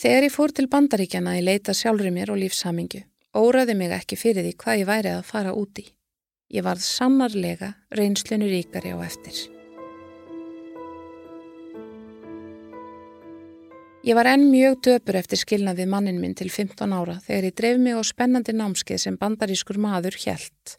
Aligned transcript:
Þegar 0.00 0.24
ég 0.24 0.32
fór 0.32 0.52
til 0.56 0.64
bandaríkjana 0.72 1.34
í 1.36 1.40
leita 1.44 1.74
sjálfri 1.76 2.08
mér 2.08 2.30
og 2.32 2.38
lífshamingu, 2.40 3.02
óraði 3.36 3.74
mig 3.76 3.90
ekki 3.92 4.16
fyrir 4.16 4.46
því 4.46 4.52
hvað 4.62 4.78
ég 4.80 4.88
væri 4.88 5.10
að 5.12 5.26
fara 5.28 5.52
úti. 5.52 5.84
Ég 6.48 6.64
varð 6.64 6.80
sannarlega 6.86 7.74
reynslinu 7.98 8.48
ríkari 8.48 8.94
á 8.96 8.98
eftir. 9.04 9.42
Ég 14.08 14.16
var 14.16 14.30
enn 14.32 14.48
mjög 14.48 14.80
döpur 14.88 15.20
eftir 15.20 15.42
skilnað 15.44 15.84
við 15.84 15.92
mannin 15.92 16.24
minn 16.24 16.32
til 16.32 16.48
15 16.48 16.96
ára 16.96 17.20
þegar 17.20 17.50
ég 17.50 17.60
dreif 17.60 17.84
mig 17.84 18.00
á 18.00 18.00
spennandi 18.00 18.56
námskeið 18.56 19.04
sem 19.04 19.20
bandarískur 19.20 19.76
maður 19.76 20.16
hjælt. 20.16 20.78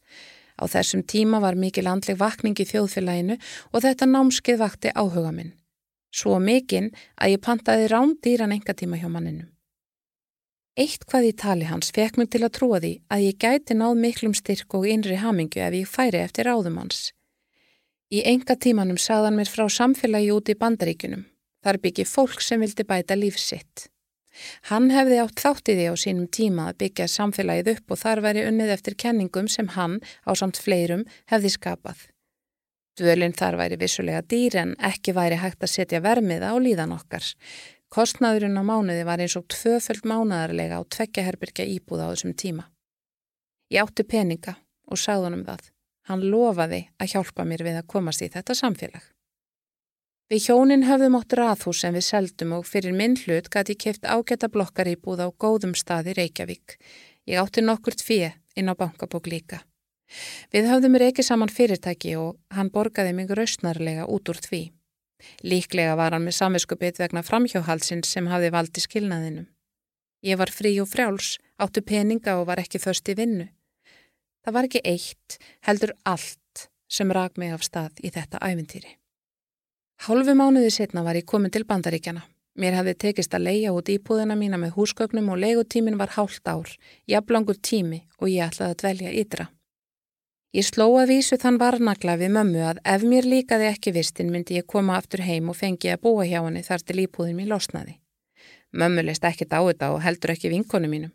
Á 0.57 0.65
þessum 0.65 1.05
tíma 1.05 1.37
var 1.45 1.53
mikil 1.53 1.85
andleg 1.85 2.17
vakning 2.17 2.57
í 2.57 2.65
þjóðfélaginu 2.73 3.37
og 3.69 3.85
þetta 3.85 4.09
námskeið 4.09 4.63
vakti 4.65 4.97
áhuga 4.97 5.29
minn. 5.29 5.53
Svo 6.11 6.37
mikinn 6.43 6.91
að 7.15 7.37
ég 7.37 7.43
pantaði 7.45 7.87
rándýran 7.91 8.53
enga 8.55 8.75
tíma 8.75 8.99
hjá 8.99 9.07
manninum. 9.07 9.49
Eitt 10.79 11.03
hvað 11.07 11.27
í 11.27 11.31
tali 11.35 11.67
hans 11.67 11.91
fekk 11.95 12.17
mér 12.19 12.29
til 12.31 12.43
að 12.45 12.53
trúa 12.57 12.79
því 12.83 12.91
að 13.11 13.23
ég 13.25 13.39
gæti 13.43 13.75
náð 13.75 13.97
miklum 13.99 14.35
styrk 14.35 14.75
og 14.77 14.87
innri 14.87 15.17
hamingu 15.19 15.59
ef 15.59 15.75
ég 15.75 15.89
færi 15.89 16.21
eftir 16.23 16.47
ráðum 16.47 16.77
hans. 16.79 17.11
Í 18.11 18.23
enga 18.27 18.55
tímanum 18.55 18.99
sagðan 18.99 19.37
mér 19.39 19.51
frá 19.51 19.67
samfélagi 19.71 20.31
út 20.35 20.51
í 20.51 20.55
bandaríkunum. 20.59 21.25
Þar 21.63 21.77
byggi 21.83 22.05
fólk 22.07 22.41
sem 22.43 22.63
vildi 22.63 22.83
bæta 22.87 23.15
lífsitt. 23.15 23.87
Hann 24.71 24.89
hefði 24.91 25.19
átt 25.21 25.43
þáttiði 25.43 25.89
á 25.91 25.95
sínum 25.99 26.27
tíma 26.27 26.69
að 26.71 26.79
byggja 26.83 27.07
samfélagið 27.11 27.73
upp 27.75 27.93
og 27.93 28.01
þar 28.03 28.23
veri 28.25 28.45
unnið 28.47 28.73
eftir 28.75 28.97
kenningum 29.03 29.47
sem 29.51 29.69
hann, 29.75 29.99
á 30.23 30.31
samt 30.39 30.59
fleirum, 30.59 31.03
hefði 31.31 31.51
skapað. 31.55 32.07
Dvölinn 32.99 33.35
þar 33.37 33.55
væri 33.59 33.77
vissulega 33.79 34.21
dýr 34.21 34.57
en 34.61 34.73
ekki 34.83 35.13
væri 35.15 35.37
hægt 35.39 35.63
að 35.63 35.73
setja 35.75 36.01
vermiða 36.03 36.51
á 36.51 36.55
líðan 36.59 36.95
okkar. 36.97 37.23
Kostnaðurinn 37.91 38.59
á 38.59 38.63
mánuði 38.63 39.05
var 39.07 39.23
eins 39.23 39.37
og 39.39 39.47
tvöföld 39.51 40.03
mánadarlega 40.07 40.79
á 40.79 40.83
tveggjaherbyrkja 40.83 41.67
íbúða 41.75 42.07
á 42.07 42.11
þessum 42.11 42.35
tíma. 42.35 42.67
Ég 43.71 43.83
átti 43.83 44.03
peninga 44.03 44.57
og 44.91 44.99
sagðunum 44.99 45.45
það. 45.47 45.71
Hann 46.09 46.27
lofaði 46.33 46.81
að 46.99 47.13
hjálpa 47.13 47.47
mér 47.47 47.63
við 47.67 47.79
að 47.79 47.89
komast 47.93 48.23
í 48.25 48.29
þetta 48.31 48.55
samfélag. 48.57 49.03
Við 50.31 50.45
hjónin 50.47 50.85
höfðum 50.87 51.17
átt 51.19 51.35
rathús 51.35 51.81
sem 51.83 51.95
við 51.95 52.07
seldum 52.07 52.53
og 52.57 52.67
fyrir 52.67 52.95
minn 52.95 53.17
hlut 53.19 53.49
gæti 53.51 53.75
ég 53.75 53.81
keift 53.83 54.07
ágæta 54.07 54.47
blokkar 54.51 54.87
íbúða 54.87 55.27
á 55.27 55.29
góðum 55.31 55.75
staði 55.75 56.15
Reykjavík. 56.15 56.77
Ég 57.27 57.39
átti 57.39 57.63
nokkurt 57.63 58.03
fíi 58.03 58.31
inn 58.55 58.71
á 58.71 58.75
bankabók 58.75 59.27
líka. 59.27 59.59
Við 60.51 60.67
höfðum 60.71 60.97
reykið 61.01 61.27
saman 61.27 61.51
fyrirtæki 61.51 62.15
og 62.19 62.37
hann 62.51 62.71
borgaði 62.73 63.13
mig 63.15 63.31
rausnarlega 63.31 64.07
út 64.11 64.31
úr 64.31 64.39
því. 64.43 64.61
Líklega 65.45 65.95
var 65.95 66.15
hann 66.15 66.25
með 66.25 66.37
samviskupið 66.39 67.01
vegna 67.03 67.23
framhjóhalsins 67.23 68.11
sem 68.11 68.27
hafi 68.31 68.51
valdi 68.53 68.83
skilnaðinum. 68.83 69.47
Ég 70.25 70.37
var 70.37 70.51
frí 70.53 70.75
og 70.81 70.89
frjáls, 70.89 71.37
áttu 71.57 71.81
peninga 71.81 72.37
og 72.39 72.47
var 72.49 72.61
ekki 72.61 72.81
þörst 72.81 73.09
í 73.09 73.17
vinnu. 73.17 73.47
Það 74.45 74.55
var 74.57 74.67
ekki 74.67 74.81
eitt, 74.85 75.37
heldur 75.65 75.93
allt 76.05 76.67
sem 76.91 77.13
rak 77.13 77.37
mig 77.37 77.53
af 77.53 77.63
stað 77.65 78.01
í 78.03 78.11
þetta 78.13 78.41
æventýri. 78.41 78.97
Hálfu 80.05 80.33
mánuði 80.33 80.71
setna 80.73 81.03
var 81.05 81.17
ég 81.17 81.27
komin 81.29 81.53
til 81.53 81.65
bandaríkjana. 81.69 82.23
Mér 82.59 82.75
hefði 82.75 82.95
tekist 83.05 83.33
að 83.37 83.45
leia 83.47 83.71
út 83.71 83.89
íbúðina 83.89 84.35
mína 84.35 84.57
með 84.59 84.73
húsgögnum 84.75 85.29
og 85.31 85.39
leigutímin 85.39 85.97
var 85.97 86.17
hálft 86.17 86.47
ár, 86.49 86.67
jafnlangur 87.07 87.57
tími 87.61 88.01
og 88.19 88.27
ég 88.27 88.49
ætlaði 88.49 88.73
að 88.73 88.79
dvelja 88.81 89.13
ytra. 89.21 89.47
Ég 90.51 90.65
sló 90.67 90.89
að 90.99 91.13
vísu 91.13 91.37
þann 91.39 91.55
varnagla 91.61 92.17
við 92.19 92.33
mömmu 92.35 92.63
að 92.67 92.79
ef 92.93 93.03
mér 93.07 93.23
líkaði 93.23 93.69
ekki 93.69 93.93
vistin 93.95 94.33
myndi 94.33 94.57
ég 94.57 94.65
koma 94.67 94.97
aftur 94.99 95.23
heim 95.23 95.47
og 95.47 95.55
fengi 95.55 95.93
að 95.93 96.01
búa 96.03 96.25
hjá 96.27 96.41
henni 96.41 96.63
þar 96.65 96.83
til 96.83 96.97
ípúðin 97.05 97.37
mér 97.37 97.53
losnaði. 97.53 97.93
Mömmu 98.75 99.05
leist 99.05 99.23
ekkit 99.23 99.55
á 99.55 99.63
þetta 99.63 99.93
og 99.95 100.03
heldur 100.03 100.33
ekki 100.35 100.51
vinkonu 100.51 100.91
mínum. 100.91 101.13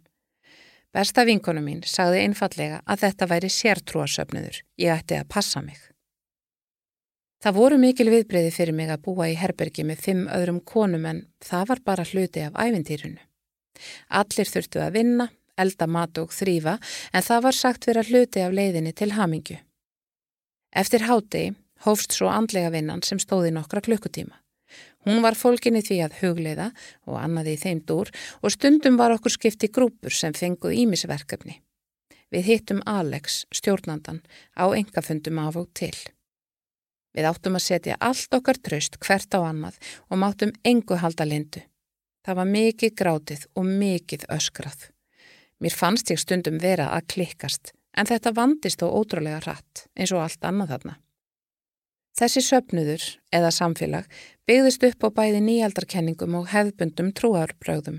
Besta 0.88 1.26
vinkonu 1.28 1.60
mín 1.60 1.82
sagði 1.84 2.22
einfallega 2.24 2.80
að 2.88 3.02
þetta 3.04 3.28
væri 3.28 3.52
sértrúasöfnuður. 3.52 4.62
Ég 4.80 4.96
ætti 4.96 5.20
að 5.20 5.28
passa 5.28 5.60
mig. 5.60 5.76
Það 7.44 7.58
voru 7.60 7.78
mikil 7.82 8.08
viðbreyði 8.08 8.52
fyrir 8.56 8.74
mig 8.74 8.88
að 8.88 9.02
búa 9.04 9.28
í 9.28 9.36
herbergi 9.36 9.84
með 9.84 10.00
fimm 10.06 10.22
öðrum 10.32 10.62
konum 10.64 11.04
en 11.04 11.26
það 11.44 11.68
var 11.74 11.82
bara 11.84 12.08
hluti 12.08 12.46
af 12.46 12.56
ævintýrunu. 12.56 13.20
Allir 14.08 14.48
þurftu 14.48 14.80
að 14.80 14.96
vinna, 14.96 15.28
elda 15.56 15.86
mat 15.86 16.18
og 16.22 16.32
þrýfa 16.34 16.78
en 17.12 17.26
það 17.28 17.44
var 17.46 17.58
sagt 17.58 17.86
vera 17.88 18.04
hluti 18.06 18.42
af 18.44 18.56
leiðinni 18.56 18.92
til 18.96 19.12
hamingju. 19.16 19.58
Eftir 20.76 21.06
hátegi 21.08 21.54
hófst 21.86 22.16
svo 22.16 22.28
andlega 22.32 22.72
vinnan 22.74 23.04
sem 23.06 23.20
stóði 23.22 23.52
nokkra 23.54 23.82
klukkutíma. 23.84 24.36
Hún 25.06 25.22
var 25.22 25.38
fólkinni 25.38 25.84
því 25.86 26.00
að 26.02 26.16
hugleiða 26.20 26.66
og 27.06 27.20
annaði 27.20 27.54
í 27.54 27.60
þeim 27.60 27.84
dúr 27.86 28.10
og 28.42 28.52
stundum 28.52 28.98
var 28.98 29.14
okkur 29.14 29.36
skipti 29.36 29.70
grúpur 29.70 30.12
sem 30.12 30.34
fenguð 30.34 30.74
ímisverkefni. 30.82 31.60
Við 32.34 32.48
hittum 32.50 32.82
Alex, 32.90 33.44
stjórnandan, 33.54 34.18
á 34.58 34.66
engafundum 34.74 35.38
af 35.38 35.60
og 35.62 35.70
til. 35.78 35.94
Við 37.14 37.28
áttum 37.30 37.54
að 37.56 37.64
setja 37.68 37.96
allt 38.02 38.34
okkar 38.34 38.58
tröst 38.58 38.98
hvert 38.98 39.30
á 39.32 39.40
annað 39.46 39.78
og 40.10 40.20
máttum 40.20 40.52
engu 40.66 40.98
halda 40.98 41.24
lindu. 41.24 41.62
Það 42.26 42.38
var 42.40 42.50
mikið 42.50 42.96
grátið 42.98 43.46
og 43.54 43.70
mikið 43.70 44.26
öskrað. 44.34 44.90
Mér 45.62 45.72
fannst 45.72 46.10
ég 46.12 46.20
stundum 46.20 46.58
vera 46.60 46.90
að 46.92 47.08
klikkast 47.14 47.72
en 47.96 48.08
þetta 48.08 48.34
vandist 48.36 48.82
þó 48.82 48.90
ótrúlega 48.92 49.40
rætt 49.46 49.86
eins 49.96 50.12
og 50.12 50.24
allt 50.24 50.44
annað 50.44 50.74
þarna. 50.74 50.96
Þessi 52.16 52.40
söpnuður, 52.44 53.02
eða 53.28 53.52
samfélag, 53.52 54.04
byggðist 54.48 54.84
upp 54.88 55.04
á 55.04 55.08
bæði 55.18 55.40
nýjaldarkenningum 55.44 56.36
og 56.38 56.46
hefðbundum 56.48 57.10
trúarbröðum. 57.12 57.98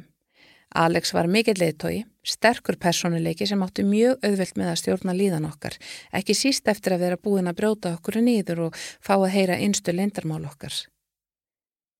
Alex 0.73 1.13
var 1.13 1.29
mikill 1.31 1.57
leittói, 1.61 2.03
sterkur 2.25 2.79
personuleiki 2.81 3.45
sem 3.47 3.61
átti 3.63 3.85
mjög 3.87 4.17
auðvelt 4.25 4.57
með 4.57 4.71
að 4.71 4.79
stjórna 4.81 5.15
líðan 5.15 5.47
okkar, 5.47 5.77
ekki 6.11 6.35
síst 6.35 6.67
eftir 6.67 6.97
að 6.97 7.05
vera 7.05 7.21
búin 7.21 7.47
að 7.47 7.59
brjóta 7.61 7.93
okkur 7.95 8.19
nýður 8.25 8.67
og 8.67 8.77
fá 8.77 9.15
að 9.15 9.31
heyra 9.37 9.57
einstu 9.61 9.93
lindarmál 9.93 10.43
okkar. 10.49 10.75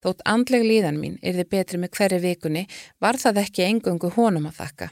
Þótt 0.04 0.26
andleg 0.26 0.66
líðan 0.66 1.00
mín 1.02 1.18
er 1.22 1.38
þið 1.38 1.52
betri 1.54 1.82
með 1.82 1.94
hverju 1.98 2.24
vikunni, 2.26 2.66
var 3.02 3.18
það 3.22 3.44
ekki 3.46 3.66
engungu 3.70 4.12
honum 4.18 4.50
að 4.50 4.60
þakka. 4.64 4.90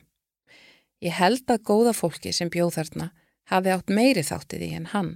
Ég 1.05 1.13
held 1.13 1.45
að 1.53 1.63
góða 1.69 1.93
fólki 1.93 2.31
sem 2.33 2.49
bjóð 2.49 2.79
þarna 2.79 3.11
hafi 3.51 3.69
átt 3.69 3.91
meiri 3.93 4.23
þáttið 4.25 4.65
í 4.65 4.69
en 4.79 4.91
hann 4.95 5.11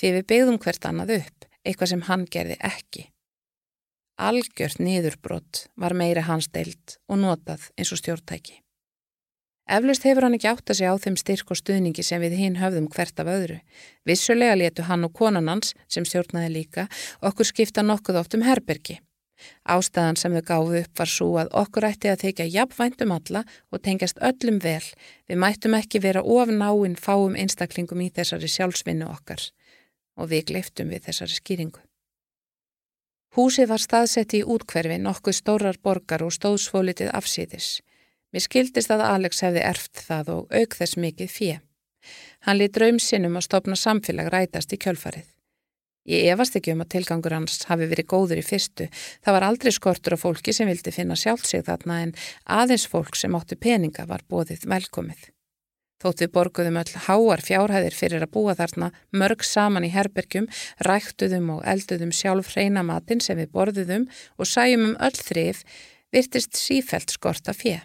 því 0.00 0.12
við 0.16 0.26
byggðum 0.32 0.58
hvert 0.64 0.86
annað 0.88 1.12
upp, 1.18 1.46
eitthvað 1.62 1.90
sem 1.92 2.02
hann 2.08 2.24
gerði 2.32 2.56
ekki. 2.66 3.04
Algjört 4.20 4.80
niðurbrott 4.80 5.66
var 5.80 5.94
meira 5.96 6.24
hans 6.26 6.48
deilt 6.52 6.96
og 7.08 7.20
notað 7.20 7.68
eins 7.76 7.92
og 7.92 8.00
stjórntæki. 8.00 8.58
Eflust 9.70 10.04
hefur 10.08 10.26
hann 10.26 10.34
ekki 10.34 10.48
átt 10.50 10.72
að 10.72 10.80
segja 10.80 10.94
á 10.96 11.02
þeim 11.04 11.18
styrk 11.20 11.52
og 11.52 11.60
stuðningi 11.60 12.02
sem 12.02 12.20
við 12.24 12.34
hinn 12.40 12.58
höfðum 12.58 12.88
hvert 12.90 13.22
af 13.22 13.30
öðru. 13.30 13.60
Vissulega 14.08 14.56
letu 14.58 14.88
hann 14.88 15.06
og 15.06 15.14
konan 15.14 15.52
hans, 15.52 15.76
sem 15.86 16.04
stjórnaði 16.08 16.50
líka, 16.56 16.88
okkur 17.22 17.46
skipta 17.46 17.84
nokkuð 17.86 18.18
oft 18.24 18.34
um 18.34 18.42
herbergi. 18.48 18.98
Ástæðan 19.64 20.18
sem 20.20 20.34
þau 20.36 20.44
gáðu 20.50 20.80
upp 20.80 21.02
var 21.02 21.10
svo 21.10 21.28
að 21.42 21.52
okkur 21.62 21.86
ætti 21.90 22.10
að 22.12 22.24
þykja 22.24 22.48
jafnvæntum 22.54 23.14
alla 23.16 23.44
og 23.70 23.82
tengjast 23.84 24.20
öllum 24.30 24.58
vel. 24.64 24.84
Við 25.28 25.40
mættum 25.44 25.76
ekki 25.78 26.02
vera 26.02 26.22
of 26.22 26.50
náinn 26.50 26.96
fáum 26.96 27.36
einstaklingum 27.38 28.02
í 28.04 28.10
þessari 28.14 28.50
sjálfsvinnu 28.50 29.08
okkar 29.10 29.46
og 30.20 30.32
við 30.32 30.50
gleiftum 30.50 30.90
við 30.92 31.06
þessari 31.08 31.38
skýringu. 31.38 31.80
Húsið 33.38 33.70
var 33.70 33.78
staðsett 33.78 34.34
í 34.34 34.42
útkverfi 34.42 34.98
nokkuð 34.98 35.36
stórar 35.38 35.76
borgar 35.78 36.24
og 36.26 36.34
stóðsfólitið 36.34 37.12
afsýðis. 37.14 37.78
Mér 38.34 38.42
skildist 38.42 38.90
að 38.90 39.04
Alex 39.06 39.42
hefði 39.46 39.62
erft 39.66 40.02
það 40.06 40.32
og 40.34 40.54
auk 40.54 40.74
þess 40.78 40.98
mikið 40.98 41.30
fjö. 41.30 41.58
Hann 42.46 42.58
lít 42.58 42.74
draum 42.74 42.98
sinnum 42.98 43.38
að 43.38 43.46
stopna 43.46 43.78
samfélag 43.78 44.32
rætast 44.34 44.74
í 44.74 44.78
kjölfarið. 44.82 45.28
Ég 46.08 46.30
efast 46.32 46.56
ekki 46.56 46.72
um 46.72 46.80
að 46.80 46.94
tilgangur 46.94 47.34
hans 47.36 47.66
hafi 47.68 47.88
verið 47.90 48.08
góður 48.08 48.40
í 48.40 48.44
fyrstu. 48.46 48.86
Það 49.20 49.36
var 49.36 49.46
aldrei 49.50 49.72
skortur 49.74 50.16
af 50.16 50.22
fólki 50.24 50.54
sem 50.56 50.70
vildi 50.70 50.94
finna 50.94 51.16
sjálfsig 51.18 51.66
þarna 51.66 51.98
en 52.06 52.14
aðeins 52.48 52.86
fólk 52.88 53.18
sem 53.20 53.36
áttu 53.36 53.58
peninga 53.60 54.06
var 54.08 54.24
bóðið 54.24 54.64
velkomið. 54.70 55.28
Þótt 56.00 56.22
við 56.24 56.32
borguðum 56.32 56.78
öll 56.80 56.92
háar 57.04 57.42
fjárhæðir 57.44 57.92
fyrir 57.92 58.24
að 58.24 58.32
búa 58.32 58.54
þarna 58.56 58.88
mörg 59.12 59.44
saman 59.44 59.84
í 59.84 59.92
herbergjum, 59.92 60.48
ræktuðum 60.88 61.50
og 61.58 61.66
elduðum 61.68 62.14
sjálf 62.16 62.54
hreina 62.54 62.80
matin 62.80 63.20
sem 63.20 63.36
við 63.36 63.52
borðuðum 63.52 64.08
og 64.40 64.48
sæjum 64.48 64.86
um 64.86 64.96
öll 64.96 65.20
þrif, 65.20 65.60
virtist 66.08 66.56
sífelt 66.56 67.12
skorta 67.12 67.52
fjö. 67.52 67.76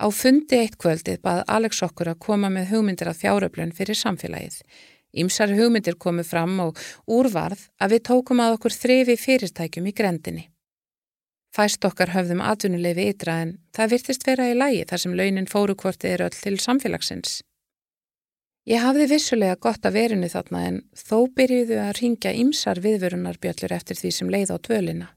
Á 0.00 0.08
fundi 0.10 0.56
eitt 0.58 0.80
kvöldið 0.80 1.20
bað 1.22 1.44
Alex 1.46 1.84
okkur 1.84 2.14
að 2.14 2.22
koma 2.24 2.48
með 2.50 2.72
hugmyndir 2.72 3.12
af 3.12 3.20
fjáröflun 3.20 3.76
fyrir 3.76 4.00
samfélagið. 4.00 4.62
Ímsar 5.14 5.52
hugmyndir 5.54 5.96
komu 6.00 6.24
fram 6.26 6.58
og 6.64 6.80
úrvarð 7.06 7.68
að 7.78 7.96
við 7.96 8.04
tókum 8.10 8.42
að 8.42 8.58
okkur 8.58 8.74
þrefi 8.74 9.16
fyrirtækjum 9.20 9.88
í 9.90 9.94
grendinni. 9.94 10.44
Fæst 11.54 11.84
okkar 11.86 12.10
höfðum 12.10 12.42
atvinnuleifi 12.42 13.10
ytra 13.12 13.38
en 13.44 13.56
það 13.76 13.92
virtist 13.94 14.24
vera 14.26 14.48
í 14.50 14.56
lægi 14.58 14.86
þar 14.90 15.02
sem 15.04 15.12
launin 15.14 15.50
fórukvortið 15.50 16.16
er 16.16 16.24
öll 16.26 16.34
til 16.34 16.56
samfélagsins. 16.58 17.42
Ég 18.66 18.80
hafði 18.80 19.06
vissulega 19.12 19.58
gott 19.60 19.84
að 19.86 19.98
verinu 20.00 20.28
þarna 20.32 20.62
en 20.66 20.78
þó 20.96 21.28
byrjuðu 21.36 21.78
að 21.78 21.98
ringja 22.00 22.32
ímsar 22.34 22.80
viðvörunarbjöllur 22.82 23.74
eftir 23.76 24.00
því 24.00 24.12
sem 24.18 24.32
leið 24.34 24.50
á 24.50 24.58
tvölina. 24.66 25.08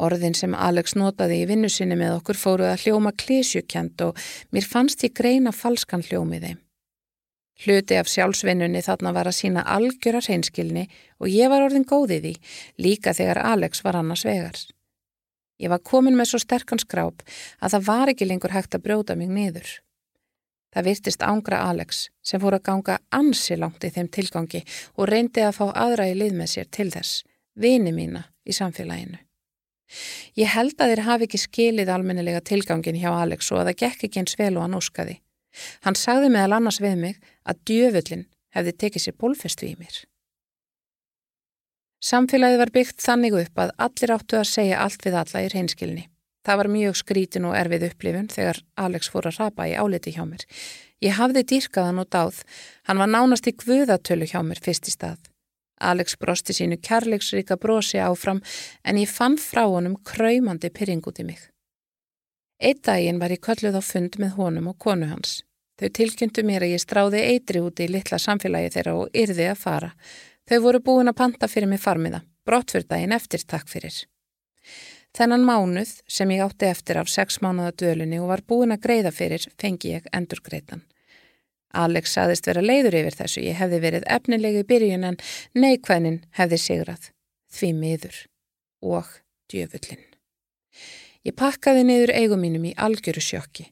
Orðin 0.00 0.34
sem 0.36 0.56
Alex 0.56 0.96
notaði 0.96 1.42
í 1.42 1.46
vinnu 1.48 1.68
sinni 1.72 1.96
með 1.96 2.18
okkur 2.18 2.40
fóruð 2.40 2.72
að 2.72 2.84
hljóma 2.84 3.12
klísjukjent 3.16 4.02
og 4.04 4.18
mér 4.52 4.66
fannst 4.68 5.04
ég 5.06 5.14
greina 5.16 5.52
falskan 5.52 6.04
hljómiði. 6.04 6.56
Hluti 7.60 7.98
af 8.00 8.08
sjálfsvinnunni 8.08 8.80
þarna 8.84 9.12
var 9.12 9.28
að 9.28 9.36
sína 9.36 9.64
algjöra 9.68 10.22
hreinskilni 10.24 10.86
og 11.20 11.28
ég 11.28 11.50
var 11.52 11.66
orðin 11.66 11.84
góðið 11.84 12.30
í, 12.32 12.34
líka 12.80 13.12
þegar 13.16 13.42
Alex 13.52 13.84
var 13.84 13.98
annars 14.00 14.24
vegar. 14.24 14.56
Ég 15.60 15.68
var 15.68 15.82
komin 15.84 16.16
með 16.16 16.30
svo 16.30 16.40
sterkan 16.40 16.80
skráp 16.80 17.20
að 17.60 17.76
það 17.76 17.86
var 17.90 18.12
ekki 18.14 18.28
lengur 18.30 18.54
hægt 18.56 18.76
að 18.76 18.84
brjóta 18.86 19.16
mig 19.16 19.28
niður. 19.28 19.68
Það 20.72 20.86
virtist 20.86 21.24
ángra 21.26 21.64
Alex 21.68 22.06
sem 22.24 22.40
fór 22.40 22.56
að 22.56 22.66
ganga 22.70 22.98
ansi 23.12 23.58
langt 23.58 23.84
í 23.84 23.90
þeim 23.92 24.08
tilgangi 24.08 24.62
og 24.96 25.10
reyndi 25.10 25.42
að 25.44 25.56
fá 25.58 25.66
aðra 25.74 26.06
í 26.08 26.14
lið 26.16 26.36
með 26.38 26.52
sér 26.54 26.70
til 26.70 26.88
þess, 26.94 27.24
vini 27.58 27.92
mína 27.92 28.28
í 28.46 28.56
samfélaginu. 28.56 29.18
Ég 30.38 30.52
held 30.54 30.78
að 30.78 30.92
þeir 30.92 31.02
hafi 31.08 31.26
ekki 31.26 31.40
skilið 31.42 31.90
almennilega 31.92 32.40
tilgangin 32.46 33.00
hjá 33.02 33.10
Alex 33.10 33.50
og 33.50 33.60
að 33.60 33.72
það 33.72 33.80
gekk 33.82 34.06
ekki 34.06 34.22
eins 34.22 34.38
vel 34.38 34.54
og 34.54 34.64
hann 34.64 34.78
óskaði. 34.78 35.18
Hann 35.84 35.98
sagði 35.98 36.30
meðal 36.34 36.58
annars 36.58 36.80
við 36.82 36.96
mig 37.00 37.18
að 37.44 37.60
djöfullin 37.70 38.28
hefði 38.54 38.76
tekið 38.82 39.04
sér 39.04 39.18
bólfestu 39.18 39.68
í 39.68 39.74
mér. 39.78 39.98
Samfélagið 42.00 42.62
var 42.62 42.72
byggt 42.72 43.02
þannig 43.04 43.36
upp 43.42 43.60
að 43.60 43.74
allir 43.86 44.14
áttu 44.14 44.38
að 44.40 44.48
segja 44.48 44.80
allt 44.80 45.04
við 45.04 45.18
alla 45.20 45.42
í 45.44 45.50
reynskilni. 45.52 46.06
Það 46.40 46.58
var 46.60 46.68
mjög 46.72 46.96
skrítin 46.96 47.44
og 47.44 47.56
erfið 47.58 47.90
upplifun 47.90 48.30
þegar 48.32 48.62
Alex 48.80 49.10
fór 49.12 49.28
að 49.28 49.42
rapa 49.42 49.66
í 49.68 49.74
áliti 49.76 50.14
hjá 50.14 50.22
mér. 50.24 50.46
Ég 51.04 51.18
hafði 51.18 51.44
dýrkaðan 51.50 52.00
og 52.00 52.08
dáð. 52.08 52.40
Hann 52.88 53.02
var 53.02 53.12
nánast 53.12 53.48
í 53.50 53.52
guðatölu 53.60 54.28
hjá 54.30 54.40
mér 54.44 54.62
fyrst 54.64 54.88
í 54.88 54.94
stað. 54.96 55.20
Alex 55.80 56.16
brosti 56.20 56.56
sínu 56.56 56.80
kærleiksríka 56.80 57.56
brosi 57.60 58.00
áfram 58.00 58.40
en 58.84 59.00
ég 59.00 59.08
fann 59.12 59.36
frá 59.40 59.66
honum 59.68 59.96
kræmandi 60.04 60.72
pyrring 60.72 61.04
út 61.04 61.20
í 61.20 61.28
mig. 61.28 61.49
Eitt 62.60 62.82
daginn 62.84 63.18
var 63.20 63.32
ég 63.32 63.40
kölluð 63.40 63.78
á 63.80 63.82
fund 63.82 64.18
með 64.20 64.34
honum 64.36 64.66
og 64.68 64.76
konu 64.84 65.06
hans. 65.08 65.38
Þau 65.80 65.88
tilkynntu 65.96 66.42
mér 66.44 66.66
að 66.66 66.74
ég 66.74 66.82
stráði 66.82 67.22
eitri 67.24 67.62
úti 67.64 67.86
í 67.86 67.92
litla 67.94 68.18
samfélagi 68.20 68.74
þeirra 68.74 68.96
og 69.00 69.14
yrði 69.16 69.46
að 69.48 69.62
fara. 69.62 69.94
Þau 70.44 70.58
voru 70.66 70.80
búin 70.84 71.08
að 71.08 71.16
panta 71.22 71.48
fyrir 71.48 71.70
mig 71.70 71.80
farmiða, 71.80 72.20
brottfyrrdaginn 72.44 73.16
eftir 73.16 73.46
takk 73.48 73.70
fyrir. 73.72 73.96
Þennan 75.16 75.46
mánuð 75.48 75.94
sem 76.04 76.30
ég 76.36 76.44
átti 76.44 76.68
eftir 76.68 77.00
af 77.00 77.08
sex 77.08 77.40
mánuða 77.40 77.72
dölunni 77.80 78.20
og 78.20 78.28
var 78.28 78.44
búin 78.44 78.76
að 78.76 78.84
greiða 78.84 79.14
fyrir 79.14 79.48
fengi 79.56 79.96
ég 79.96 80.12
endur 80.12 80.44
greitan. 80.44 80.84
Alex 81.72 82.12
saðist 82.12 82.46
vera 82.50 82.60
leiður 82.60 82.98
yfir 83.00 83.16
þessu, 83.16 83.40
ég 83.46 83.56
hefði 83.56 83.80
verið 83.86 84.06
efnilegi 84.10 84.66
byrjun 84.68 85.06
en 85.06 85.20
neikvæðnin 85.56 86.22
hefði 86.36 86.60
sigrað, 86.60 87.10
því 87.48 87.72
miður 87.78 88.22
og 88.84 89.12
djöfullin. 89.48 90.04
Ég 91.26 91.36
pakkaði 91.36 91.84
niður 91.84 92.14
eigum 92.16 92.40
mínum 92.40 92.64
í 92.70 92.74
algjöru 92.80 93.20
sjokki. 93.20 93.66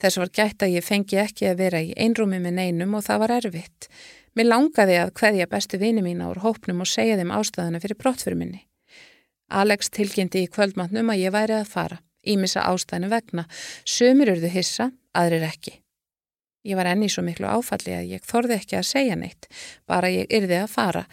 Þess 0.00 0.20
var 0.20 0.30
gætt 0.34 0.64
að 0.64 0.76
ég 0.78 0.84
fengi 0.84 1.18
ekki 1.20 1.48
að 1.50 1.60
vera 1.60 1.80
í 1.84 1.92
einrúmi 2.00 2.40
með 2.42 2.56
neinum 2.58 2.96
og 2.98 3.04
það 3.06 3.20
var 3.22 3.34
erfitt. 3.38 3.88
Mér 4.34 4.48
langaði 4.48 4.96
að 4.98 5.12
hverja 5.20 5.46
bestu 5.50 5.78
vini 5.78 6.02
mína 6.02 6.30
úr 6.32 6.40
hópnum 6.42 6.82
og 6.82 6.90
segja 6.90 7.18
þeim 7.20 7.30
ástæðana 7.36 7.80
fyrir 7.82 8.00
brottfyrir 8.00 8.40
minni. 8.40 8.64
Alex 9.52 9.92
tilkynnti 9.94 10.42
í 10.46 10.50
kvöldmatnum 10.50 11.12
að 11.12 11.22
ég 11.22 11.34
væri 11.34 11.58
að 11.60 11.70
fara, 11.70 12.00
ímissa 12.26 12.64
ástæðinu 12.66 13.12
vegna. 13.12 13.46
Sumir 13.84 14.32
urðu 14.34 14.50
hissa, 14.50 14.90
aðrir 15.14 15.44
ekki. 15.46 15.78
Ég 16.64 16.80
var 16.80 16.88
enni 16.88 17.10
svo 17.12 17.22
miklu 17.22 17.46
áfalli 17.46 17.92
að 17.92 18.10
ég 18.16 18.24
þorði 18.24 18.56
ekki 18.56 18.78
að 18.80 18.88
segja 18.88 19.16
neitt, 19.20 19.50
bara 19.86 20.08
ég 20.08 20.32
yrði 20.32 20.62
að 20.64 20.70
fara. 20.72 21.04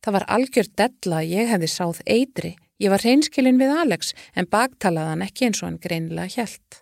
Það 0.00 0.16
var 0.16 0.28
algjör 0.36 0.70
della 0.80 1.20
að 1.20 1.34
ég 1.36 1.50
hefði 1.52 1.68
sáð 1.70 2.00
eitri. 2.08 2.54
Ég 2.82 2.90
var 2.90 3.04
hreinskilin 3.04 3.60
við 3.60 3.74
Alex 3.74 4.14
en 4.34 4.50
baktalaði 4.50 5.12
hann 5.12 5.26
ekki 5.28 5.46
eins 5.48 5.62
og 5.62 5.68
hann 5.68 5.82
greinilega 5.82 6.32
hjælt. 6.34 6.80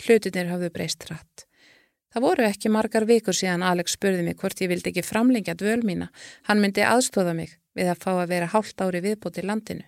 Hlutinir 0.00 0.50
hafðu 0.50 0.72
breyst 0.74 1.06
rætt. 1.10 1.46
Það 2.10 2.24
voru 2.24 2.46
ekki 2.48 2.72
margar 2.74 3.06
vikur 3.06 3.36
síðan 3.36 3.62
Alex 3.62 3.94
spurði 3.94 4.24
mig 4.26 4.40
hvort 4.40 4.58
ég 4.58 4.72
vildi 4.72 4.90
ekki 4.90 5.06
framlengja 5.06 5.54
dvöl 5.54 5.84
mína. 5.86 6.08
Hann 6.48 6.58
myndi 6.62 6.82
aðstóða 6.82 7.36
mig 7.38 7.54
við 7.78 7.92
að 7.92 8.02
fá 8.02 8.10
að 8.16 8.32
vera 8.32 8.50
hálft 8.50 8.82
ári 8.82 9.02
viðbútt 9.04 9.38
í 9.38 9.46
landinu. 9.46 9.86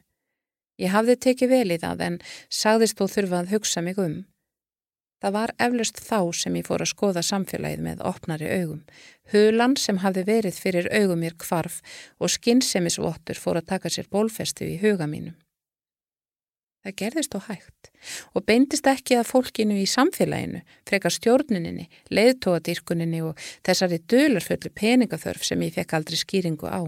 Ég 0.79 0.95
hafði 0.95 1.19
tekið 1.27 1.51
vel 1.51 1.75
í 1.75 1.81
það 1.83 2.05
en 2.07 2.21
sagðist 2.47 3.01
þú 3.01 3.09
þurfa 3.17 3.43
að 3.43 3.51
hugsa 3.57 3.83
mig 3.83 3.99
um. 3.99 4.21
Það 5.23 5.35
var 5.37 5.53
eflust 5.63 6.01
þá 6.03 6.19
sem 6.35 6.57
ég 6.59 6.67
fór 6.67 6.83
að 6.83 6.91
skoða 6.91 7.23
samfélagið 7.23 7.85
með 7.87 8.03
opnari 8.11 8.49
augum. 8.59 8.81
Hulan 9.31 9.77
sem 9.79 10.01
hafði 10.03 10.25
verið 10.27 10.59
fyrir 10.59 10.89
augum 10.91 11.23
mér 11.23 11.37
kvarf 11.39 11.79
og 12.19 12.33
skinsemisvottur 12.35 13.39
fór 13.39 13.61
að 13.61 13.71
taka 13.71 13.93
sér 13.93 14.11
bólfestu 14.11 14.67
í 14.67 14.81
huga 14.83 15.07
mínum. 15.07 15.39
Það 16.83 16.97
gerðist 16.99 17.37
og 17.39 17.45
hægt 17.47 17.93
og 18.35 18.43
beindist 18.49 18.89
ekki 18.91 19.15
að 19.15 19.29
fólkinu 19.31 19.77
í 19.79 19.87
samfélaginu, 19.87 20.65
frekar 20.89 21.15
stjórnuninni, 21.15 21.87
leiðtóadýrkuninni 22.11 23.23
og 23.23 23.39
þessari 23.63 24.01
dölarföllu 24.11 24.73
peningaþörf 24.75 25.47
sem 25.47 25.63
ég 25.63 25.77
fekk 25.79 25.95
aldrei 26.01 26.19
skýringu 26.19 26.67
á. 26.67 26.83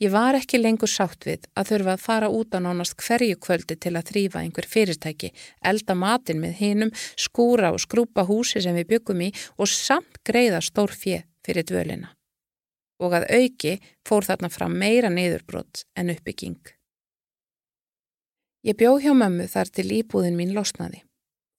Ég 0.00 0.12
var 0.12 0.36
ekki 0.38 0.60
lengur 0.60 0.90
sátt 0.90 1.26
við 1.28 1.44
að 1.58 1.72
þurfa 1.72 1.94
að 1.94 2.04
fara 2.04 2.28
út 2.32 2.54
á 2.56 2.58
nánast 2.64 2.96
hverju 3.02 3.36
kvöldi 3.44 3.76
til 3.76 3.94
að 3.98 4.12
þrýfa 4.12 4.42
einhver 4.42 4.68
fyrirtæki, 4.68 5.32
elda 5.60 5.94
matin 5.94 6.40
með 6.40 6.54
hinum, 6.62 6.94
skúra 7.16 7.72
og 7.74 7.82
skrúpa 7.84 8.24
húsi 8.28 8.62
sem 8.64 8.76
við 8.78 8.88
byggum 8.94 9.26
í 9.28 9.32
og 9.58 9.68
samt 9.68 10.22
greiða 10.24 10.62
stór 10.64 10.94
fjö 10.94 11.20
fyrir 11.44 11.68
dvölina. 11.68 12.14
Og 12.98 13.14
að 13.14 13.28
auki 13.30 13.76
fór 14.08 14.26
þarna 14.26 14.50
fram 14.50 14.74
meira 14.78 15.12
niðurbrott 15.12 15.84
en 15.94 16.10
uppbygging. 16.14 16.58
Ég 18.66 18.74
bjó 18.74 18.96
hjá 18.98 19.12
mömmu 19.14 19.46
þar 19.46 19.70
til 19.70 19.86
íbúðin 20.00 20.34
mín 20.36 20.56
losnaði. 20.56 21.04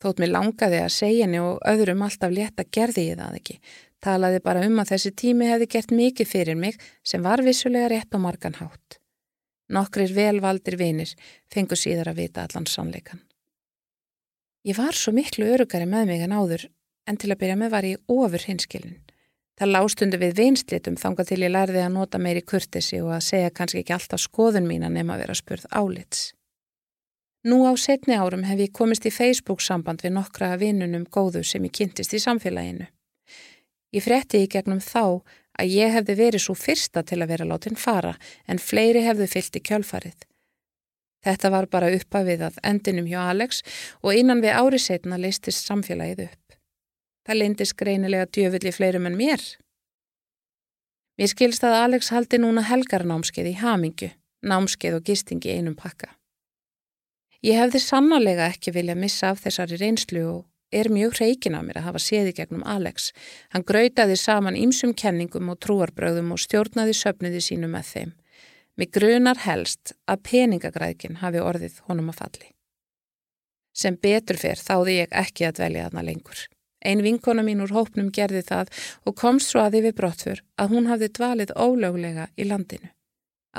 Þótt 0.03 0.19
mér 0.21 0.31
langaði 0.31 0.79
að 0.79 0.93
segja 0.95 1.25
henni 1.25 1.39
og 1.43 1.63
öðrum 1.67 2.03
alltaf 2.05 2.31
létta 2.31 2.63
gerði 2.63 3.09
ég 3.09 3.17
það 3.19 3.37
ekki, 3.39 3.55
Talaði 3.99 4.39
bara 4.43 4.63
um 4.67 4.79
að 4.79 4.93
þessi 4.93 5.11
tími 5.21 5.49
hefði 5.49 5.67
gert 5.73 5.91
mikið 5.91 6.27
fyrir 6.27 6.59
mig 6.59 6.79
sem 7.03 7.23
var 7.23 7.43
vissulega 7.43 7.89
rétt 7.91 8.15
á 8.15 8.19
margan 8.19 8.55
hátt. 8.59 8.99
Nokkrir 9.69 10.13
velvaldir 10.15 10.79
vinir 10.79 11.11
fengu 11.51 11.75
síðar 11.77 12.13
að 12.13 12.23
vita 12.23 12.45
allan 12.45 12.65
sannleikan. 12.65 13.21
Ég 14.65 14.77
var 14.79 14.95
svo 14.95 15.13
miklu 15.15 15.45
örugari 15.53 15.85
með 15.87 16.07
mig 16.09 16.23
en 16.23 16.35
áður 16.35 16.65
en 17.07 17.17
til 17.19 17.31
að 17.31 17.39
byrja 17.43 17.59
með 17.59 17.71
var 17.75 17.87
ég 17.87 18.11
ofur 18.11 18.43
hinskilin. 18.47 18.97
Það 19.59 19.73
lástundu 19.75 20.17
við 20.19 20.35
vinslitum 20.39 20.95
þanga 20.99 21.25
til 21.27 21.41
ég 21.43 21.51
lærði 21.51 21.81
að 21.83 21.95
nota 21.95 22.19
meiri 22.21 22.43
kurtesi 22.47 23.01
og 23.03 23.11
að 23.17 23.25
segja 23.27 23.53
kannski 23.55 23.81
ekki 23.81 23.95
alltaf 23.95 24.21
skoðun 24.23 24.67
mín 24.67 24.85
að 24.87 24.95
nema 24.95 25.17
vera 25.19 25.35
spurð 25.35 25.65
álits. 25.75 26.29
Nú 27.43 27.63
á 27.67 27.71
setni 27.75 28.15
árum 28.15 28.45
hef 28.47 28.59
ég 28.59 28.71
komist 28.75 29.07
í 29.07 29.11
Facebook 29.11 29.63
samband 29.63 30.03
við 30.03 30.15
nokkra 30.15 30.55
vinnunum 30.59 31.05
góðu 31.07 31.43
sem 31.43 31.63
ég 31.67 31.75
kynntist 31.75 32.15
í 32.15 32.23
samfélaginu. 32.23 32.87
Ég 33.95 34.05
fretti 34.05 34.43
í 34.43 34.49
gegnum 34.51 34.81
þá 34.83 35.21
að 35.59 35.71
ég 35.73 35.93
hefði 35.95 36.15
verið 36.19 36.43
svo 36.43 36.55
fyrsta 36.55 37.03
til 37.03 37.21
að 37.23 37.31
vera 37.33 37.47
látin 37.49 37.79
fara 37.79 38.15
en 38.47 38.61
fleiri 38.61 39.01
hefðu 39.05 39.27
fyllt 39.31 39.57
í 39.57 39.63
kjölfarið. 39.69 40.19
Þetta 41.25 41.49
var 41.51 41.67
bara 41.67 41.89
uppafið 41.91 42.45
að 42.47 42.59
endinum 42.63 43.07
hjá 43.09 43.19
Alex 43.27 43.63
og 43.99 44.15
innan 44.15 44.43
við 44.43 44.55
ári 44.55 44.79
setna 44.79 45.17
leistist 45.19 45.67
samfélagið 45.67 46.29
upp. 46.29 46.59
Það 47.27 47.39
leindist 47.41 47.75
greinilega 47.77 48.29
djöfull 48.29 48.69
í 48.69 48.75
fleirum 48.75 49.09
en 49.09 49.17
mér. 49.19 49.41
Mér 51.19 51.33
skilst 51.33 51.65
að 51.67 51.75
Alex 51.81 52.13
haldi 52.15 52.39
núna 52.39 52.63
helgarnámskeið 52.69 53.51
í 53.51 53.57
hamingu, 53.59 54.13
námskeið 54.47 55.01
og 55.01 55.03
gistingi 55.09 55.51
einum 55.51 55.75
pakka. 55.75 56.13
Ég 57.43 57.59
hefði 57.59 57.81
sannarlega 57.83 58.47
ekki 58.53 58.71
vilja 58.75 58.95
missa 58.95 59.33
af 59.33 59.43
þessari 59.43 59.79
reynslu 59.79 60.23
og 60.27 60.39
er 60.71 60.89
mjög 60.93 61.17
hreikin 61.19 61.57
á 61.57 61.61
mér 61.65 61.81
að 61.81 61.87
hafa 61.89 62.01
séði 62.03 62.33
gegnum 62.37 62.63
Alex. 62.65 63.11
Hann 63.53 63.65
grautaði 63.65 64.17
saman 64.19 64.57
ímsum 64.59 64.93
kenningum 64.93 65.49
og 65.53 65.59
trúarbröðum 65.65 66.33
og 66.35 66.41
stjórnaði 66.43 66.93
söpniði 66.97 67.41
sínu 67.43 67.69
með 67.71 67.89
þeim. 67.93 68.13
Mig 68.77 68.93
grunar 68.95 69.41
helst 69.43 69.93
að 70.07 70.23
peningagræðkin 70.29 71.19
hafi 71.23 71.41
orðið 71.43 71.81
honum 71.89 72.13
að 72.13 72.21
falli. 72.21 72.51
Sem 73.75 73.97
betur 73.97 74.39
fyrr 74.39 74.61
þáði 74.61 74.95
ég 75.01 75.17
ekki 75.23 75.47
að 75.47 75.57
dvelja 75.59 75.87
þarna 75.87 76.05
lengur. 76.05 76.45
Ein 76.79 77.03
vinkona 77.03 77.43
mín 77.43 77.59
úr 77.63 77.73
hópnum 77.75 78.11
gerði 78.15 78.45
það 78.47 78.71
og 79.03 79.17
komst 79.19 79.51
svo 79.51 79.65
að 79.65 79.81
við 79.83 79.97
brottfur 79.97 80.43
að 80.55 80.71
hún 80.75 80.87
hafði 80.87 81.09
dvalið 81.17 81.51
ólöglega 81.59 82.29
í 82.39 82.47
landinu. 82.47 82.93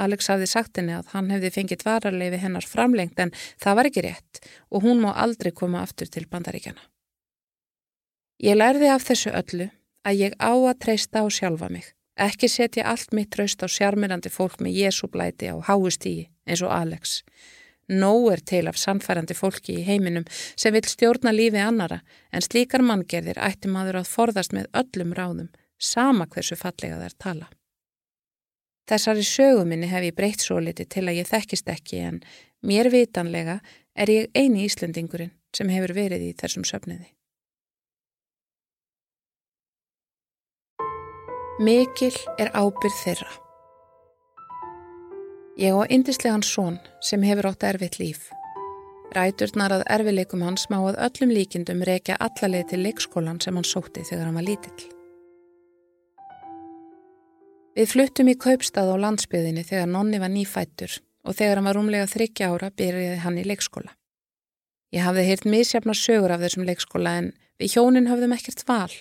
Alex 0.00 0.30
hafði 0.30 0.46
sagt 0.48 0.78
henni 0.78 0.94
að 0.94 1.10
hann 1.12 1.28
hefði 1.34 1.50
fengið 1.56 1.84
vararleifi 1.84 2.40
hennar 2.40 2.66
framlengt 2.66 3.18
en 3.20 3.34
það 3.60 3.76
var 3.76 3.90
ekki 3.90 4.06
rétt 4.06 4.40
og 4.70 4.86
hún 4.86 5.02
má 5.02 5.10
aldrei 5.12 5.50
koma 5.52 5.82
aftur 5.82 6.08
til 6.08 6.28
bandaríkjana. 6.30 6.80
Ég 8.40 8.56
lærði 8.56 8.88
af 8.88 9.02
þessu 9.04 9.30
öllu 9.36 9.66
að 10.08 10.20
ég 10.22 10.34
á 10.40 10.48
að 10.56 10.78
treysta 10.80 11.20
á 11.20 11.28
sjálfa 11.28 11.66
mig, 11.68 11.84
ekki 12.16 12.48
setja 12.48 12.86
allt 12.88 13.12
mitt 13.12 13.28
tröst 13.34 13.60
á 13.60 13.68
sjarmirandi 13.68 14.32
fólk 14.32 14.62
með 14.64 14.78
jésublæti 14.80 15.50
á 15.52 15.60
háustígi 15.60 16.30
eins 16.48 16.62
og 16.64 16.72
Alex. 16.72 17.20
Nó 17.92 18.14
er 18.32 18.40
til 18.40 18.62
af 18.70 18.80
samfærandi 18.80 19.36
fólki 19.36 19.76
í 19.82 19.84
heiminum 19.84 20.24
sem 20.56 20.72
vil 20.72 20.88
stjórna 20.88 21.34
lífi 21.36 21.60
annara 21.60 22.00
en 22.32 22.40
slíkar 22.40 22.80
manngerðir 22.80 23.42
ætti 23.44 23.68
maður 23.68 24.00
að 24.00 24.12
forðast 24.14 24.56
með 24.56 24.72
öllum 24.72 25.12
ráðum, 25.12 25.52
sama 25.76 26.24
hversu 26.24 26.56
fallega 26.56 26.96
þær 26.96 27.18
tala. 27.20 27.52
Þessari 28.88 29.26
söguminni 29.26 29.92
hef 29.92 30.08
ég 30.08 30.16
breytt 30.16 30.40
svo 30.40 30.62
liti 30.64 30.88
til 30.88 31.04
að 31.10 31.20
ég 31.20 31.28
þekkist 31.28 31.68
ekki 31.68 32.00
en 32.08 32.22
mér 32.64 32.88
vitanlega 32.88 33.60
er 33.92 34.16
ég 34.16 34.32
eini 34.32 34.64
Íslandingurinn 34.64 35.36
sem 35.52 35.68
hefur 35.68 35.92
verið 35.92 36.30
í 36.30 36.36
þessum 36.40 36.64
söfniði. 36.64 37.10
Mikil 41.60 42.14
er 42.40 42.48
ábyrð 42.56 42.94
þeirra. 43.02 43.32
Ég 45.60 45.76
á 45.76 45.84
indislegan 45.92 46.40
són 46.40 46.78
sem 47.04 47.20
hefur 47.28 47.50
átt 47.50 47.66
erfitt 47.68 47.98
líf. 48.00 48.30
Ræturnar 49.12 49.74
að 49.76 49.84
erfileikum 49.92 50.40
hans 50.46 50.64
má 50.72 50.78
að 50.78 50.96
öllum 51.04 51.34
líkindum 51.36 51.82
reykja 51.84 52.16
allaleg 52.16 52.70
til 52.70 52.80
leikskólan 52.86 53.42
sem 53.44 53.60
hann 53.60 53.68
sótti 53.68 54.06
þegar 54.08 54.30
hann 54.30 54.38
var 54.40 54.46
lítill. 54.46 54.86
Við 57.76 57.92
fluttum 57.92 58.32
í 58.32 58.38
kaupstað 58.40 58.94
á 58.96 59.02
landsbyðinni 59.04 59.66
þegar 59.68 59.92
nonni 59.92 60.22
var 60.24 60.32
nýfættur 60.32 60.96
og 61.28 61.36
þegar 61.36 61.60
hann 61.60 61.68
var 61.68 61.76
rúmlega 61.76 62.08
þryggja 62.08 62.54
ára 62.54 62.72
byrjaði 62.72 63.20
hann 63.26 63.36
í 63.36 63.44
leikskóla. 63.44 63.92
Ég 64.96 65.04
hafði 65.04 65.28
heyrt 65.28 65.44
misjafna 65.44 65.92
sögur 65.92 66.32
af 66.32 66.40
þessum 66.40 66.64
leikskóla 66.64 67.18
en 67.20 67.32
hjónin 67.68 68.08
hafðum 68.08 68.32
ekkert 68.32 68.64
val. 68.68 68.92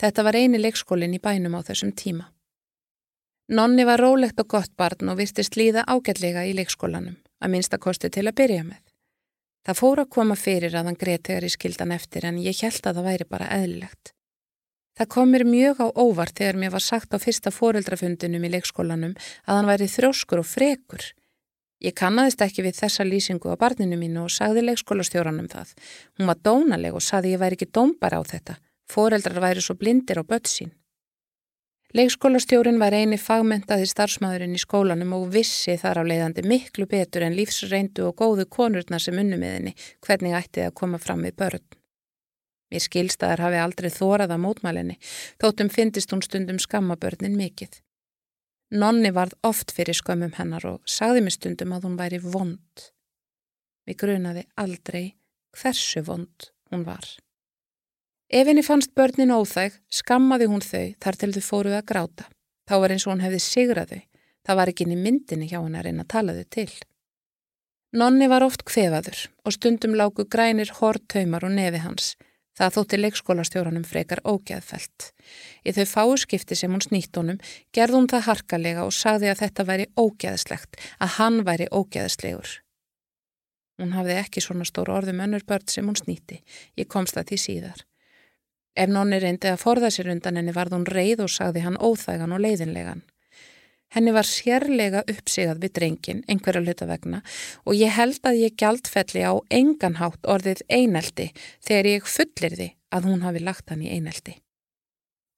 Þetta 0.00 0.24
var 0.24 0.38
eini 0.38 0.62
leikskólin 0.62 1.14
í 1.16 1.20
bænum 1.20 1.58
á 1.58 1.60
þessum 1.66 1.92
tíma. 1.92 2.30
Nonni 3.52 3.84
var 3.86 4.00
rólegt 4.00 4.40
og 4.40 4.48
gott 4.48 4.72
barn 4.76 5.12
og 5.12 5.20
virtist 5.20 5.54
líða 5.54 5.84
ágætlega 5.86 6.46
í 6.48 6.56
leikskólanum, 6.56 7.14
að 7.42 7.52
minnstakosti 7.52 8.10
til 8.10 8.26
að 8.26 8.38
byrja 8.40 8.64
með. 8.66 8.82
Það 9.66 9.78
fór 9.80 10.02
að 10.02 10.12
koma 10.14 10.36
fyrir 10.38 10.74
að 10.78 10.88
hann 10.88 10.98
greið 10.98 11.22
þegar 11.28 11.46
ég 11.46 11.54
skildan 11.54 11.94
eftir 11.94 12.26
en 12.26 12.38
ég 12.42 12.58
held 12.62 12.86
að 12.86 12.98
það 12.98 13.08
væri 13.10 13.26
bara 13.30 13.50
eðlilegt. 13.54 14.12
Það 14.96 15.10
kom 15.12 15.32
mér 15.34 15.44
mjög 15.44 15.82
á 15.84 15.86
óvart 15.92 16.38
þegar 16.38 16.58
mér 16.62 16.72
var 16.72 16.84
sagt 16.84 17.14
á 17.14 17.18
fyrsta 17.20 17.52
fóreldrafundinum 17.52 18.46
í 18.46 18.50
leikskólanum 18.54 19.16
að 19.44 19.52
hann 19.58 19.68
væri 19.68 19.88
þróskur 19.92 20.40
og 20.40 20.48
frekur. 20.48 21.02
Ég 21.86 21.94
kannadist 21.94 22.40
ekki 22.42 22.64
við 22.66 22.80
þessa 22.80 23.04
lýsingu 23.06 23.52
á 23.54 23.56
barninu 23.60 23.94
mínu 24.00 24.24
og 24.24 24.32
sagði 24.34 24.64
leikskólastjóranum 24.64 25.46
það. 25.52 25.68
Hún 26.18 26.30
var 26.32 26.40
dónaleg 26.42 26.96
og 26.98 27.04
sagði 27.04 27.36
ég 27.36 27.42
væri 27.44 27.54
ekki 27.54 27.68
dómbar 27.70 28.16
á 28.18 28.20
þetta. 28.26 28.56
Fóreldrar 28.90 29.38
væri 29.44 29.62
svo 29.62 29.76
blindir 29.78 30.18
á 30.18 30.26
börn 30.26 30.50
sín. 30.50 30.72
Leikskólastjórin 31.94 32.80
var 32.82 32.96
eini 32.98 33.20
fagmentaði 33.22 33.86
starfsmæðurinn 33.86 34.58
í 34.58 34.60
skólanum 34.60 35.14
og 35.14 35.30
vissi 35.30 35.78
þar 35.78 36.02
á 36.02 36.08
leiðandi 36.10 36.42
miklu 36.42 36.88
betur 36.90 37.22
en 37.22 37.38
lífsreindu 37.38 38.08
og 38.08 38.18
góðu 38.18 38.48
konurna 38.50 38.98
sem 38.98 39.16
unnu 39.22 39.38
með 39.38 39.54
henni 39.54 39.74
hvernig 40.02 40.34
ætti 40.34 40.64
það 40.64 40.72
að 40.72 40.78
koma 40.82 40.98
fram 40.98 41.22
við 41.22 41.38
börn. 41.38 41.66
Mér 42.74 42.82
skilstaðar 42.82 43.46
hafi 43.46 43.62
aldrei 43.62 43.92
þórað 43.94 44.34
að 44.34 44.42
mótmælinni, 44.42 44.98
þóttum 45.38 45.70
fyndist 45.70 46.10
hún 46.10 46.26
stundum 46.26 46.58
skammabörnin 46.58 47.38
mikill. 47.38 47.70
Nonni 48.74 49.12
varð 49.14 49.36
oft 49.46 49.70
fyrir 49.70 49.94
skömmum 49.94 50.32
hennar 50.34 50.64
og 50.66 50.80
sagði 50.90 51.22
mig 51.22 51.36
stundum 51.36 51.74
að 51.76 51.86
hún 51.86 51.98
væri 52.00 52.18
vond. 52.18 52.86
Mér 53.86 53.98
grunaði 54.00 54.42
aldrei 54.58 55.14
hversu 55.54 56.02
vond 56.06 56.50
hún 56.72 56.82
var. 56.86 57.06
Ef 58.26 58.48
henni 58.50 58.64
fannst 58.66 58.90
börnin 58.98 59.30
óþæg, 59.30 59.78
skammaði 59.86 60.48
hún 60.50 60.64
þau 60.66 60.96
þar 60.98 61.18
til 61.20 61.30
þau 61.36 61.44
fóruð 61.46 61.78
að 61.78 61.86
gráta. 61.92 62.26
Þá 62.66 62.74
var 62.82 62.90
eins 62.90 63.06
og 63.06 63.14
hún 63.14 63.22
hefði 63.22 63.42
sigraðu. 63.44 64.00
Það 64.46 64.58
var 64.58 64.72
ekki 64.72 64.86
inn 64.86 64.96
í 64.96 65.02
myndinni 65.04 65.46
hjá 65.46 65.60
hennar 65.60 65.86
en 65.86 66.02
að 66.02 66.10
tala 66.10 66.34
þau 66.34 66.46
til. 66.50 66.70
Nonni 67.94 68.26
var 68.26 68.42
oft 68.42 68.66
kvefaður 68.66 69.28
og 69.46 69.54
stundum 69.54 69.94
lágu 69.94 70.26
grænir 70.26 70.74
hort 70.80 71.06
taumar 71.06 71.46
og 71.46 71.54
nefi 71.54 71.78
hans 71.86 72.16
Það 72.56 72.76
þótti 72.76 73.00
leikskólastjóranum 73.00 73.84
frekar 73.84 74.22
ógeðfelt. 74.24 75.10
Í 75.60 75.74
þau 75.76 75.84
fáskipti 75.90 76.56
sem 76.56 76.72
hún 76.72 76.84
snýtt 76.84 77.18
honum 77.20 77.40
gerði 77.76 77.98
hún 77.98 78.08
það 78.08 78.28
harkalega 78.30 78.86
og 78.86 78.94
sagði 78.96 79.32
að 79.32 79.42
þetta 79.42 79.66
væri 79.68 79.88
ógeðslegt, 80.00 80.78
að 80.96 81.12
hann 81.18 81.42
væri 81.44 81.66
ógeðslegur. 81.68 82.54
Hún 83.76 83.92
hafði 83.92 84.16
ekki 84.22 84.40
svona 84.40 84.64
stór 84.64 84.88
orðum 84.94 85.20
önnur 85.20 85.44
börn 85.44 85.68
sem 85.68 85.84
hún 85.84 85.98
snýtti. 86.00 86.40
Ég 86.80 86.88
komst 86.88 87.18
það 87.18 87.28
því 87.32 87.40
síðar. 87.42 87.84
Ef 88.76 88.88
nonni 88.92 89.20
reyndi 89.20 89.52
að 89.52 89.60
forða 89.60 89.90
sér 89.92 90.10
undan 90.12 90.40
henni 90.40 90.52
varð 90.56 90.76
hún 90.76 90.88
reið 90.88 91.26
og 91.26 91.32
sagði 91.32 91.64
hann 91.64 91.76
óþægan 91.80 92.32
og 92.36 92.42
leiðinlegan. 92.44 93.04
Henni 93.96 94.12
var 94.12 94.28
sérlega 94.28 95.00
uppsigað 95.08 95.62
við 95.62 95.72
drengin 95.78 96.18
einhverja 96.28 96.60
hluta 96.60 96.84
vegna 96.90 97.22
og 97.64 97.78
ég 97.78 97.94
held 97.96 98.18
að 98.28 98.42
ég 98.42 98.56
gjaldfelli 98.60 99.22
á 99.24 99.32
enganhátt 99.48 100.28
orðið 100.28 100.60
eineldi 100.68 101.30
þegar 101.64 101.88
ég 101.94 102.10
fullir 102.16 102.56
því 102.58 102.66
að 102.92 103.08
hún 103.08 103.24
hafi 103.24 103.40
lagt 103.40 103.72
hann 103.72 103.86
í 103.86 103.94
eineldi. 103.94 104.36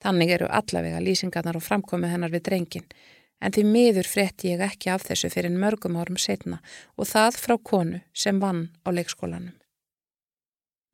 Þannig 0.03 0.35
eru 0.35 0.51
allavega 0.51 0.99
lýsingarnar 1.03 1.59
og 1.59 1.67
framkomið 1.69 2.15
hennar 2.17 2.35
við 2.35 2.45
drengin 2.51 2.91
en 3.39 3.55
því 3.55 3.65
miður 3.71 4.11
fretti 4.11 4.51
ég 4.51 4.67
ekki 4.67 4.91
af 4.91 5.07
þessu 5.07 5.31
fyrir 5.31 5.55
mörgum 5.55 5.99
árum 5.99 6.19
setna 6.19 6.59
og 6.97 7.07
það 7.15 7.39
frá 7.39 7.57
konu 7.63 8.03
sem 8.11 8.43
vann 8.43 8.69
á 8.83 8.91
leikskólanum. 8.91 9.55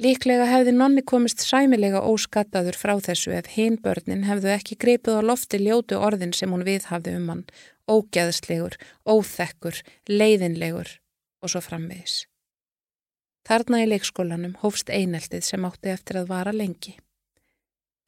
Líklega 0.02 0.48
hefði 0.50 0.72
nonni 0.74 1.04
komist 1.06 1.44
sæmilega 1.46 2.00
óskattaður 2.02 2.74
frá 2.74 2.96
þessu 2.98 3.30
ef 3.36 3.52
hinn 3.54 3.76
börnin 3.78 4.24
hefðu 4.26 4.50
ekki 4.50 4.76
greipið 4.82 5.20
á 5.22 5.28
lofti 5.30 5.60
ljótu 5.62 6.00
orðin 6.02 6.34
sem 6.34 6.50
hún 6.50 6.64
viðhafði 6.66 7.14
um 7.20 7.28
hann, 7.30 7.44
ógeðslegur, 7.86 8.74
óþekkur, 9.06 9.78
leiðinlegur 10.10 10.96
og 11.44 11.52
svo 11.52 11.62
framvegis. 11.62 12.24
Þarna 13.46 13.84
í 13.84 13.88
leikskólanum 13.92 14.58
hófst 14.64 14.90
eineltið 14.90 15.46
sem 15.46 15.64
átti 15.68 15.92
eftir 15.94 16.18
að 16.24 16.30
vara 16.32 16.56
lengi. 16.56 16.96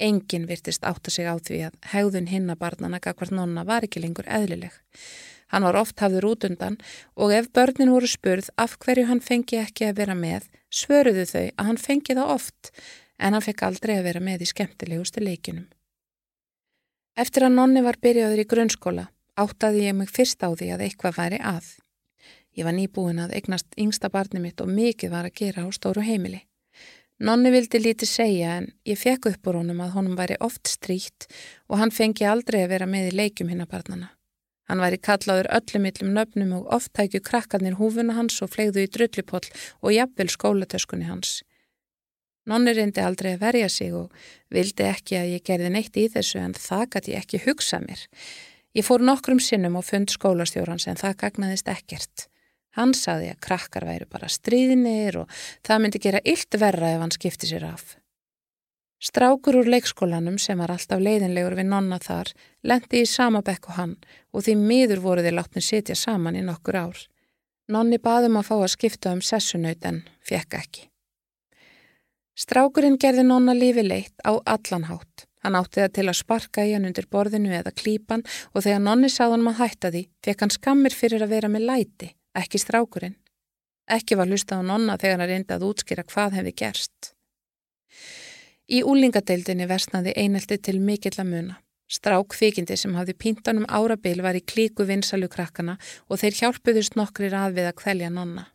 Engin 0.03 0.49
virtist 0.51 0.83
átta 0.85 1.13
sig 1.13 1.29
á 1.31 1.39
því 1.39 1.63
að 1.69 1.79
hegðun 1.93 2.31
hinnabarnana 2.33 2.99
gagvart 2.99 3.31
nonna 3.31 3.63
var 3.65 3.87
ekki 3.87 4.03
lengur 4.03 4.27
eðlileg. 4.27 4.75
Hann 5.55 5.63
var 5.63 5.79
oft 5.79 6.01
hafður 6.03 6.33
út 6.33 6.45
undan 6.49 6.81
og 7.15 7.33
ef 7.33 7.47
börnin 7.55 7.93
voru 7.95 8.11
spurð 8.11 8.51
af 8.59 8.75
hverju 8.83 9.07
hann 9.07 9.23
fengi 9.23 9.61
ekki 9.61 9.87
að 9.87 10.01
vera 10.01 10.17
með, 10.19 10.49
svöruðu 10.73 11.25
þau 11.31 11.45
að 11.47 11.67
hann 11.71 11.81
fengi 11.81 12.17
það 12.17 12.33
oft 12.37 12.71
en 13.19 13.33
hann 13.33 13.45
fekk 13.45 13.65
aldrei 13.67 13.97
að 13.99 14.07
vera 14.11 14.23
með 14.23 14.45
í 14.45 14.51
skemmtilegustu 14.53 15.23
leikinum. 15.25 15.67
Eftir 17.17 17.47
að 17.47 17.57
nonni 17.57 17.83
var 17.85 17.97
byrjaður 18.03 18.43
í 18.43 18.49
grunnskóla 18.49 19.07
áttaði 19.41 19.87
ég 19.87 19.97
mig 19.97 20.11
fyrst 20.13 20.43
á 20.45 20.53
því 20.53 20.73
að 20.75 20.85
eitthvað 20.87 21.19
væri 21.21 21.41
að. 21.41 21.71
Ég 22.57 22.65
var 22.65 22.77
nýbúin 22.77 23.21
að 23.21 23.35
eignast 23.37 23.77
yngsta 23.77 24.09
barni 24.13 24.41
mitt 24.41 24.61
og 24.65 24.71
mikið 24.73 25.13
var 25.13 25.29
að 25.29 25.37
gera 25.41 25.65
á 25.65 25.69
stóru 25.77 26.05
heimili. 26.05 26.43
Nonni 27.21 27.53
vildi 27.53 27.81
lítið 27.81 28.09
segja 28.09 28.59
en 28.61 28.71
ég 28.85 29.01
fekk 29.01 29.31
upp 29.31 29.49
úr 29.49 29.61
honum 29.63 29.81
að 29.85 29.95
honum 29.97 30.17
væri 30.19 30.37
oft 30.45 30.69
stríkt 30.69 31.29
og 31.69 31.81
hann 31.81 31.93
fengi 31.93 32.29
aldrei 32.29 32.63
að 32.65 32.73
vera 32.75 32.89
með 32.89 33.13
í 33.13 33.17
leikum 33.17 33.49
hinn 33.53 33.65
að 33.65 33.73
barnana. 33.73 34.16
Hann 34.67 34.83
væri 34.83 34.99
kallaður 34.99 35.49
öllum 35.55 35.85
millum 35.87 36.15
nöfnum 36.17 36.55
og 36.57 36.71
oft 36.75 36.93
tækju 36.99 37.21
krakkarnir 37.27 37.77
húfuna 37.79 38.17
hans 38.17 38.41
og 38.43 38.51
flegðu 38.55 38.83
í 38.83 38.91
drullipoll 38.91 39.47
og 39.83 39.95
jafnvel 39.95 40.33
skólatöskunni 40.33 41.07
hans. 41.07 41.43
Nonni 42.47 42.75
reyndi 42.75 43.03
aldrei 43.03 43.33
að 43.35 43.43
verja 43.43 43.69
sig 43.71 43.95
og 43.95 44.13
vildi 44.55 44.87
ekki 44.87 45.19
að 45.19 45.33
ég 45.35 45.45
gerði 45.47 45.71
neitt 45.75 45.99
í 45.99 46.07
þessu 46.11 46.39
en 46.43 46.55
það 46.55 46.85
gæti 46.95 47.15
ég 47.15 47.25
ekki 47.25 47.43
hugsa 47.47 47.81
mér. 47.83 48.07
Ég 48.77 48.87
fór 48.87 49.03
nokkrum 49.03 49.41
sinnum 49.43 49.79
og 49.81 49.87
fund 49.87 50.13
skólastjórans 50.13 50.87
en 50.91 50.99
það 51.01 51.19
gagnaðist 51.25 51.71
ekkert. 51.73 52.27
Hann 52.77 52.93
saði 52.95 53.31
að 53.33 53.41
krakkar 53.47 53.87
væru 53.89 54.07
bara 54.11 54.29
stríðinir 54.31 55.23
og 55.23 55.39
það 55.67 55.83
myndi 55.83 56.03
gera 56.07 56.21
illt 56.23 56.59
verra 56.61 56.93
ef 56.93 57.03
hann 57.03 57.15
skipti 57.15 57.49
sér 57.51 57.67
af. 57.71 57.97
Strákur 58.97 59.59
úr 59.61 59.69
leikskólanum 59.69 60.39
sem 60.41 60.57
var 60.59 60.73
alltaf 60.73 61.03
leiðinlegur 61.05 61.59
við 61.59 61.69
nonna 61.69 61.99
þar 62.01 62.31
lendi 62.65 63.03
í 63.05 63.09
sama 63.11 63.43
bekk 63.45 63.69
og 63.69 63.77
hann 63.77 63.95
og 64.33 64.47
því 64.47 64.55
miður 64.57 65.03
voru 65.05 65.25
þeir 65.25 65.37
látni 65.37 65.63
sitja 65.63 65.97
saman 66.01 66.39
í 66.41 66.45
nokkur 66.47 66.79
ár. 66.81 67.03
Nonni 67.69 67.99
baðum 68.01 68.39
að 68.41 68.49
fá 68.49 68.55
að 68.57 68.73
skipta 68.73 69.13
um 69.13 69.21
sessunaut 69.21 69.85
en 69.85 70.01
fekk 70.25 70.57
ekki. 70.61 70.87
Strákurinn 72.37 72.97
gerði 73.01 73.25
nonna 73.27 73.53
lífi 73.57 73.85
leitt 73.85 74.17
á 74.25 74.33
allanhátt. 74.33 75.27
Hann 75.45 75.59
átti 75.61 75.83
það 75.83 75.93
til 75.99 76.07
að 76.09 76.19
sparka 76.19 76.65
í 76.65 76.73
hann 76.73 76.89
undir 76.89 77.07
borðinu 77.13 77.53
eða 77.59 77.75
klípan 77.77 78.25
og 78.53 78.65
þegar 78.65 78.81
nonni 78.83 79.11
sáðan 79.13 79.45
maður 79.45 79.61
hætta 79.61 79.91
því 79.93 80.03
fekk 80.25 80.45
hann 80.45 80.55
skammir 80.57 80.97
fyrir 80.97 81.25
að 81.27 81.35
vera 81.37 81.51
með 81.53 81.69
læti, 81.69 82.09
ekki 82.35 82.61
strákurinn. 82.65 83.19
Ekki 83.87 84.17
var 84.19 84.33
hlustað 84.33 84.65
á 84.65 84.69
nonna 84.73 84.97
þegar 84.97 85.21
hann 85.21 85.31
reyndi 85.31 85.55
að 85.55 85.69
útskýra 85.69 86.07
hvað 86.09 86.41
hefði 86.41 86.55
gerst. 86.65 87.13
Í 88.67 88.83
úlingadeildinni 88.83 89.69
versnaði 89.71 90.13
einelti 90.19 90.59
til 90.59 90.81
mikill 90.83 91.15
að 91.21 91.31
muna. 91.31 91.61
Strák 91.87 92.33
kvikindi 92.35 92.75
sem 92.75 92.97
hafði 92.99 93.15
píntanum 93.15 93.67
árabil 93.71 94.19
var 94.25 94.35
í 94.35 94.43
klíku 94.43 94.89
vinsalu 94.89 95.29
krakkana 95.31 95.77
og 96.11 96.19
þeir 96.19 96.39
hjálpuðust 96.41 96.97
nokkrir 96.99 97.37
að 97.39 97.61
við 97.61 97.69
að 97.71 97.79
kvelja 97.83 98.11
nonna. 98.11 98.49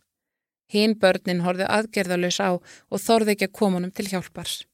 Hinn 0.68 0.98
börnin 1.00 1.40
horfið 1.44 1.70
aðgerðalös 1.78 2.40
á 2.44 2.60
og 2.60 3.00
þorði 3.00 3.36
ekki 3.36 3.48
að 3.48 3.56
komunum 3.56 3.92
til 3.96 4.08
hjálpars. 4.10 4.66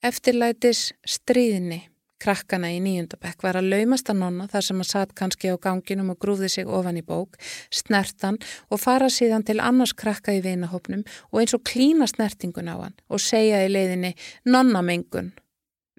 Eftirlætis 0.00 0.94
stríðinni 1.04 1.89
krakkana 2.20 2.70
í 2.74 2.78
nýjundabekk 2.84 3.44
var 3.46 3.58
að 3.60 3.70
laumast 3.72 4.10
að 4.12 4.20
nonna 4.20 4.46
þar 4.50 4.66
sem 4.66 4.80
hann 4.80 4.88
satt 4.88 5.14
kannski 5.18 5.52
á 5.52 5.56
ganginum 5.56 6.12
og 6.14 6.20
grúði 6.22 6.50
sig 6.52 6.68
ofan 6.68 7.00
í 7.00 7.04
bók, 7.06 7.38
snertan 7.72 8.38
og 8.68 8.82
fara 8.82 9.10
síðan 9.10 9.46
til 9.48 9.60
annars 9.64 9.94
krakka 9.96 10.34
í 10.36 10.42
vinahopnum 10.44 11.04
og 11.30 11.42
eins 11.42 11.56
og 11.56 11.64
klína 11.66 12.08
snertingun 12.10 12.70
á 12.72 12.76
hann 12.76 12.98
og 13.08 13.22
segja 13.24 13.64
í 13.64 13.72
leiðinni 13.72 14.14
nonnamengun. 14.44 15.32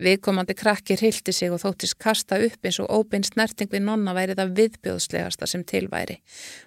Viðkomandi 0.02 0.56
krakki 0.58 0.96
hrildi 0.98 1.34
sig 1.36 1.52
og 1.54 1.62
þóttist 1.62 2.00
kasta 2.02 2.40
upp 2.42 2.66
eins 2.66 2.80
og 2.82 2.90
óbein 2.90 3.26
snerting 3.28 3.70
við 3.70 3.86
nonna 3.86 4.16
væri 4.18 4.38
það 4.38 4.56
viðbjóðslegasta 4.58 5.50
sem 5.50 5.66
tilværi 5.68 6.18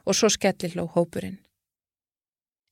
og 0.06 0.14
svo 0.14 0.30
skellilló 0.30 0.87
hópurinn. 0.94 1.40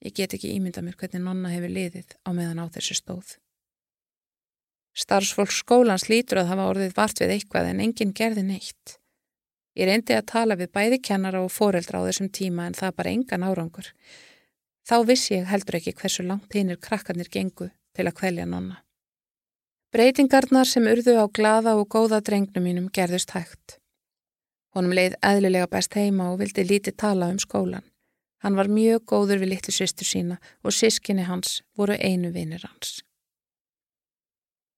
Ég 0.02 0.14
get 0.14 0.34
ekki 0.34 0.54
ímynda 0.54 0.82
mér 0.82 0.98
hvernig 0.98 1.22
nonna 1.22 1.50
hefur 1.50 1.70
liðið 1.70 2.14
á 2.26 2.30
meðan 2.34 2.62
á 2.62 2.66
þessu 2.74 2.98
stóð. 2.98 3.36
Starfsfólk 4.92 5.52
skólans 5.54 6.08
lítur 6.12 6.42
að 6.42 6.50
hafa 6.52 6.68
orðið 6.72 6.96
vart 6.96 7.22
við 7.22 7.36
eitthvað 7.36 7.70
en 7.70 7.80
enginn 7.80 8.12
gerði 8.12 8.44
neitt. 8.44 8.98
Ég 9.72 9.88
reyndi 9.88 10.12
að 10.12 10.28
tala 10.28 10.56
við 10.60 10.72
bæði 10.76 10.98
kennara 11.00 11.40
og 11.40 11.52
foreldra 11.52 12.02
á 12.04 12.06
þessum 12.08 12.28
tíma 12.28 12.66
en 12.68 12.76
það 12.76 12.96
bara 12.98 13.12
engan 13.16 13.46
árangur. 13.48 13.88
Þá 14.84 14.96
vissi 15.08 15.36
ég 15.38 15.46
heldur 15.48 15.78
ekki 15.78 15.94
hversu 15.96 16.24
langt 16.26 16.52
hinnir 16.52 16.76
krakkarnir 16.76 17.30
gengu 17.32 17.70
til 17.96 18.04
að 18.04 18.16
kvelja 18.18 18.44
nonna. 18.48 18.82
Breytingarnar 19.92 20.68
sem 20.68 20.88
urðu 20.88 21.14
á 21.20 21.26
glada 21.28 21.76
og 21.76 21.88
góða 21.92 22.20
drengnum 22.24 22.64
mínum 22.64 22.90
gerðust 22.92 23.32
hægt. 23.36 23.78
Honum 24.72 24.92
leið 24.96 25.16
eðlilega 25.20 25.68
best 25.72 25.96
heima 25.96 26.30
og 26.32 26.38
vildi 26.40 26.64
lítið 26.64 26.96
tala 27.00 27.28
um 27.32 27.40
skólan. 27.40 27.84
Hann 28.42 28.56
var 28.56 28.68
mjög 28.72 29.04
góður 29.12 29.42
við 29.44 29.52
litlu 29.54 29.72
sýstu 29.72 30.04
sína 30.08 30.38
og 30.64 30.74
sískinni 30.76 31.28
hans 31.28 31.60
voru 31.76 31.96
einu 32.00 32.32
vinir 32.32 32.64
hans. 32.64 33.02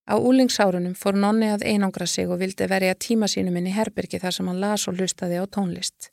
Á 0.04 0.20
úlingsárunum 0.20 0.92
fór 0.98 1.16
nonni 1.16 1.48
að 1.48 1.64
einangra 1.64 2.06
sig 2.06 2.28
og 2.28 2.42
vildi 2.42 2.66
verja 2.68 2.94
tíma 2.94 3.28
sínum 3.30 3.56
inn 3.56 3.70
í 3.70 3.76
herbergi 3.76 4.20
þar 4.20 4.36
sem 4.36 4.50
hann 4.50 4.60
las 4.60 4.84
og 4.88 4.98
hlustaði 4.98 5.40
á 5.40 5.44
tónlist. 5.48 6.10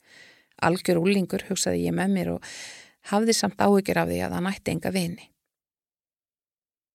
Algjör 0.64 1.02
úlingur 1.02 1.44
hugsaði 1.50 1.88
ég 1.90 1.96
með 1.98 2.16
mér 2.16 2.34
og 2.38 2.52
hafði 3.12 3.36
samt 3.36 3.60
áhyggjur 3.60 4.00
af 4.00 4.12
því 4.12 4.20
að 4.24 4.36
hann 4.38 4.52
ætti 4.52 4.76
enga 4.76 4.94
vini. 4.96 5.28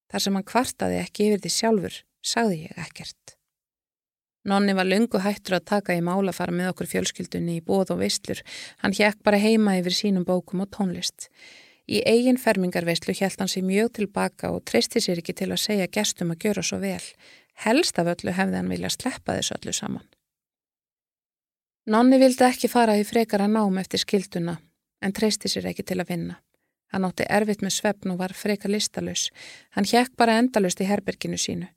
Þar 0.09 0.23
sem 0.25 0.39
hann 0.39 0.47
kvartaði 0.47 1.01
ekki 1.03 1.29
yfir 1.29 1.43
því 1.43 1.53
sjálfur, 1.53 1.99
sagði 2.23 2.61
ég 2.65 2.81
ekkert. 2.87 3.37
Nonni 4.47 4.77
var 4.79 4.87
lungu 4.87 5.19
hættur 5.19 5.57
að 5.59 5.67
taka 5.67 5.97
í 5.99 6.03
mála 6.07 6.33
fara 6.33 6.55
með 6.55 6.71
okkur 6.71 6.89
fjölskyldunni 6.93 7.59
í 7.59 7.65
bóð 7.67 7.97
og 7.97 8.05
veistlur. 8.05 8.41
Hann 8.79 8.95
hjekk 8.95 9.25
bara 9.27 9.41
heima 9.43 9.75
yfir 9.81 9.97
sínum 9.99 10.25
bókum 10.25 10.63
og 10.63 10.71
tónlist. 10.71 11.27
Í 11.87 12.01
eigin 12.03 12.39
fermingarveistlu 12.43 13.15
hjælt 13.15 13.39
hann 13.39 13.51
sér 13.51 13.63
mjög 13.63 13.93
tilbaka 14.01 14.51
og 14.51 14.65
treysti 14.67 14.99
sér 15.03 15.21
ekki 15.23 15.37
til 15.39 15.53
að 15.53 15.63
segja 15.63 15.87
gestum 15.87 16.33
að 16.35 16.47
gjöra 16.47 16.65
svo 16.67 16.81
vel. 16.83 17.03
Helst 17.63 17.99
af 18.03 18.11
öllu 18.11 18.35
hefði 18.35 18.59
hann 18.59 18.73
vilja 18.73 18.91
sleppa 18.91 19.37
þessu 19.37 19.55
öllu 19.55 19.75
saman. 19.77 20.07
Nonni 21.87 22.19
vildi 22.19 22.43
ekki 22.43 22.69
fara 22.69 22.97
í 22.99 23.05
frekara 23.07 23.47
nám 23.47 23.79
eftir 23.79 24.03
skilduna 24.03 24.57
en 25.01 25.15
treysti 25.15 25.49
sér 25.53 25.71
ekki 25.71 25.87
til 25.87 26.01
að 26.03 26.11
vinna. 26.11 26.41
Hann 26.91 27.07
átti 27.07 27.27
erfitt 27.31 27.63
með 27.63 27.77
svefn 27.77 28.15
og 28.15 28.19
var 28.19 28.35
freka 28.35 28.69
listalus. 28.71 29.31
Hann 29.71 29.87
hjekk 29.87 30.17
bara 30.19 30.39
endalust 30.41 30.83
í 30.83 30.89
herberginu 30.91 31.39
sínu. 31.39 31.71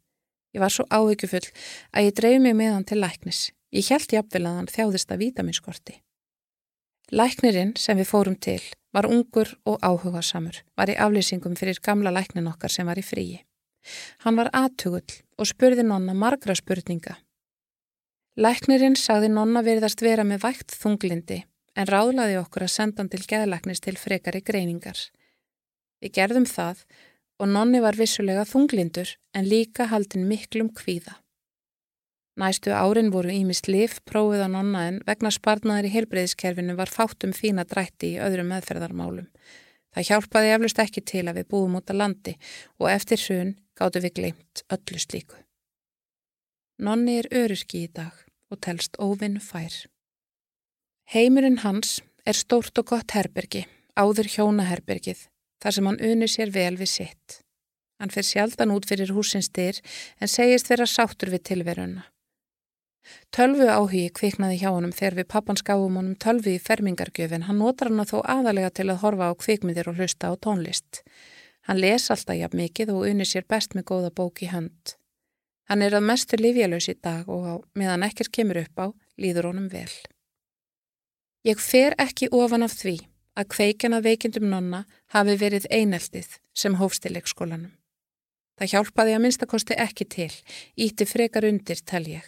Ég 0.55 0.61
var 0.63 0.73
svo 0.73 0.87
áhyggjufull 0.89 1.45
að 1.93 2.09
ég 2.09 2.17
dreif 2.17 2.41
mig 2.41 2.57
með 2.57 2.73
hann 2.73 2.89
til 2.89 3.01
læknis. 3.03 3.51
Ég 3.69 3.89
held 3.93 4.13
jafnvel 4.13 4.45
að 4.49 4.57
hann 4.57 4.73
þjáðist 4.73 5.13
að 5.13 5.21
vitaminskorti. 5.25 5.99
Læknirinn 7.13 7.75
sem 7.77 7.97
við 7.97 8.09
fórum 8.09 8.37
til 8.37 8.61
var 8.95 9.05
ungur 9.09 9.51
og 9.69 9.79
áhugasamur, 9.85 10.63
var 10.77 10.89
í 10.89 10.97
aflýsingum 10.97 11.55
fyrir 11.59 11.79
gamla 11.83 12.13
læknin 12.13 12.49
okkar 12.49 12.73
sem 12.73 12.87
var 12.89 12.99
í 12.99 13.05
fríi. 13.05 13.43
Hann 14.25 14.37
var 14.39 14.49
aðtugull 14.53 15.21
og 15.37 15.49
spurði 15.49 15.85
nonna 15.85 16.13
margra 16.13 16.55
spurninga. 16.57 17.17
Læknirinn 18.39 18.97
sagði 18.99 19.29
nonna 19.33 19.63
veriðast 19.65 20.01
vera 20.01 20.23
með 20.23 20.43
vægt 20.45 20.75
þunglindi 20.75 21.43
en 21.75 21.87
ráðlaði 21.87 22.39
okkur 22.39 22.65
að 22.65 22.75
senda 22.75 23.03
hann 23.03 23.11
til 23.11 23.23
geðlæknis 23.27 23.81
til 23.83 23.95
frekari 23.99 24.41
greiningar. 24.45 24.99
Við 25.99 26.15
gerðum 26.15 26.47
það 26.47 26.83
og 27.39 27.51
nonni 27.51 27.81
var 27.83 27.97
vissulega 27.99 28.45
þunglindur 28.47 29.15
en 29.35 29.47
líka 29.47 29.87
haldin 29.91 30.27
miklum 30.27 30.71
kvíða. 30.75 31.19
Næstu 32.39 32.71
árin 32.71 33.09
voru 33.11 33.33
ímist 33.35 33.67
lif 33.67 33.97
prófið 34.07 34.45
á 34.47 34.49
nonna 34.51 34.85
en 34.87 34.99
vegna 35.07 35.31
sparnaðar 35.33 35.89
í 35.89 35.91
heilbreyðiskerfinu 35.91 36.77
var 36.77 36.91
fátum 36.91 37.33
fína 37.35 37.65
drætti 37.67 38.13
í 38.13 38.21
öðrum 38.23 38.53
meðferðarmálum. 38.53 39.25
Það 39.91 40.07
hjálpaði 40.07 40.51
eflust 40.55 40.79
ekki 40.79 41.01
til 41.03 41.25
að 41.27 41.41
við 41.41 41.49
búum 41.51 41.75
út 41.79 41.91
að 41.91 41.99
landi 41.99 42.33
og 42.79 42.87
eftir 42.93 43.19
hrun 43.25 43.55
gáttu 43.75 44.01
við 44.05 44.13
gleimt 44.19 44.63
öllu 44.71 45.01
slíku. 45.03 45.39
Nonni 46.79 47.17
er 47.19 47.27
öryrki 47.35 47.83
í 47.83 47.89
dag 47.91 48.15
og 48.47 48.61
telst 48.63 48.95
óvinn 49.03 49.35
fær. 49.43 49.75
Heimurinn 51.11 51.59
hans 51.65 51.97
er 52.23 52.37
stórt 52.37 52.79
og 52.79 52.87
gott 52.93 53.17
herbergi, 53.17 53.65
áður 53.99 54.29
hjónaherbergið, 54.31 55.25
þar 55.59 55.75
sem 55.75 55.89
hann 55.89 55.99
unir 55.99 56.31
sér 56.31 56.53
vel 56.55 56.77
við 56.79 56.91
sitt. 56.93 57.41
Hann 57.99 58.13
fyrir 58.13 58.29
sjaldan 58.29 58.71
út 58.71 58.87
fyrir 58.87 59.11
húsins 59.11 59.51
styr 59.51 59.81
en 60.21 60.31
segist 60.31 60.71
vera 60.71 60.87
sáttur 60.87 61.33
við 61.33 61.43
tilveruna. 61.51 62.05
Tölvu 63.35 63.67
áhugi 63.69 64.07
kviknaði 64.15 64.61
hjá 64.61 64.69
honum 64.73 64.93
þegar 64.95 65.17
við 65.19 65.27
pappans 65.33 65.65
gáum 65.65 65.97
honum 65.99 66.15
tölvu 66.15 66.55
í 66.55 66.61
fermingargjöfin. 66.61 67.47
Hann 67.47 67.61
notar 67.61 67.91
hann 67.91 68.09
þó 68.09 68.21
aðalega 68.23 68.71
til 68.73 68.87
að 68.89 69.01
horfa 69.03 69.29
á 69.29 69.33
kvikmyndir 69.37 69.89
og 69.91 69.99
hlusta 69.99 70.31
á 70.31 70.33
tónlist. 70.37 71.03
Hann 71.69 71.81
les 71.81 72.09
alltaf 72.09 72.37
jafn 72.37 72.57
mikið 72.57 72.93
og 72.95 73.05
unir 73.09 73.29
sér 73.29 73.45
best 73.49 73.75
með 73.77 73.89
góða 73.91 74.13
bók 74.15 74.41
í 74.41 74.49
hönd. 74.49 74.95
Hann 75.69 75.83
er 75.85 75.93
að 75.93 76.07
mestu 76.09 76.37
livjalös 76.39 76.89
í 76.89 76.95
dag 76.97 77.27
og 77.29 77.67
meðan 77.77 78.07
ekkert 78.07 78.31
kemur 78.33 78.57
upp 78.63 78.81
á, 78.81 78.87
líður 79.21 79.51
honum 79.51 79.67
vel. 79.69 79.91
Ég 81.45 81.61
fer 81.61 81.93
ekki 82.01 82.31
ofan 82.33 82.65
af 82.65 82.73
því 82.73 82.95
að 83.37 83.51
kveikjana 83.53 84.01
veikindum 84.01 84.49
nonna 84.49 84.81
hafi 85.13 85.37
verið 85.39 85.69
eineltið 85.69 86.39
sem 86.57 86.79
hófst 86.81 87.05
í 87.05 87.13
leikskólanum. 87.13 87.71
Það 88.59 88.73
hjálpaði 88.73 89.13
að 89.15 89.23
minnstakosti 89.23 89.77
ekki 89.79 90.09
til, 90.09 90.33
íti 90.75 91.05
frekar 91.07 91.47
undir 91.47 91.79
tel 91.85 92.03
ég. 92.09 92.25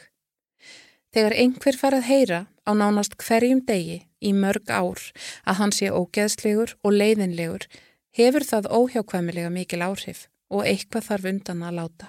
Þegar 1.12 1.36
einhver 1.44 1.76
farað 1.76 2.08
heyra 2.08 2.40
á 2.64 2.72
nánast 2.72 3.18
hverjum 3.20 3.60
degi 3.68 3.98
í 4.24 4.32
mörg 4.32 4.70
ár 4.72 5.02
að 5.44 5.58
hann 5.60 5.74
sé 5.76 5.90
ógeðslegur 5.92 6.78
og 6.88 6.96
leiðinlegur 6.96 7.68
hefur 8.16 8.46
það 8.48 8.70
óhjákvæmilega 8.72 9.52
mikil 9.52 9.82
áhrif 9.84 10.28
og 10.52 10.68
eitthvað 10.68 11.08
þarf 11.10 11.30
undan 11.34 11.66
að 11.68 11.78
láta. 11.80 12.08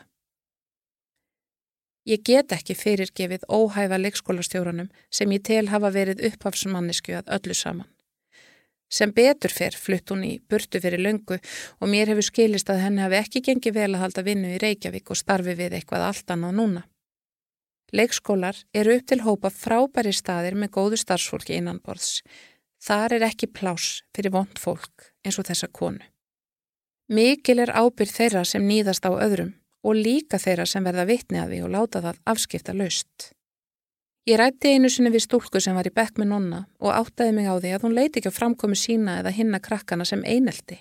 Ég 2.07 2.23
get 2.27 2.55
ekki 2.55 2.75
fyrirgefið 2.75 3.47
óhæfa 3.47 3.99
leikskólastjóranum 3.99 4.89
sem 5.11 5.35
ég 5.35 5.43
tel 5.47 5.69
hafa 5.71 5.93
verið 5.95 6.23
upphafsmannisku 6.31 7.15
að 7.15 7.31
öllu 7.39 7.55
saman. 7.55 7.91
Sem 8.93 9.13
betur 9.15 9.55
fyrr 9.55 9.79
flutt 9.79 10.11
hún 10.13 10.25
í 10.27 10.33
burtu 10.51 10.79
fyrir 10.83 11.01
löngu 11.01 11.39
og 11.81 11.91
mér 11.91 12.11
hefur 12.13 12.27
skilist 12.27 12.71
að 12.71 12.83
henni 12.85 13.03
hafi 13.03 13.21
ekki 13.23 13.45
gengið 13.47 13.79
vel 13.79 13.93
að 13.95 14.03
halda 14.03 14.27
vinnu 14.27 14.51
í 14.55 14.59
Reykjavík 14.63 15.15
og 15.15 15.19
starfi 15.19 15.55
við 15.59 15.79
eitthvað 15.79 16.09
allt 16.11 16.35
annað 16.35 16.59
núna. 16.59 16.83
Leikskólar 17.93 18.57
eru 18.73 18.95
upp 18.97 19.05
til 19.11 19.21
hópa 19.21 19.51
frábæri 19.53 20.15
staðir 20.17 20.55
með 20.57 20.71
góðu 20.77 20.99
starfsfólki 21.01 21.59
innanborðs. 21.59 22.23
Þar 22.81 23.19
er 23.19 23.27
ekki 23.29 23.51
plás 23.53 24.01
fyrir 24.17 24.33
vond 24.33 24.59
fólk 24.59 25.11
eins 25.23 25.37
og 25.39 25.47
þessa 25.51 25.69
konu. 25.69 26.01
Mikil 27.13 27.61
er 27.61 27.75
ábyrð 27.77 28.15
þeirra 28.17 28.47
sem 28.49 28.65
nýðast 28.65 29.05
á 29.05 29.13
öðrum 29.13 29.53
og 29.85 29.99
líka 29.99 30.41
þeirra 30.41 30.65
sem 30.67 30.85
verða 30.87 31.05
vitni 31.05 31.41
að 31.43 31.53
því 31.53 31.63
og 31.67 31.73
láta 31.75 32.01
það 32.01 32.21
afskipta 32.33 32.75
laust. 32.79 33.33
Ég 34.23 34.39
rætti 34.39 34.71
einu 34.71 34.87
sinni 34.87 35.11
við 35.11 35.25
stúlku 35.25 35.61
sem 35.61 35.75
var 35.75 35.89
í 35.89 35.93
bekk 35.93 36.21
með 36.23 36.29
nonna 36.31 36.61
og 36.79 36.95
áttaði 36.95 37.35
mig 37.35 37.49
á 37.51 37.59
því 37.59 37.73
að 37.75 37.85
hún 37.85 37.97
leiti 37.97 38.21
ekki 38.21 38.31
á 38.31 38.39
framkomi 38.39 38.79
sína 38.79 39.17
eða 39.19 39.35
hinna 39.35 39.59
krakkana 39.59 40.07
sem 40.07 40.23
einelti. 40.23 40.79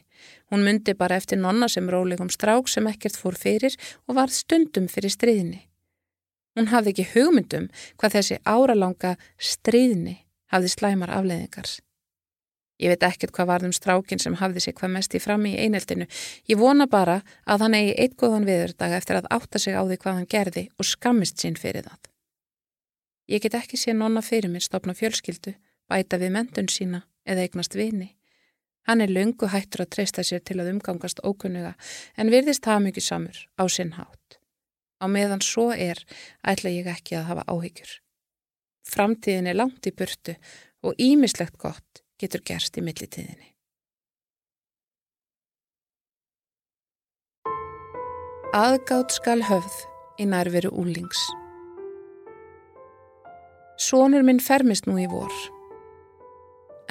Hún 0.53 0.61
myndi 0.61 0.93
bara 0.93 1.17
eftir 1.17 1.41
nonna 1.41 1.67
sem 1.67 1.89
rólegum 1.89 2.29
strák 2.29 2.69
sem 2.69 2.85
ekkert 2.87 3.17
fór 3.17 3.35
fyrir 3.35 3.73
og 4.05 4.19
var 4.21 4.29
stundum 4.29 4.85
fyrir 4.87 5.09
stríðinni. 5.09 5.65
Hún 6.57 6.67
hafði 6.71 6.91
ekki 6.91 7.07
hugmyndum 7.13 7.69
hvað 7.99 8.17
þessi 8.17 8.41
áralanga 8.43 9.15
stríðinni 9.39 10.17
hafði 10.51 10.73
slæmar 10.73 11.13
afleðingar. 11.15 11.69
Ég 12.81 12.89
veit 12.89 13.03
ekkert 13.05 13.33
hvað 13.35 13.49
varðum 13.51 13.73
strákin 13.77 14.19
sem 14.19 14.35
hafði 14.39 14.63
sig 14.65 14.75
hvað 14.77 14.93
mest 14.95 15.13
í 15.13 15.21
frammi 15.21 15.51
í 15.53 15.59
eineldinu. 15.61 16.07
Ég 16.49 16.57
vona 16.57 16.87
bara 16.89 17.19
að 17.45 17.65
hann 17.65 17.75
eigi 17.77 17.91
eitt 17.93 18.15
góðan 18.17 18.47
viðurdag 18.49 18.95
eftir 18.97 19.19
að 19.19 19.29
átta 19.37 19.61
sig 19.61 19.77
á 19.77 19.85
því 19.85 19.97
hvað 20.01 20.17
hann 20.17 20.31
gerði 20.31 20.63
og 20.77 20.87
skammist 20.89 21.37
sín 21.43 21.59
fyrir 21.61 21.85
það. 21.85 21.99
Ég 23.29 23.43
get 23.43 23.59
ekki 23.59 23.77
sé 23.77 23.93
nonna 23.93 24.23
fyrir 24.25 24.49
mér 24.51 24.65
stopna 24.65 24.95
fjölskyldu, 24.97 25.53
bæta 25.87 26.17
við 26.17 26.33
mentun 26.33 26.71
sína 26.73 27.03
eða 27.23 27.45
eignast 27.45 27.77
vini. 27.77 28.15
Hann 28.89 29.05
er 29.05 29.13
lungu 29.13 29.51
hættur 29.53 29.85
að 29.85 29.93
treysta 29.95 30.25
sér 30.25 30.41
til 30.41 30.57
að 30.57 30.73
umgangast 30.73 31.21
ókunnuga 31.21 31.75
en 32.17 32.33
virðist 32.33 32.65
hafa 32.65 32.81
mikið 32.87 33.05
samur 33.05 33.45
á 33.61 33.63
sinn 33.69 33.93
hátt. 33.93 34.20
Á 35.01 35.05
meðan 35.09 35.41
svo 35.41 35.71
er 35.73 35.99
ætla 36.45 36.69
ég 36.69 36.89
ekki 36.91 37.17
að 37.17 37.29
hafa 37.31 37.47
áhyggjur. 37.49 37.93
Framtíðin 38.85 39.49
er 39.49 39.57
langt 39.57 39.87
í 39.89 39.93
burtu 39.95 40.35
og 40.85 40.97
ímislegt 41.01 41.57
gott 41.61 42.03
getur 42.21 42.43
gerst 42.45 42.77
í 42.77 42.85
millitíðinni. 42.85 43.49
Aðgátt 48.51 49.15
skal 49.15 49.39
höfð 49.47 49.77
í 50.19 50.25
nærveru 50.27 50.73
úlings. 50.75 51.21
Sónur 53.79 54.25
minn 54.27 54.43
fermist 54.43 54.89
nú 54.89 54.97
í 54.99 55.07
vor. 55.09 55.31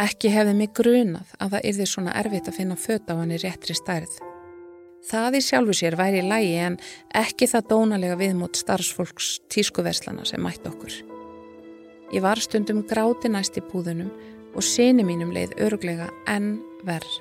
Ekki 0.00 0.32
hefði 0.32 0.56
mig 0.56 0.72
grunað 0.74 1.36
að 1.36 1.54
það 1.54 1.68
yrði 1.70 1.86
svona 1.90 2.16
erfitt 2.16 2.48
að 2.48 2.56
finna 2.62 2.80
föt 2.80 3.12
á 3.12 3.14
hann 3.20 3.36
í 3.36 3.38
réttri 3.42 3.76
stærð. 3.76 4.16
Það 5.08 5.38
í 5.38 5.40
sjálfu 5.44 5.74
sér 5.76 5.96
væri 5.96 6.20
í 6.20 6.26
lægi 6.28 6.56
en 6.60 6.76
ekki 7.16 7.48
það 7.48 7.70
dónalega 7.72 8.18
viðmót 8.20 8.60
starfsfólks 8.60 9.38
tískuverslana 9.48 10.26
sem 10.28 10.42
mætt 10.44 10.66
okkur. 10.68 10.92
Ég 12.12 12.20
var 12.24 12.40
stundum 12.42 12.82
gráti 12.84 13.30
næst 13.32 13.56
í 13.56 13.64
búðunum 13.64 14.10
og 14.52 14.66
séni 14.66 15.06
mínum 15.06 15.32
leið 15.32 15.56
örglega 15.64 16.10
enn 16.28 16.58
verð. 16.84 17.20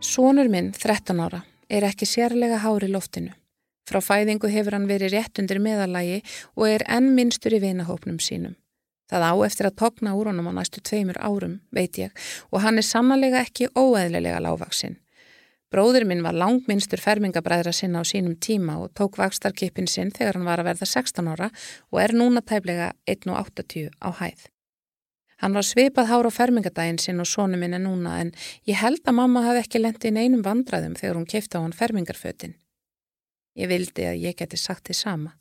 Sónur 0.00 0.48
minn, 0.52 0.72
13 0.76 1.20
ára, 1.20 1.44
er 1.68 1.84
ekki 1.88 2.08
sérlega 2.08 2.60
hári 2.60 2.88
loftinu. 2.90 3.32
Frá 3.88 4.00
fæðingu 4.04 4.48
hefur 4.52 4.76
hann 4.76 4.88
verið 4.90 5.16
rétt 5.16 5.40
undir 5.42 5.60
meðalagi 5.62 6.20
og 6.56 6.68
er 6.68 6.84
enn 6.88 7.14
minnstur 7.16 7.56
í 7.56 7.62
vinahópnum 7.64 8.20
sínum. 8.22 8.59
Það 9.10 9.26
á 9.26 9.34
eftir 9.46 9.66
að 9.68 9.78
topna 9.82 10.14
úr 10.14 10.30
honum 10.30 10.50
á 10.50 10.52
næstu 10.60 10.82
tveimur 10.86 11.18
árum, 11.18 11.58
veit 11.74 11.98
ég, 11.98 12.14
og 12.54 12.62
hann 12.62 12.78
er 12.78 12.86
samanlega 12.86 13.42
ekki 13.42 13.72
óeðlilega 13.74 14.38
lágvaksinn. 14.44 15.00
Bróður 15.70 16.06
minn 16.06 16.22
var 16.26 16.34
langminnstur 16.34 16.98
fermingabræðra 16.98 17.70
sinna 17.74 18.02
á 18.02 18.04
sínum 18.06 18.34
tíma 18.42 18.80
og 18.82 18.94
tók 18.98 19.18
vakstarkipin 19.20 19.86
sinn 19.90 20.10
þegar 20.10 20.38
hann 20.38 20.48
var 20.48 20.62
að 20.62 20.72
verða 20.72 20.88
16 20.92 21.28
ára 21.30 21.50
og 21.90 22.00
er 22.02 22.14
núna 22.14 22.42
tæplega 22.42 22.90
1.80 23.06 23.92
á 24.02 24.10
hæð. 24.18 24.48
Hann 25.40 25.54
var 25.56 25.64
svipað 25.64 26.10
hár 26.10 26.26
á 26.26 26.32
fermingadaginn 26.34 26.98
sinn 27.00 27.22
og 27.22 27.30
sónu 27.30 27.56
minn 27.56 27.76
er 27.78 27.80
núna 27.84 28.18
en 28.20 28.32
ég 28.68 28.82
held 28.82 29.06
að 29.06 29.16
mamma 29.22 29.44
hafði 29.46 29.62
ekki 29.62 29.80
lendið 29.80 30.10
inn 30.10 30.18
einum 30.20 30.42
vandraðum 30.44 30.98
þegar 30.98 31.16
hún 31.16 31.30
kefti 31.30 31.56
á 31.56 31.62
hann 31.62 31.76
fermingarfötin. 31.76 32.58
Ég 33.56 33.70
vildi 33.70 34.10
að 34.10 34.20
ég 34.26 34.36
geti 34.36 34.58
sagt 34.58 34.90
þið 34.90 34.98
sama. 34.98 35.32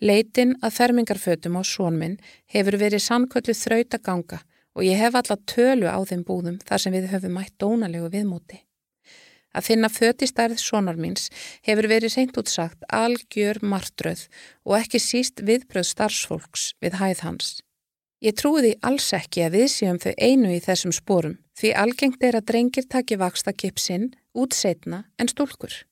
Leitin 0.00 0.56
að 0.62 0.76
fermingarfötum 0.78 1.58
á 1.58 1.62
sónminn 1.64 2.18
hefur 2.50 2.78
verið 2.80 3.04
sannkvöldu 3.06 3.54
þraut 3.56 3.96
að 3.96 4.04
ganga 4.08 4.40
og 4.74 4.86
ég 4.86 4.98
hef 4.98 5.14
alla 5.14 5.36
tölu 5.46 5.88
á 5.88 5.98
þeim 6.02 6.24
búðum 6.26 6.60
þar 6.66 6.82
sem 6.82 6.94
við 6.94 7.10
höfum 7.12 7.36
mætt 7.38 7.54
dónalegu 7.62 8.10
viðmóti. 8.12 8.64
Að 9.54 9.68
finna 9.68 9.90
fötistærð 9.92 10.58
sónar 10.58 10.98
míns 10.98 11.28
hefur 11.62 11.86
verið 11.90 12.16
seint 12.16 12.38
útsagt 12.40 12.82
algjör 12.90 13.60
martröð 13.62 14.26
og 14.66 14.80
ekki 14.80 14.98
síst 14.98 15.44
viðbröð 15.46 15.86
starfsfólks 15.92 16.72
við 16.82 16.98
hæð 16.98 17.22
hans. 17.28 17.52
Ég 18.24 18.34
trúi 18.40 18.64
því 18.64 18.74
alls 18.88 19.06
ekki 19.14 19.44
að 19.46 19.58
við 19.60 19.66
séum 19.70 19.98
þau 20.02 20.12
einu 20.18 20.50
í 20.56 20.60
þessum 20.64 20.94
spórum 20.96 21.38
því 21.60 21.74
algengt 21.78 22.22
er 22.26 22.38
að 22.38 22.48
drengir 22.50 22.86
taki 22.90 23.18
vaksta 23.20 23.54
kipsinn 23.54 24.10
út 24.34 24.56
setna 24.58 25.04
en 25.20 25.30
stúlkur. 25.30 25.84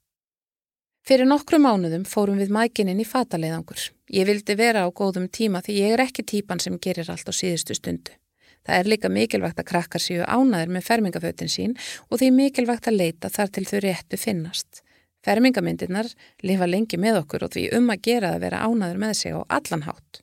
Fyrir 1.03 1.27
nokkru 1.27 1.59
mánuðum 1.59 2.05
fórum 2.07 2.38
við 2.38 2.53
mækininn 2.55 3.01
í 3.03 3.07
fataleiðangur. 3.07 3.88
Ég 4.15 4.27
vildi 4.29 4.55
vera 4.55 4.85
á 4.87 4.88
góðum 4.95 5.27
tíma 5.27 5.59
því 5.65 5.79
ég 5.81 5.95
er 5.97 6.03
ekki 6.05 6.23
típan 6.23 6.62
sem 6.62 6.77
gerir 6.79 7.11
allt 7.11 7.27
á 7.27 7.35
síðustu 7.35 7.75
stundu. 7.75 8.15
Það 8.62 8.79
er 8.79 8.91
líka 8.93 9.09
mikilvægt 9.11 9.59
að 9.59 9.67
krakkar 9.73 10.03
séu 10.03 10.23
ánaður 10.23 10.71
með 10.77 10.87
fermingafötin 10.87 11.51
sín 11.51 11.73
og 12.07 12.21
því 12.21 12.29
mikilvægt 12.37 12.87
að 12.87 13.01
leita 13.01 13.31
þar 13.35 13.51
til 13.51 13.65
þau 13.67 13.81
réttu 13.83 14.19
finnast. 14.25 14.83
Fermingamyndirnar 15.27 16.07
lifa 16.47 16.69
lengi 16.71 16.99
með 16.99 17.19
okkur 17.25 17.49
og 17.49 17.55
því 17.57 17.65
um 17.79 17.91
að 17.91 18.05
gera 18.07 18.35
að 18.37 18.45
vera 18.47 18.62
ánaður 18.62 19.03
með 19.03 19.17
sig 19.19 19.35
á 19.35 19.43
allan 19.59 19.83
hátt. 19.88 20.23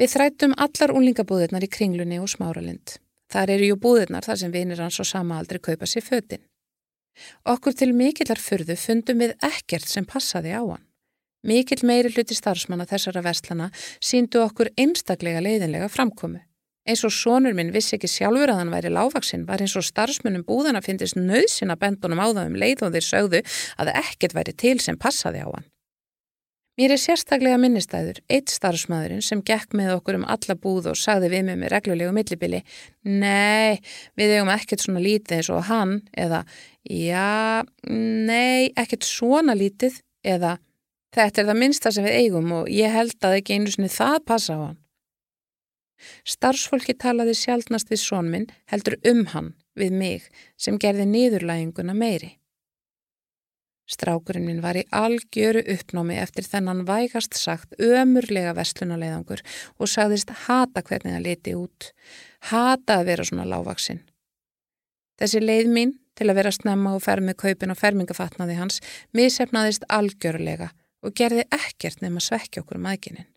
Við 0.00 0.14
þrættum 0.14 0.56
allar 0.56 0.94
unlingabúðirnar 0.96 1.68
í 1.68 1.68
kringlunni 1.68 2.22
og 2.24 2.32
smáralind. 2.32 2.96
Þar 3.32 3.52
eru 3.58 3.68
jú 3.68 3.76
búðirnar 3.84 4.24
þar 4.24 4.40
sem 4.40 4.52
vinir 4.52 4.80
hans 4.80 5.00
og 5.00 5.08
sama 5.08 5.36
aldrei 5.36 5.60
kaupa 5.60 5.84
sér 5.88 6.08
fötin. 6.08 6.40
Okkur 7.48 7.76
til 7.76 7.92
mikillar 7.96 8.40
fyrðu 8.40 8.76
fundum 8.78 9.20
við 9.22 9.34
ekkert 9.44 9.88
sem 9.88 10.06
passaði 10.08 10.54
á 10.56 10.62
hann. 10.62 10.86
Mikill 11.42 11.82
meiri 11.82 12.12
hluti 12.14 12.36
starfsmanna 12.38 12.86
þessara 12.86 13.24
vestlana 13.24 13.68
síndu 13.98 14.44
okkur 14.44 14.70
einstaklega 14.78 15.42
leiðinlega 15.42 15.88
framkomu. 15.90 16.38
Eins 16.86 17.02
og 17.06 17.12
sónur 17.14 17.54
minn 17.54 17.70
vissi 17.74 17.94
ekki 17.94 18.10
sjálfur 18.10 18.50
að 18.50 18.58
hann 18.58 18.72
væri 18.74 18.90
lágvaksinn 18.90 19.44
var 19.46 19.62
eins 19.62 19.74
og 19.78 19.86
starfsmunum 19.86 20.42
búðana 20.46 20.82
fyndist 20.82 21.18
nöðsinn 21.18 21.70
að 21.70 21.82
bendunum 21.84 22.22
á 22.22 22.26
það 22.30 22.48
um 22.48 22.56
leið 22.58 22.86
og 22.86 22.96
þeir 22.96 23.06
sögðu 23.06 23.42
að 23.82 23.92
ekkert 24.00 24.34
væri 24.38 24.54
til 24.58 24.78
sem 24.82 24.98
passaði 24.98 25.44
á 25.46 25.48
hann. 25.50 25.68
Mér 26.80 26.94
er 26.94 27.00
sérstaklega 27.02 27.58
minnistæður 27.60 28.22
eitt 28.32 28.50
starfsmæðurinn 28.50 29.22
sem 29.22 29.42
gekk 29.44 29.74
með 29.76 29.90
okkur 29.98 30.16
um 30.16 30.22
alla 30.32 30.54
búð 30.56 30.88
og 30.94 30.96
sagði 30.96 31.28
við 31.34 31.42
mig 31.50 31.58
með 31.60 31.72
reglulegu 31.74 32.14
millibili 32.16 32.62
Nei, 33.04 33.76
við 34.16 34.38
eigum 34.38 34.50
ekkert 34.54 34.82
svona 34.86 35.02
lítið 35.04 35.36
eins 35.36 35.50
og 35.52 35.66
hann 35.68 35.98
eða 36.16 36.40
Já, 36.82 37.62
nei, 37.86 38.72
ekkert 38.74 39.06
svona 39.06 39.54
lítið 39.54 40.00
eða 40.26 40.56
Þetta 41.12 41.42
er 41.42 41.48
það 41.50 41.58
minnsta 41.60 41.90
sem 41.92 42.06
við 42.06 42.18
eigum 42.22 42.52
og 42.56 42.68
ég 42.72 42.92
held 42.92 43.18
að 43.20 43.38
ekki 43.42 43.58
einu 43.58 43.72
sinni 43.72 43.90
það 43.92 44.22
passa 44.30 44.54
á 44.56 44.60
hann. 44.62 44.78
Starfsfólki 46.26 46.94
talaði 46.98 47.34
sjálfnast 47.36 47.92
við 47.92 48.00
sónminn 48.00 48.46
heldur 48.72 48.96
um 49.10 49.26
hann 49.34 49.52
við 49.78 49.92
mig 49.98 50.30
sem 50.56 50.78
gerði 50.80 51.04
niðurlæginguna 51.10 51.94
meiri. 51.94 52.38
Strákurinn 53.92 54.46
minn 54.48 54.62
var 54.64 54.78
í 54.80 54.86
algjöru 54.88 55.60
uppnámi 55.74 56.16
eftir 56.22 56.46
þennan 56.48 56.86
vægast 56.88 57.36
sagt 57.36 57.76
ömurlega 57.76 58.54
vestlunaleiðangur 58.56 59.42
og 59.76 59.90
sagðist 59.92 60.32
hata 60.46 60.80
hvernig 60.80 61.18
það 61.18 61.26
leti 61.26 61.54
út, 61.58 61.90
hata 62.48 63.02
að 63.02 63.08
vera 63.10 63.26
svona 63.28 63.44
lágvaksinn. 63.52 64.00
Þessi 65.20 65.42
leið 65.44 65.74
mín 65.76 65.92
til 66.18 66.28
að 66.28 66.38
vera 66.40 66.52
snemma 66.54 66.94
og 66.96 67.02
ferð 67.04 67.28
með 67.28 67.38
kaupin 67.44 67.74
og 67.74 67.80
fermingafatnaði 67.80 68.58
hans 68.58 68.80
misefnaðist 69.16 69.86
algjörlega 69.88 70.72
og 71.02 71.14
gerði 71.18 71.46
ekkert 71.50 72.02
nema 72.04 72.22
svekki 72.22 72.62
okkur 72.62 72.78
um 72.78 72.90
aðginnin. 72.90 73.28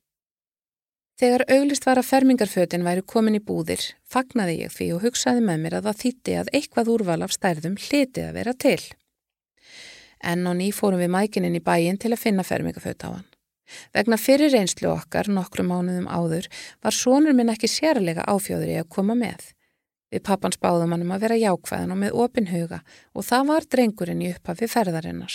Þegar 1.16 1.46
auglist 1.48 1.86
var 1.88 2.02
að 2.02 2.10
fermingarfötin 2.10 2.84
væri 2.84 3.04
komin 3.08 3.38
í 3.38 3.40
búðir, 3.40 3.80
fagnaði 4.04 4.58
ég 4.66 4.74
því 4.76 4.90
og 4.98 5.06
hugsaði 5.06 5.46
með 5.48 5.62
mér 5.64 5.78
að 5.78 5.88
það 5.88 6.02
þýtti 6.02 6.34
að 6.42 6.50
eitthvað 6.60 6.92
úrval 6.92 7.22
af 7.24 7.36
stærðum 7.36 7.78
hlitið 7.80 8.26
að 8.26 8.36
vera 8.36 8.54
til. 8.66 8.82
Enn 10.20 10.44
og 10.50 10.58
ný 10.60 10.68
fórum 10.76 11.00
við 11.00 11.14
mækinin 11.16 11.56
í 11.56 11.64
bæin 11.64 12.02
til 12.02 12.12
að 12.12 12.20
finna 12.20 12.44
fermingaföt 12.44 13.08
á 13.08 13.10
hann. 13.14 13.30
Vegna 13.96 14.20
fyrir 14.20 14.52
reynslu 14.52 14.92
okkar 14.92 15.32
nokkru 15.32 15.64
mánuðum 15.64 16.12
áður 16.12 16.50
var 16.84 16.94
sónur 17.00 17.34
minn 17.38 17.54
ekki 17.54 17.72
sérlega 17.72 18.28
áfjóður 18.28 18.76
í 18.76 18.80
að 18.82 18.92
koma 18.92 19.16
með. 19.16 19.55
Við 20.16 20.24
pappans 20.24 20.60
báðum 20.64 20.94
hann 20.96 21.04
um 21.04 21.12
að 21.12 21.24
vera 21.26 21.38
jákvæðan 21.42 21.92
og 21.92 21.98
með 22.00 22.20
opin 22.24 22.46
huga 22.48 22.78
og 23.12 23.26
það 23.28 23.50
var 23.50 23.66
drengurinn 23.76 24.22
í 24.24 24.30
upphafi 24.32 24.70
ferðarinnar. 24.72 25.34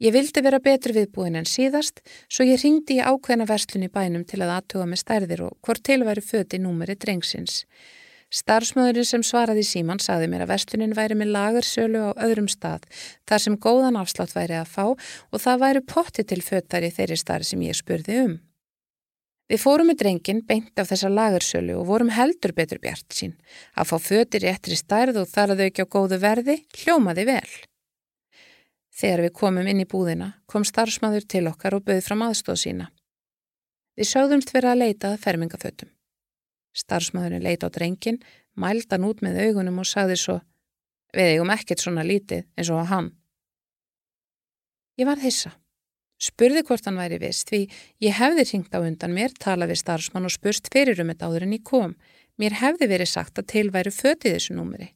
Ég 0.00 0.14
vildi 0.16 0.42
vera 0.42 0.58
betri 0.58 0.94
viðbúin 0.96 1.36
en 1.38 1.46
síðast 1.46 2.00
svo 2.32 2.46
ég 2.48 2.62
ringdi 2.64 2.96
í 2.96 3.04
ákveðna 3.04 3.44
verslun 3.46 3.84
í 3.84 3.90
bænum 3.92 4.24
til 4.24 4.40
að 4.40 4.54
aðtuga 4.56 4.86
með 4.88 5.02
stærðir 5.02 5.44
og 5.50 5.58
hvort 5.60 5.84
tilværi 5.84 6.24
föti 6.24 6.58
númeri 6.62 6.96
drengsins. 6.96 7.60
Starfsmöðurinn 8.34 9.06
sem 9.06 9.22
svaraði 9.22 9.62
síman 9.68 10.00
saði 10.02 10.26
mér 10.32 10.46
að 10.46 10.54
verslunin 10.54 10.96
væri 10.96 11.14
með 11.20 11.34
lagarsölu 11.36 12.08
á 12.08 12.10
öðrum 12.24 12.48
stað 12.50 12.88
þar 13.28 13.44
sem 13.44 13.60
góðan 13.60 14.00
afslátt 14.00 14.34
væri 14.34 14.56
að 14.58 14.72
fá 14.72 14.86
og 14.88 15.38
það 15.44 15.62
væri 15.62 15.84
potti 15.92 16.24
til 16.24 16.40
föttari 16.42 16.90
þeirri 16.90 17.20
starf 17.20 17.46
sem 17.52 17.62
ég 17.62 17.78
spurði 17.78 18.18
um. 18.24 18.34
Við 19.50 19.60
fórum 19.60 19.90
með 19.90 19.98
drengin 20.00 20.40
beint 20.48 20.80
af 20.80 20.88
þessa 20.88 21.10
lagarsölu 21.12 21.76
og 21.76 21.88
vorum 21.90 22.12
heldur 22.14 22.54
betur 22.56 22.80
bjart 22.80 23.12
sín. 23.12 23.34
Að 23.76 23.90
fá 23.90 23.96
fötir 24.00 24.46
í 24.46 24.50
ettri 24.50 24.76
stærð 24.78 25.20
og 25.20 25.28
þar 25.28 25.52
að 25.52 25.60
þau 25.60 25.66
ekki 25.66 25.84
á 25.84 25.92
góðu 25.94 26.18
verði 26.22 26.56
hljómaði 26.80 27.26
vel. 27.28 27.52
Þegar 28.94 29.24
við 29.26 29.34
komum 29.36 29.68
inn 29.68 29.82
í 29.82 29.88
búðina 29.90 30.30
kom 30.48 30.64
starfsmöður 30.64 31.26
til 31.28 31.44
okkar 31.50 31.76
og 31.76 31.84
bauð 31.84 32.00
fram 32.06 32.24
aðstóð 32.24 32.60
sína. 32.62 32.88
Við 33.98 34.10
sögðumst 34.14 34.54
vera 34.54 34.72
að 34.72 34.80
leita 34.80 35.12
að 35.12 35.20
fermingafötum. 35.26 35.90
Starfsmaðurinn 36.74 37.44
leit 37.44 37.62
á 37.62 37.68
drengin, 37.70 38.22
mældan 38.58 39.04
út 39.06 39.20
með 39.22 39.42
augunum 39.44 39.82
og 39.82 39.90
sagði 39.90 40.18
svo 40.18 40.40
Við 41.14 41.36
eigum 41.36 41.52
ekkert 41.54 41.82
svona 41.82 42.02
lítið 42.02 42.42
eins 42.58 42.70
og 42.74 42.80
að 42.80 42.88
hann. 42.90 43.10
Ég 44.98 45.06
var 45.06 45.20
þessa. 45.22 45.52
Spurði 46.22 46.62
hvort 46.66 46.86
hann 46.86 46.98
væri 47.00 47.18
vist 47.22 47.50
því 47.50 47.64
ég 48.04 48.18
hefði 48.18 48.44
ringt 48.50 48.74
á 48.74 48.78
undan 48.80 49.14
mér, 49.14 49.34
talað 49.40 49.74
við 49.74 49.80
starfsmann 49.82 50.28
og 50.28 50.34
spurst 50.34 50.70
fyrir 50.72 51.00
um 51.02 51.10
þetta 51.10 51.30
áður 51.30 51.46
en 51.46 51.56
ég 51.56 51.64
kom. 51.66 51.96
Mér 52.38 52.58
hefði 52.60 52.90
verið 52.90 53.10
sagt 53.10 53.38
að 53.38 53.50
til 53.52 53.70
væri 53.74 53.92
fötið 53.94 54.36
þessu 54.36 54.54
númeri. 54.58 54.92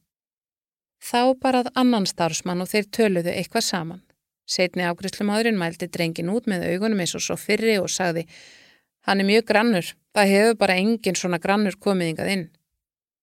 Þá 0.99 1.35
barað 1.39 1.71
annan 1.79 2.07
starfsmann 2.07 2.63
og 2.63 2.71
þeir 2.71 2.87
töluðu 2.95 3.33
eitthvað 3.33 3.67
saman. 3.67 4.01
Setni 4.49 4.87
ágriðslumadurinn 4.87 5.59
mældi 5.59 5.87
drengin 5.87 6.31
út 6.33 6.47
með 6.49 6.65
augunum 6.73 7.03
eins 7.03 7.15
og 7.15 7.23
svo 7.23 7.37
fyrri 7.39 7.77
og 7.79 7.91
sagði 7.93 8.25
Hann 9.07 9.21
er 9.21 9.27
mjög 9.29 9.45
grannur, 9.47 9.87
það 10.13 10.31
hefur 10.33 10.57
bara 10.59 10.75
engin 10.81 11.15
svona 11.15 11.39
grannur 11.39 11.77
komið 11.79 12.11
yngað 12.13 12.31
inn. 12.33 12.47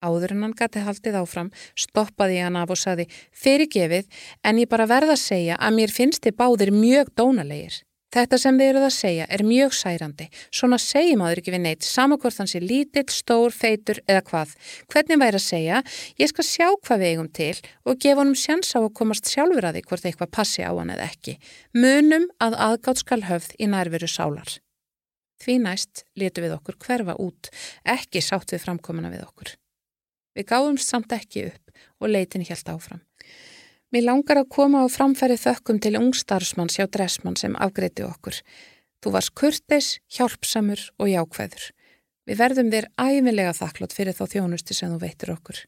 Áður 0.06 0.36
en 0.36 0.46
hann 0.46 0.54
gæti 0.58 0.84
haldið 0.86 1.18
áfram, 1.22 1.50
stoppaði 1.74 2.38
hann 2.44 2.60
af 2.60 2.72
og 2.74 2.80
saði 2.80 3.08
fyrirgefið 3.34 4.06
en 4.46 4.62
ég 4.62 4.70
bara 4.70 4.88
verða 4.90 5.16
að 5.16 5.24
segja 5.24 5.58
að 5.58 5.76
mér 5.80 5.98
finnst 5.98 6.24
þið 6.26 6.38
báðir 6.40 6.74
mjög 6.76 7.12
dónalegir. 7.18 7.82
Þetta 8.16 8.38
sem 8.38 8.56
þið 8.56 8.70
eruð 8.70 8.84
að 8.86 8.94
segja 8.94 9.24
er 9.34 9.42
mjög 9.44 9.72
særandi. 9.76 10.26
Svona 10.54 10.78
segjum 10.80 11.24
áður 11.26 11.40
ekki 11.42 11.52
við 11.52 11.62
neitt, 11.64 11.84
samakvort 11.84 12.38
hans 12.40 12.54
er 12.56 12.64
lítill, 12.64 13.04
stór, 13.12 13.52
feitur 13.52 13.98
eða 14.06 14.22
hvað. 14.30 14.54
Hvernig 14.92 15.20
væri 15.20 15.40
að 15.40 15.44
segja, 15.44 15.80
ég 16.22 16.30
skal 16.30 16.46
sjá 16.46 16.68
hvað 16.70 17.02
við 17.02 17.10
eigum 17.10 17.28
til 17.36 17.50
og 17.84 18.00
gefa 18.00 18.22
honum 18.22 18.38
sjans 18.38 18.72
á 18.72 18.78
að 18.78 18.88
komast 18.96 19.28
sjálfur 19.28 19.68
að 19.68 19.80
því 19.80 19.84
hvort 19.90 20.08
eitthvað 20.08 20.32
passi 20.38 20.64
á 20.64 20.70
hann 20.70 20.94
eða 20.94 21.10
ekki. 21.10 21.36
Munum 21.76 22.30
að 22.40 22.58
aðgátt 22.70 23.02
skal 23.02 23.20
höfð 23.26 23.58
í 23.58 23.70
nærveru 23.74 24.08
sálar. 24.08 24.56
Því 25.42 25.60
næst 25.66 26.06
letu 26.16 26.46
við 26.46 26.56
okkur 26.56 26.80
hverfa 26.86 27.18
út, 27.20 27.52
ekki 27.84 28.24
sátt 28.24 28.54
við 28.54 28.64
framkomuna 28.64 29.12
við 29.12 29.26
okkur. 29.26 29.56
Við 30.36 30.48
gáðumst 30.52 30.90
samt 30.90 31.12
ekki 31.16 31.48
upp 31.50 31.76
og 32.00 32.12
leitin 32.12 32.44
helt 32.44 32.68
áfram. 32.68 33.02
Mér 33.94 34.04
langar 34.08 34.42
að 34.42 34.50
koma 34.52 34.82
á 34.84 34.86
framfæri 34.92 35.38
þökkum 35.40 35.78
til 35.80 35.94
ungstarfsmann 35.96 36.72
sjá 36.72 36.84
dressmann 36.90 37.38
sem 37.40 37.54
afgreiti 37.56 38.04
okkur. 38.04 38.42
Þú 39.00 39.12
varst 39.14 39.32
kurtis, 39.38 39.88
hjálpsamur 40.12 40.82
og 40.98 41.08
jákvæður. 41.08 41.70
Við 42.26 42.42
verðum 42.42 42.72
þér 42.74 42.90
æfinlega 42.98 43.54
þakklátt 43.54 43.94
fyrir 43.94 44.16
þá 44.18 44.24
þjónusti 44.34 44.74
sem 44.74 44.92
þú 44.92 45.00
veitir 45.04 45.32
okkur. 45.32 45.62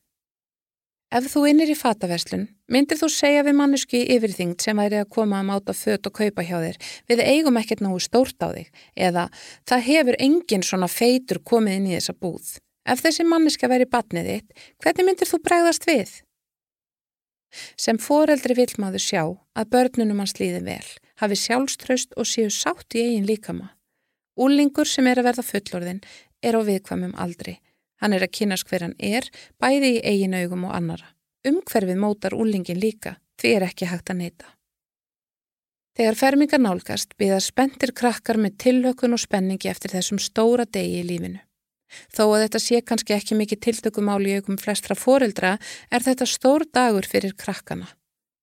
Ef 1.08 1.24
þú 1.32 1.46
innir 1.48 1.70
í 1.72 1.78
fataverslun, 1.78 2.42
myndir 2.68 2.98
þú 3.00 3.06
segja 3.08 3.44
við 3.46 3.54
mannesku 3.56 3.96
í 3.96 4.08
yfirþyngd 4.18 4.60
sem 4.60 4.76
væri 4.76 4.98
að 5.00 5.08
koma 5.14 5.38
að 5.38 5.46
máta 5.48 5.72
fött 5.72 6.04
og 6.10 6.18
kaupa 6.18 6.44
hjá 6.44 6.58
þér, 6.60 6.76
við 7.08 7.22
eigum 7.24 7.56
ekkert 7.56 7.80
náðu 7.80 8.02
stórt 8.04 8.44
á 8.44 8.52
þig, 8.52 8.68
eða 8.92 9.28
það 9.70 9.86
hefur 9.86 10.18
engin 10.26 10.66
svona 10.66 10.90
feitur 10.92 11.40
komið 11.40 11.78
inn 11.78 11.86
í 11.88 11.94
þessa 11.94 12.12
búð. 12.12 12.50
Ef 12.88 13.02
þessi 13.04 13.26
manneska 13.28 13.68
veri 13.68 13.84
batnið 13.84 14.30
þitt, 14.32 14.64
hvernig 14.82 15.06
myndir 15.06 15.28
þú 15.28 15.40
bregðast 15.44 15.84
við? 15.88 16.12
Sem 17.80 17.98
foreldri 18.00 18.56
vil 18.56 18.70
maður 18.80 19.04
sjá 19.04 19.22
að 19.56 19.70
börnunum 19.72 20.20
hans 20.22 20.36
líði 20.40 20.62
vel, 20.64 20.88
hafi 21.20 21.36
sjálfströst 21.36 22.16
og 22.16 22.28
séu 22.28 22.50
sátt 22.52 22.96
í 22.96 23.04
eigin 23.04 23.28
líkama. 23.28 23.72
Úlingur 24.38 24.88
sem 24.88 25.08
er 25.10 25.20
að 25.20 25.30
verða 25.30 25.44
fullorðin 25.44 26.02
er 26.44 26.56
á 26.56 26.60
viðkvamum 26.64 27.16
aldri. 27.18 27.58
Hann 28.00 28.14
er 28.14 28.24
að 28.24 28.36
kynast 28.38 28.68
hver 28.68 28.84
hann 28.86 28.94
er, 28.98 29.26
bæði 29.58 29.96
í 29.96 30.04
eigin 30.06 30.36
augum 30.38 30.68
og 30.68 30.76
annara. 30.76 31.10
Umhverfið 31.48 31.98
mótar 31.98 32.36
úlingin 32.36 32.78
líka, 32.78 33.16
því 33.40 33.56
er 33.56 33.66
ekki 33.66 33.88
hægt 33.90 34.12
að 34.12 34.20
neyta. 34.22 34.54
Þegar 35.98 36.14
fermingar 36.14 36.62
nálgast 36.62 37.16
byggða 37.18 37.40
spendir 37.42 37.92
krakkar 38.00 38.38
með 38.38 38.58
tillökun 38.62 39.16
og 39.16 39.22
spenningi 39.24 39.70
eftir 39.72 39.96
þessum 39.96 40.20
stóra 40.22 40.62
degi 40.64 41.00
í 41.00 41.06
lífinu. 41.08 41.40
Þó 42.12 42.24
að 42.26 42.42
þetta 42.44 42.60
sé 42.62 42.80
kannski 42.84 43.14
ekki 43.16 43.38
mikið 43.38 43.62
tiltökumáli 43.66 44.32
í 44.32 44.40
aukum 44.40 44.58
flestra 44.60 44.96
foreldra 44.98 45.56
er 45.90 46.04
þetta 46.04 46.28
stór 46.28 46.66
dagur 46.74 47.08
fyrir 47.08 47.36
krakkana. 47.38 47.88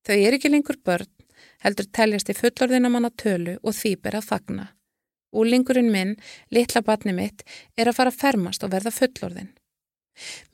Þau 0.06 0.16
er 0.16 0.38
ekki 0.38 0.52
lengur 0.52 0.80
börn, 0.86 1.10
heldur 1.66 1.90
teljast 1.94 2.30
í 2.30 2.38
fullorðina 2.38 2.92
manna 2.94 3.12
tölu 3.14 3.58
og 3.62 3.78
því 3.78 3.96
ber 4.02 4.20
að 4.20 4.30
fagna. 4.32 4.68
Úlingurinn 5.36 5.92
minn, 5.92 6.16
litla 6.54 6.82
batni 6.86 7.14
mitt, 7.14 7.44
er 7.78 7.90
að 7.90 7.98
fara 7.98 8.14
að 8.14 8.22
fermast 8.22 8.64
og 8.64 8.72
verða 8.72 8.94
fullorðin. 8.96 9.52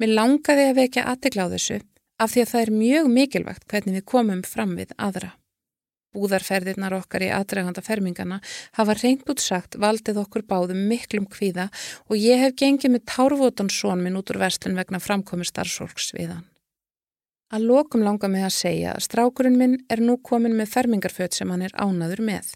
Mér 0.01 0.15
langaði 0.15 0.69
að 0.71 0.79
vekja 0.79 1.05
aðtegla 1.11 1.45
á 1.45 1.53
þessu 1.53 1.81
af 2.21 2.33
því 2.33 2.41
að 2.43 2.51
það 2.53 2.63
er 2.63 2.73
mjög 2.79 3.11
mikilvægt 3.17 3.67
hvernig 3.69 3.99
við 3.99 4.07
komum 4.09 4.41
fram 4.45 4.73
við 4.79 4.95
aðra. 4.97 5.35
Búðarferðirnar 6.11 6.97
okkar 6.97 7.23
í 7.23 7.29
aðdraganda 7.31 7.81
fermingana 7.85 8.41
hafa 8.75 8.95
reynd 8.99 9.29
út 9.31 9.39
sagt 9.39 9.77
valdið 9.79 10.19
okkur 10.25 10.43
báðum 10.43 10.81
miklum 10.89 11.27
kvíða 11.31 11.69
og 12.09 12.17
ég 12.19 12.41
hef 12.43 12.57
gengið 12.59 12.97
með 12.97 13.05
tárvotan 13.13 13.71
són 13.71 14.03
minn 14.03 14.19
út 14.19 14.33
úr 14.33 14.41
verslun 14.41 14.75
vegna 14.75 14.99
framkomi 14.99 15.47
starfsólks 15.47 16.11
við 16.17 16.33
hann. 16.35 16.47
Að 17.51 17.67
lokum 17.67 18.03
langar 18.03 18.31
mig 18.31 18.43
að 18.47 18.57
segja 18.57 18.91
að 18.95 19.05
strákurinn 19.07 19.57
minn 19.59 19.79
er 19.91 20.03
nú 20.03 20.17
komin 20.23 20.55
með 20.55 20.73
fermingarföt 20.75 21.35
sem 21.35 21.49
hann 21.51 21.63
er 21.63 21.75
ánaður 21.75 22.23
með. 22.27 22.53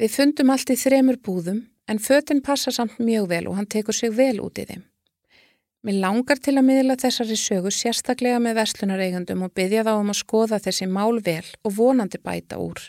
Við 0.00 0.14
fundum 0.14 0.52
allt 0.52 0.70
í 0.72 0.76
þremur 0.76 1.18
búðum 1.24 1.64
en 1.88 2.00
fötinn 2.00 2.44
passa 2.44 2.72
samt 2.72 3.00
mjög 3.00 3.28
vel 3.32 3.44
og 3.48 3.58
hann 3.58 3.68
tekur 3.68 3.96
sig 3.96 4.12
vel 4.16 4.38
út 4.44 4.60
í 4.60 4.68
þeim. 4.68 4.84
Mér 5.86 6.00
langar 6.02 6.40
til 6.42 6.56
að 6.58 6.66
miðla 6.66 6.96
þessari 6.98 7.36
sögu 7.38 7.70
sérstaklega 7.70 8.40
með 8.42 8.56
verslunareigandum 8.58 9.44
og 9.46 9.52
byggja 9.54 9.84
þá 9.86 9.92
um 9.94 10.10
að 10.10 10.18
skoða 10.18 10.58
þessi 10.64 10.88
mál 10.90 11.20
vel 11.22 11.46
og 11.62 11.74
vonandi 11.76 12.18
bæta 12.18 12.58
úr. 12.58 12.82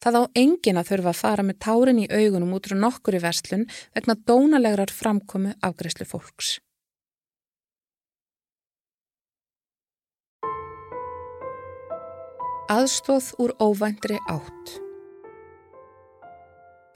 Það 0.00 0.16
á 0.16 0.22
engin 0.40 0.80
að 0.80 0.88
þurfa 0.88 1.12
að 1.12 1.20
fara 1.20 1.44
með 1.44 1.58
tárin 1.66 2.00
í 2.00 2.08
augunum 2.08 2.54
út 2.56 2.70
frá 2.70 2.78
nokkur 2.80 3.18
í 3.18 3.20
verslun 3.20 3.66
vegna 3.92 4.16
dónalegrar 4.16 4.94
framkomu 4.96 5.52
afgreyslu 5.60 6.08
fólks. 6.08 6.56
Aðstóð 12.72 13.34
úr 13.44 13.52
óvæntri 13.60 14.16
átt 14.32 14.78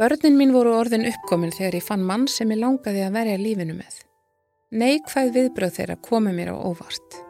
Börnin 0.01 0.41
mín 0.41 0.57
voru 0.57 0.73
orðin 0.77 1.05
uppkomin 1.09 1.53
þegar 1.53 1.77
ég 1.77 1.85
fann 1.85 2.05
mann 2.09 2.25
sem 2.29 2.49
ég 2.53 2.61
langaði 2.65 3.05
að 3.05 3.17
verja 3.21 3.41
lífinu 3.41 3.77
með. 3.77 4.06
Neikvæð 4.75 5.29
viðbröð 5.31 5.77
þeirra 5.77 5.95
komi 6.03 6.33
mér 6.35 6.49
á 6.51 6.59
óvart. 6.59 7.21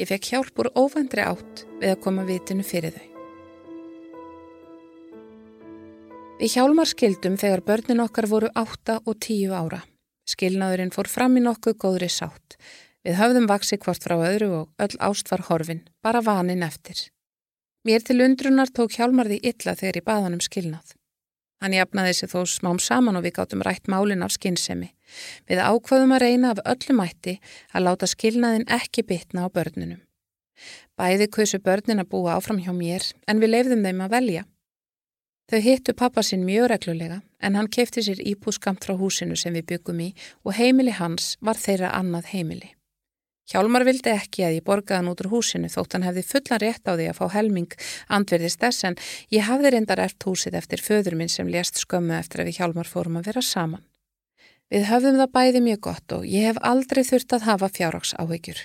Ég 0.00 0.08
fekk 0.08 0.30
hjálp 0.30 0.60
úr 0.62 0.70
óvændri 0.72 1.20
átt 1.20 1.66
við 1.76 1.90
að 1.92 2.00
koma 2.00 2.24
vitinu 2.24 2.64
fyrir 2.64 2.94
þau. 2.94 3.10
Við 6.40 6.54
hjálmar 6.56 6.88
skildum 6.88 7.36
þegar 7.36 7.64
börnin 7.68 8.00
okkar 8.00 8.30
voru 8.32 8.48
8 8.56 8.96
og 9.04 9.20
10 9.20 9.52
ára. 9.52 9.82
Skilnaðurinn 10.24 10.94
fór 10.96 11.12
fram 11.12 11.36
í 11.36 11.44
nokkuð 11.44 11.76
góðri 11.84 12.08
sátt. 12.08 12.56
Við 13.04 13.20
höfðum 13.20 13.50
vaksi 13.52 13.76
hvort 13.84 14.00
frá 14.00 14.16
öðru 14.16 14.52
og 14.62 14.72
öll 14.80 14.96
ást 15.04 15.28
var 15.28 15.44
horfin, 15.50 15.84
bara 16.00 16.24
vanin 16.24 16.64
eftir. 16.64 17.10
Mér 17.84 18.00
til 18.00 18.22
undrunar 18.24 18.72
tók 18.72 18.96
hjálmarði 18.96 19.42
illa 19.44 19.76
þegar 19.76 20.00
ég 20.00 20.08
baðan 20.08 20.40
um 20.40 20.40
skilnað. 20.40 20.96
Hann 21.62 21.76
jafnaði 21.76 22.14
sig 22.18 22.30
þó 22.32 22.40
smám 22.50 22.80
saman 22.82 23.16
og 23.18 23.24
við 23.24 23.36
gáttum 23.38 23.62
rætt 23.64 23.88
málinn 23.88 24.24
af 24.26 24.34
skinnsemi. 24.34 24.90
Við 25.48 25.62
ákvaðum 25.62 26.14
að 26.16 26.24
reyna 26.24 26.50
af 26.54 26.62
öllum 26.64 27.00
mætti 27.00 27.38
að 27.72 27.86
láta 27.86 28.08
skilnaðin 28.10 28.66
ekki 28.68 29.06
bitna 29.06 29.46
á 29.46 29.48
börnunum. 29.54 30.02
Bæði 30.98 31.30
kausu 31.30 31.58
börnin 31.58 32.02
að 32.02 32.10
búa 32.12 32.36
áfram 32.38 32.60
hjá 32.62 32.72
mér 32.74 33.06
en 33.26 33.40
við 33.42 33.54
leifðum 33.54 33.86
þeim 33.86 34.04
að 34.04 34.14
velja. 34.16 34.44
Þau 35.50 35.60
hittu 35.60 35.92
pappa 35.92 36.22
sinn 36.24 36.46
mjög 36.46 36.70
reglulega 36.72 37.20
en 37.44 37.58
hann 37.58 37.68
kefti 37.68 38.04
sér 38.06 38.22
íbúskamt 38.22 38.84
frá 38.86 38.94
húsinu 38.96 39.36
sem 39.36 39.52
við 39.56 39.66
byggum 39.74 40.00
í 40.00 40.12
og 40.44 40.56
heimili 40.56 40.94
hans 40.96 41.34
var 41.44 41.60
þeirra 41.60 41.92
annað 41.98 42.30
heimili. 42.32 42.70
Hjálmar 43.44 43.84
vildi 43.84 44.08
ekki 44.08 44.46
að 44.46 44.54
ég 44.56 44.64
borgaði 44.64 45.02
hann 45.02 45.10
út 45.10 45.20
úr 45.20 45.30
húsinu 45.34 45.68
þótt 45.68 45.98
hann 45.98 46.06
hefði 46.06 46.22
fullan 46.24 46.62
rétt 46.62 46.88
á 46.88 46.96
því 46.96 47.08
að 47.10 47.18
fá 47.18 47.26
helming 47.34 47.74
andverðist 48.16 48.62
þess 48.62 48.86
en 48.88 48.96
ég 49.34 49.44
hafði 49.44 49.74
reyndar 49.74 50.00
ert 50.00 50.24
húsið 50.24 50.56
eftir 50.60 50.80
föður 50.80 51.18
minn 51.20 51.32
sem 51.32 51.50
lést 51.52 51.82
skömmu 51.82 52.16
eftir 52.16 52.40
að 52.40 52.48
við 52.48 52.60
Hjálmar 52.62 52.88
fórum 52.88 53.18
að 53.20 53.28
vera 53.28 53.44
saman. 53.44 53.84
Við 54.72 54.88
höfðum 54.88 55.20
það 55.20 55.34
bæði 55.36 55.60
mjög 55.66 55.82
gott 55.84 56.16
og 56.16 56.24
ég 56.24 56.48
hef 56.48 56.62
aldrei 56.64 57.02
þurft 57.04 57.36
að 57.36 57.46
hafa 57.50 57.68
fjárraks 57.68 58.14
áhyggjur. 58.16 58.64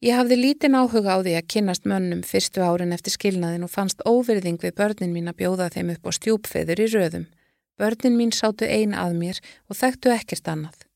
Ég 0.00 0.16
hafði 0.16 0.40
lítinn 0.40 0.74
áhuga 0.74 1.14
á 1.14 1.18
því 1.22 1.38
að 1.38 1.48
kynnast 1.54 1.86
mönnum 1.86 2.26
fyrstu 2.26 2.64
árin 2.64 2.94
eftir 2.96 3.14
skilnaðin 3.14 3.66
og 3.68 3.70
fannst 3.70 4.02
óverðing 4.02 4.58
við 4.58 4.74
börnin 4.80 5.14
mín 5.14 5.30
að 5.30 5.42
bjóða 5.44 5.70
þeim 5.70 5.94
upp 5.94 6.08
á 6.08 6.10
stjúpfeður 6.18 6.82
í 6.82 6.86
röðum. 6.90 7.26
Börnin 7.78 8.16
mín 8.18 8.32
sátu 8.34 8.66
ein 8.66 8.96
að 8.96 9.18
mér 9.20 9.42
og 9.68 9.76
þekktu 9.76 10.16
ekkert 10.16 10.48
annað. 10.48 10.89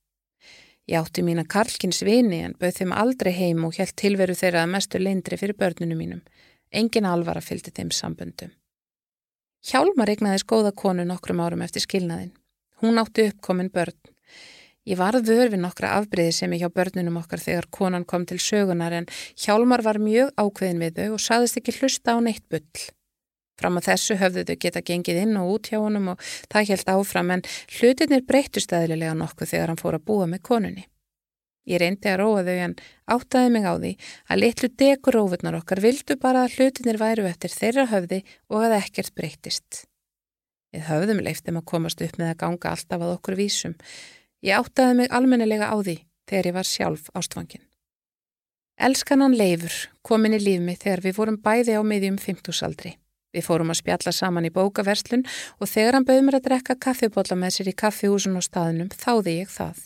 Ég 0.85 0.99
átti 1.01 1.23
mína 1.25 1.47
Karlkins 1.49 2.03
vini 2.05 2.43
en 2.45 2.55
bauð 2.61 2.81
þeim 2.81 2.93
aldrei 2.93 3.33
heim 3.33 3.63
og 3.65 3.79
helt 3.79 3.95
tilveru 3.97 4.35
þeirra 4.37 4.67
að 4.67 4.73
mestu 4.75 5.01
leindri 5.01 5.39
fyrir 5.41 5.57
börnunum 5.57 5.97
mínum. 5.97 6.21
Engin 6.71 7.09
alvara 7.09 7.41
fylgdi 7.41 7.73
þeim 7.73 7.93
sambundum. 7.95 8.51
Hjálmar 9.65 10.13
egnaðis 10.13 10.45
góða 10.45 10.75
konu 10.77 11.07
nokkrum 11.09 11.41
árum 11.41 11.63
eftir 11.65 11.87
skilnaðin. 11.87 12.35
Hún 12.83 13.01
átti 13.01 13.31
uppkomin 13.31 13.71
börn. 13.73 13.97
Ég 14.85 15.01
varð 15.01 15.31
vörfi 15.31 15.57
nokkra 15.57 15.95
afbreyði 15.97 16.35
sem 16.37 16.53
ég 16.53 16.67
hjá 16.67 16.69
börnunum 16.69 17.17
okkar 17.23 17.41
þegar 17.41 17.71
konan 17.73 18.05
kom 18.05 18.27
til 18.29 18.37
sögunar 18.37 18.93
en 18.93 19.09
Hjálmar 19.41 19.81
var 19.87 19.97
mjög 19.97 20.35
ákveðin 20.37 20.85
við 20.85 20.99
þau 20.99 21.15
og 21.15 21.25
saðist 21.25 21.63
ekki 21.63 21.79
hlusta 21.79 22.13
á 22.13 22.21
neitt 22.21 22.45
bull. 22.53 22.85
Fram 23.61 23.79
að 23.79 23.87
þessu 23.91 24.17
höfðu 24.19 24.43
þau 24.49 24.57
geta 24.65 24.83
gengið 24.83 25.21
inn 25.23 25.37
og 25.39 25.53
út 25.55 25.71
hjá 25.71 25.79
honum 25.79 26.11
og 26.15 26.25
það 26.51 26.73
held 26.73 26.91
áfram 26.97 27.31
en 27.37 27.45
hlutinir 27.77 28.27
breytust 28.27 28.75
aðlilega 28.75 29.15
nokkuð 29.19 29.53
þegar 29.53 29.73
hann 29.73 29.81
fór 29.81 29.99
að 29.99 30.07
búa 30.11 30.27
með 30.31 30.43
konunni. 30.49 30.87
Ég 31.65 31.81
reyndi 31.81 32.11
að 32.11 32.19
róa 32.21 32.43
þau 32.45 32.57
en 32.61 32.75
áttaði 33.15 33.53
mig 33.55 33.65
á 33.65 33.73
því 33.73 33.93
að 34.29 34.41
litlu 34.43 34.69
dekurófurnar 34.83 35.59
okkar 35.63 35.81
vildu 35.81 36.17
bara 36.21 36.45
að 36.45 36.59
hlutinir 36.59 36.99
væru 37.01 37.25
eftir 37.31 37.55
þeirra 37.55 37.87
höfði 37.93 38.19
og 38.53 38.67
að 38.67 38.75
ekkert 38.83 39.15
breytist. 39.17 39.85
Við 40.75 40.89
höfðum 40.91 41.23
leiftum 41.25 41.61
að 41.61 41.69
komast 41.71 42.03
upp 42.05 42.19
með 42.19 42.35
að 42.35 42.41
ganga 42.43 42.75
alltaf 42.75 43.05
að 43.07 43.15
okkur 43.15 43.39
vísum. 43.39 43.79
Ég 44.45 44.59
áttaði 44.59 44.99
mig 44.99 45.15
almennelega 45.15 45.71
á 45.71 45.77
því 45.79 45.97
þegar 46.29 46.51
ég 46.51 46.57
var 46.59 46.69
sjálf 46.69 47.09
ástfangin. 47.15 47.65
Elskan 48.75 49.23
leifur 49.39 49.77
komin 50.03 50.35
í 50.35 50.43
lífmi 50.43 50.75
þegar 50.75 51.05
við 51.07 51.17
vorum 51.17 51.41
bæði 51.41 51.79
á 51.79 51.83
miðjum 51.87 52.19
50 52.19 52.65
aldri. 52.67 52.97
Við 53.35 53.47
fórum 53.49 53.73
að 53.73 53.81
spjalla 53.81 54.13
saman 54.15 54.47
í 54.47 54.53
bókaverslun 54.55 55.25
og 55.59 55.71
þegar 55.71 55.99
hann 55.99 56.07
bauð 56.07 56.23
mér 56.23 56.39
að 56.39 56.47
drekka 56.49 56.79
kaffibólla 56.87 57.39
með 57.39 57.57
sér 57.57 57.71
í 57.73 57.79
kaffihúsun 57.83 58.39
og 58.39 58.47
staðnum 58.47 58.93
þáði 58.95 59.39
ég 59.41 59.51
það. 59.51 59.81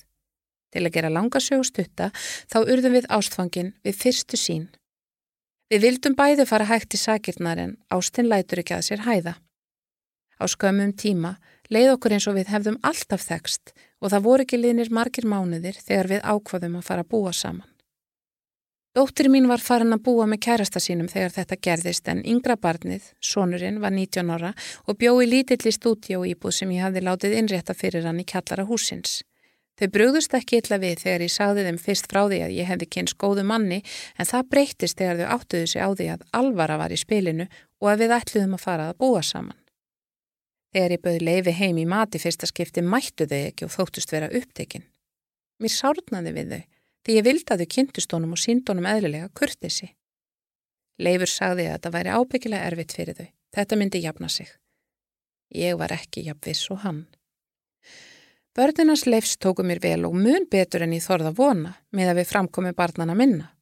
Til 0.68 0.84
að 0.84 0.94
gera 0.98 1.12
langa 1.12 1.40
sögustutta 1.40 2.10
þá 2.52 2.58
urðum 2.60 2.98
við 2.98 3.08
ástfangin 3.08 3.72
við 3.86 4.00
fyrstu 4.02 4.36
sín. 4.36 4.66
Við 5.72 5.84
vildum 5.84 6.16
bæði 6.16 6.44
fara 6.48 6.68
hægt 6.68 6.96
í 6.96 7.00
sakirnar 7.00 7.60
en 7.60 7.76
ástinn 7.92 8.28
lætur 8.28 8.60
ekki 8.60 8.76
að 8.76 8.86
sér 8.90 9.04
hæða. 9.08 9.34
Á 10.38 10.44
skömmum 10.48 10.92
tíma 10.92 11.38
leið 11.72 11.94
okkur 11.96 12.14
eins 12.16 12.28
og 12.28 12.36
við 12.36 12.52
hefðum 12.52 12.78
alltaf 12.84 13.24
þekst 13.24 13.72
og 14.00 14.12
það 14.12 14.24
voru 14.28 14.44
ekki 14.44 14.60
liðnir 14.60 14.92
margir 14.92 15.28
mánuðir 15.28 15.80
þegar 15.80 16.12
við 16.12 16.24
ákvaðum 16.24 16.78
að 16.78 16.88
fara 16.88 17.04
að 17.04 17.12
búa 17.12 17.32
saman. 17.36 17.68
Dóttir 18.96 19.28
mín 19.28 19.46
var 19.48 19.60
farin 19.60 19.92
að 19.92 20.04
búa 20.06 20.24
með 20.26 20.40
kærasta 20.46 20.80
sínum 20.80 21.10
þegar 21.12 21.34
þetta 21.34 21.56
gerðist 21.66 22.08
en 22.08 22.22
yngra 22.24 22.56
barnið, 22.56 23.10
sonurinn, 23.20 23.82
var 23.82 23.92
19 23.92 24.30
ára 24.32 24.54
og 24.88 24.96
bjói 24.98 25.26
lítilli 25.28 25.72
stúdíó 25.74 26.24
íbúð 26.24 26.54
sem 26.56 26.72
ég 26.72 26.86
hafði 26.86 27.02
látið 27.04 27.36
innrétta 27.42 27.76
fyrir 27.76 28.08
hann 28.08 28.22
í 28.22 28.26
kallara 28.26 28.64
húsins. 28.64 29.20
Þau 29.78 29.90
brúðust 29.94 30.32
ekki 30.34 30.58
illa 30.58 30.80
við 30.82 31.04
þegar 31.04 31.22
ég 31.22 31.30
sagði 31.30 31.64
þeim 31.68 31.78
fyrst 31.78 32.08
frá 32.10 32.24
því 32.24 32.38
að 32.46 32.54
ég 32.56 32.66
hefði 32.66 32.88
kynst 32.96 33.18
góðu 33.20 33.44
manni 33.46 33.78
en 34.16 34.26
það 34.26 34.48
breytist 34.54 34.98
þegar 34.98 35.20
þau 35.20 35.36
áttuðu 35.36 35.68
sig 35.70 35.84
á 35.84 35.88
því 35.92 36.08
að 36.14 36.24
alvara 36.40 36.78
var 36.80 36.94
í 36.94 36.98
spilinu 36.98 37.46
og 37.78 37.90
að 37.92 38.02
við 38.02 38.14
ætluðum 38.16 38.56
að 38.56 38.64
fara 38.64 38.88
að 38.88 38.98
búa 39.04 39.22
saman. 39.22 39.60
Þegar 40.74 40.96
ég 40.96 41.04
bauði 41.04 41.22
leifi 41.28 41.54
heim 41.60 41.78
í 41.78 41.86
mati 41.86 42.18
fyrsta 42.18 42.48
skipti 42.50 42.82
mættu 42.82 43.28
þau 43.28 43.38
ekki 43.44 43.68
og 43.68 43.74
þóttust 43.76 44.16
vera 44.16 44.32
upptekinn. 44.34 44.88
Mér 45.62 45.74
sárnaði 45.76 46.34
við 46.34 46.56
þau 46.56 46.62
því 47.06 47.18
ég 47.18 47.26
vildi 47.26 47.54
að 47.54 47.62
þau 47.62 47.72
kynntust 47.74 48.14
honum 48.14 48.34
og 48.36 48.42
sínd 48.42 48.68
honum 48.68 48.88
eðlilega 48.88 49.30
kurtisi. 49.36 49.92
Leifur 50.98 51.30
sagði 51.30 51.68
að 51.68 51.76
þetta 51.76 51.92
væri 51.94 52.14
ábyggilega 52.14 52.70
erfitt 52.70 52.94
fyrir 52.96 53.18
þau. 53.18 53.28
Þetta 53.54 53.76
myndi 53.78 54.02
jafna 54.02 54.28
sig. 54.28 54.48
Ég 55.54 55.78
var 55.80 55.94
ekki 55.94 56.26
jafnviss 56.26 56.70
og 56.74 56.82
hann. 56.82 57.04
Börnunars 58.58 59.06
leifs 59.06 59.36
tóku 59.38 59.62
mér 59.62 59.78
vel 59.80 60.02
og 60.08 60.16
mun 60.18 60.48
betur 60.50 60.82
en 60.82 60.92
ég 60.96 61.04
þorða 61.04 61.30
vona 61.38 61.76
með 61.94 62.10
að 62.10 62.20
við 62.20 62.28
framkomi 62.32 62.74
barnana 62.76 63.14
minna. 63.14 63.52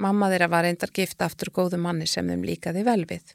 Mamma 0.00 0.30
þeirra 0.32 0.48
var 0.48 0.64
eindar 0.64 0.90
gift 0.96 1.20
aftur 1.20 1.52
góðu 1.52 1.76
manni 1.76 2.08
sem 2.08 2.26
þeim 2.26 2.46
líkaði 2.48 2.84
vel 2.86 3.04
við. 3.04 3.34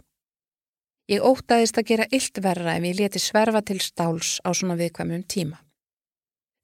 Ég 1.05 1.21
ótaðist 1.21 1.77
að 1.77 1.91
gera 1.91 2.07
illt 2.09 2.41
verra 2.41 2.79
ef 2.79 2.87
ég 2.89 2.97
leti 2.97 3.21
sverfa 3.21 3.61
til 3.61 3.77
stáls 3.85 4.39
á 4.41 4.49
svona 4.49 4.73
viðkvæmum 4.79 5.21
tíma. 5.29 5.59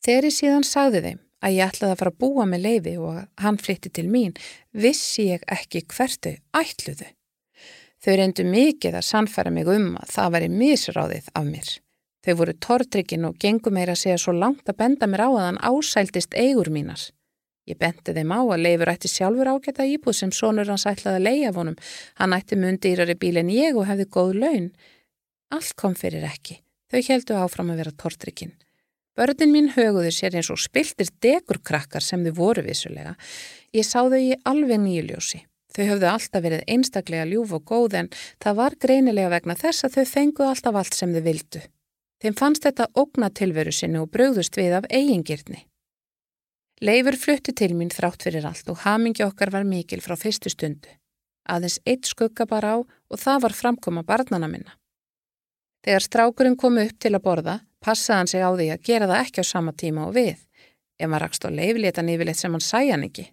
Þegar 0.01 0.25
ég 0.25 0.33
síðan 0.33 0.65
sagði 0.65 1.03
þeim 1.05 1.19
að 1.41 1.55
ég 1.57 1.71
ætlaði 1.71 1.95
að 1.95 2.01
fara 2.01 2.13
að 2.13 2.19
búa 2.23 2.45
með 2.49 2.65
leifi 2.65 2.97
og 3.01 3.13
að 3.15 3.29
hann 3.43 3.59
flytti 3.61 3.91
til 3.93 4.07
mín, 4.09 4.35
vissi 4.71 5.29
ég 5.31 5.45
ekki 5.49 5.83
hvertu 5.89 6.35
ætluðu. 6.57 7.09
Þau 8.01 8.13
reyndu 8.17 8.45
mikið 8.49 8.97
að 8.97 9.07
sannfæra 9.07 9.53
mig 9.53 9.69
um 9.69 9.95
að 10.01 10.13
það 10.15 10.35
væri 10.35 10.51
misráðið 10.57 11.31
af 11.37 11.47
mér. 11.47 11.71
Þau 12.21 12.33
voru 12.37 12.53
tortrykkin 12.65 13.27
og 13.29 13.37
gengum 13.41 13.77
meira 13.77 13.93
að 13.95 14.03
segja 14.03 14.21
svo 14.21 14.33
langt 14.37 14.69
að 14.69 14.77
benda 14.77 15.09
mér 15.09 15.25
á 15.25 15.29
að 15.29 15.45
hann 15.47 15.59
ásæltist 15.61 16.37
eigur 16.37 16.69
mínar. 16.73 17.03
Ég 17.69 17.77
bendi 17.77 18.13
þeim 18.13 18.33
á 18.33 18.41
að 18.41 18.63
Leifur 18.65 18.89
ætti 18.89 19.09
sjálfur 19.09 19.49
ágæta 19.53 19.85
íbúð 19.85 20.17
sem 20.17 20.33
sonur 20.33 20.69
hans 20.69 20.87
ætlaði 20.89 21.19
að 21.19 21.27
leia 21.27 21.51
vonum. 21.53 21.77
Hann 22.17 22.33
ætti 22.33 22.57
mundýrari 22.57 23.15
bíl 23.21 23.37
en 23.41 23.53
ég 23.53 23.77
og 23.77 23.85
hefði 23.89 24.09
góð 24.17 24.33
laun. 24.41 24.67
Allt 25.53 25.75
kom 25.77 25.93
fyrir 25.97 26.25
ekki. 26.25 26.57
Þau 26.89 27.01
heldu 27.05 27.37
áfram 27.37 27.69
að 27.73 27.83
vera 27.83 27.97
tortrykkin. 28.01 28.55
Börnin 29.19 29.51
mín 29.51 29.67
höguðu 29.75 30.11
sér 30.15 30.37
eins 30.39 30.49
og 30.53 30.59
spiltir 30.61 31.09
dekurkrakkar 31.23 32.03
sem 32.03 32.23
þau 32.23 32.35
voru 32.37 32.63
vissulega. 32.63 33.17
Ég 33.75 33.83
sá 33.83 33.99
þau 34.05 34.19
í 34.19 34.37
alveg 34.47 34.79
nýjuljósi. 34.79 35.41
Þau 35.71 35.83
höfðu 35.87 36.07
alltaf 36.07 36.43
verið 36.43 36.63
einstaklega 36.67 37.27
ljúf 37.27 37.51
og 37.55 37.65
góð 37.67 37.97
en 37.99 38.09
það 38.43 38.57
var 38.59 38.77
greinilega 38.79 39.31
vegna 39.35 39.55
þess 39.59 39.87
að 39.87 39.97
þau 39.97 40.05
fenguð 40.13 40.51
alltaf 40.51 40.79
allt 40.79 40.97
sem 40.97 41.13
þau 41.15 41.23
vildu. 41.27 41.61
Þeim 42.21 42.37
fannst 42.37 42.65
þetta 42.67 42.87
ógna 42.95 43.29
tilveru 43.33 43.71
sinni 43.75 43.99
og 43.99 44.11
bröðust 44.13 44.57
við 44.59 44.75
af 44.79 44.87
eigingirni. 44.91 45.65
Leifur 46.81 47.17
flutti 47.19 47.53
til 47.53 47.73
mín 47.77 47.91
þrátt 47.93 48.23
fyrir 48.25 48.45
allt 48.47 48.69
og 48.71 48.83
hamingi 48.85 49.23
okkar 49.25 49.51
var 49.53 49.67
mikil 49.67 50.01
frá 50.01 50.15
fyrstu 50.19 50.51
stundu. 50.51 50.89
Aðeins 51.49 51.79
eitt 51.85 52.07
skugga 52.07 52.45
bara 52.45 52.75
á 52.75 52.77
og 52.81 53.19
það 53.19 53.43
var 53.43 53.57
framkoma 53.57 54.03
barnana 54.07 54.47
minna. 54.47 54.75
Þegar 55.85 56.05
strákurinn 56.05 56.57
kom 56.57 56.77
upp 56.77 56.97
til 57.01 57.13
að 57.15 57.23
borða, 57.25 57.55
passaði 57.83 58.17
hann 58.19 58.31
sig 58.31 58.45
á 58.45 58.49
því 58.53 58.67
að 58.73 58.87
gera 58.87 59.09
það 59.11 59.23
ekki 59.25 59.43
á 59.43 59.51
sama 59.51 59.73
tíma 59.73 60.07
og 60.07 60.15
við. 60.15 60.39
Ef 61.01 61.09
maður 61.09 61.25
rakst 61.25 61.45
á 61.45 61.49
leiflétan 61.49 62.11
yfirleitt 62.13 62.39
sem 62.39 62.53
hann 62.53 62.63
sæja 62.65 62.95
hann 62.95 63.07
ekki. 63.07 63.27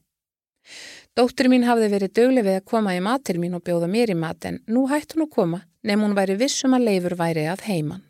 Dóttur 1.18 1.48
mín 1.50 1.66
hafði 1.66 1.88
verið 1.90 2.14
dögleg 2.14 2.46
við 2.46 2.60
að 2.60 2.68
koma 2.70 2.94
í 2.94 3.00
mat 3.02 3.24
til 3.26 3.40
mín 3.42 3.56
og 3.58 3.64
bjóða 3.66 3.88
mér 3.90 4.12
í 4.12 4.18
mat 4.18 4.44
en 4.46 4.60
nú 4.70 4.84
hætti 4.86 5.16
hún 5.16 5.26
að 5.26 5.34
koma 5.34 5.64
nefn 5.82 6.04
hún 6.04 6.14
væri 6.14 6.36
vissum 6.38 6.76
að 6.76 6.86
leifur 6.88 7.16
væri 7.18 7.48
að 7.50 7.64
heiman. 7.66 8.04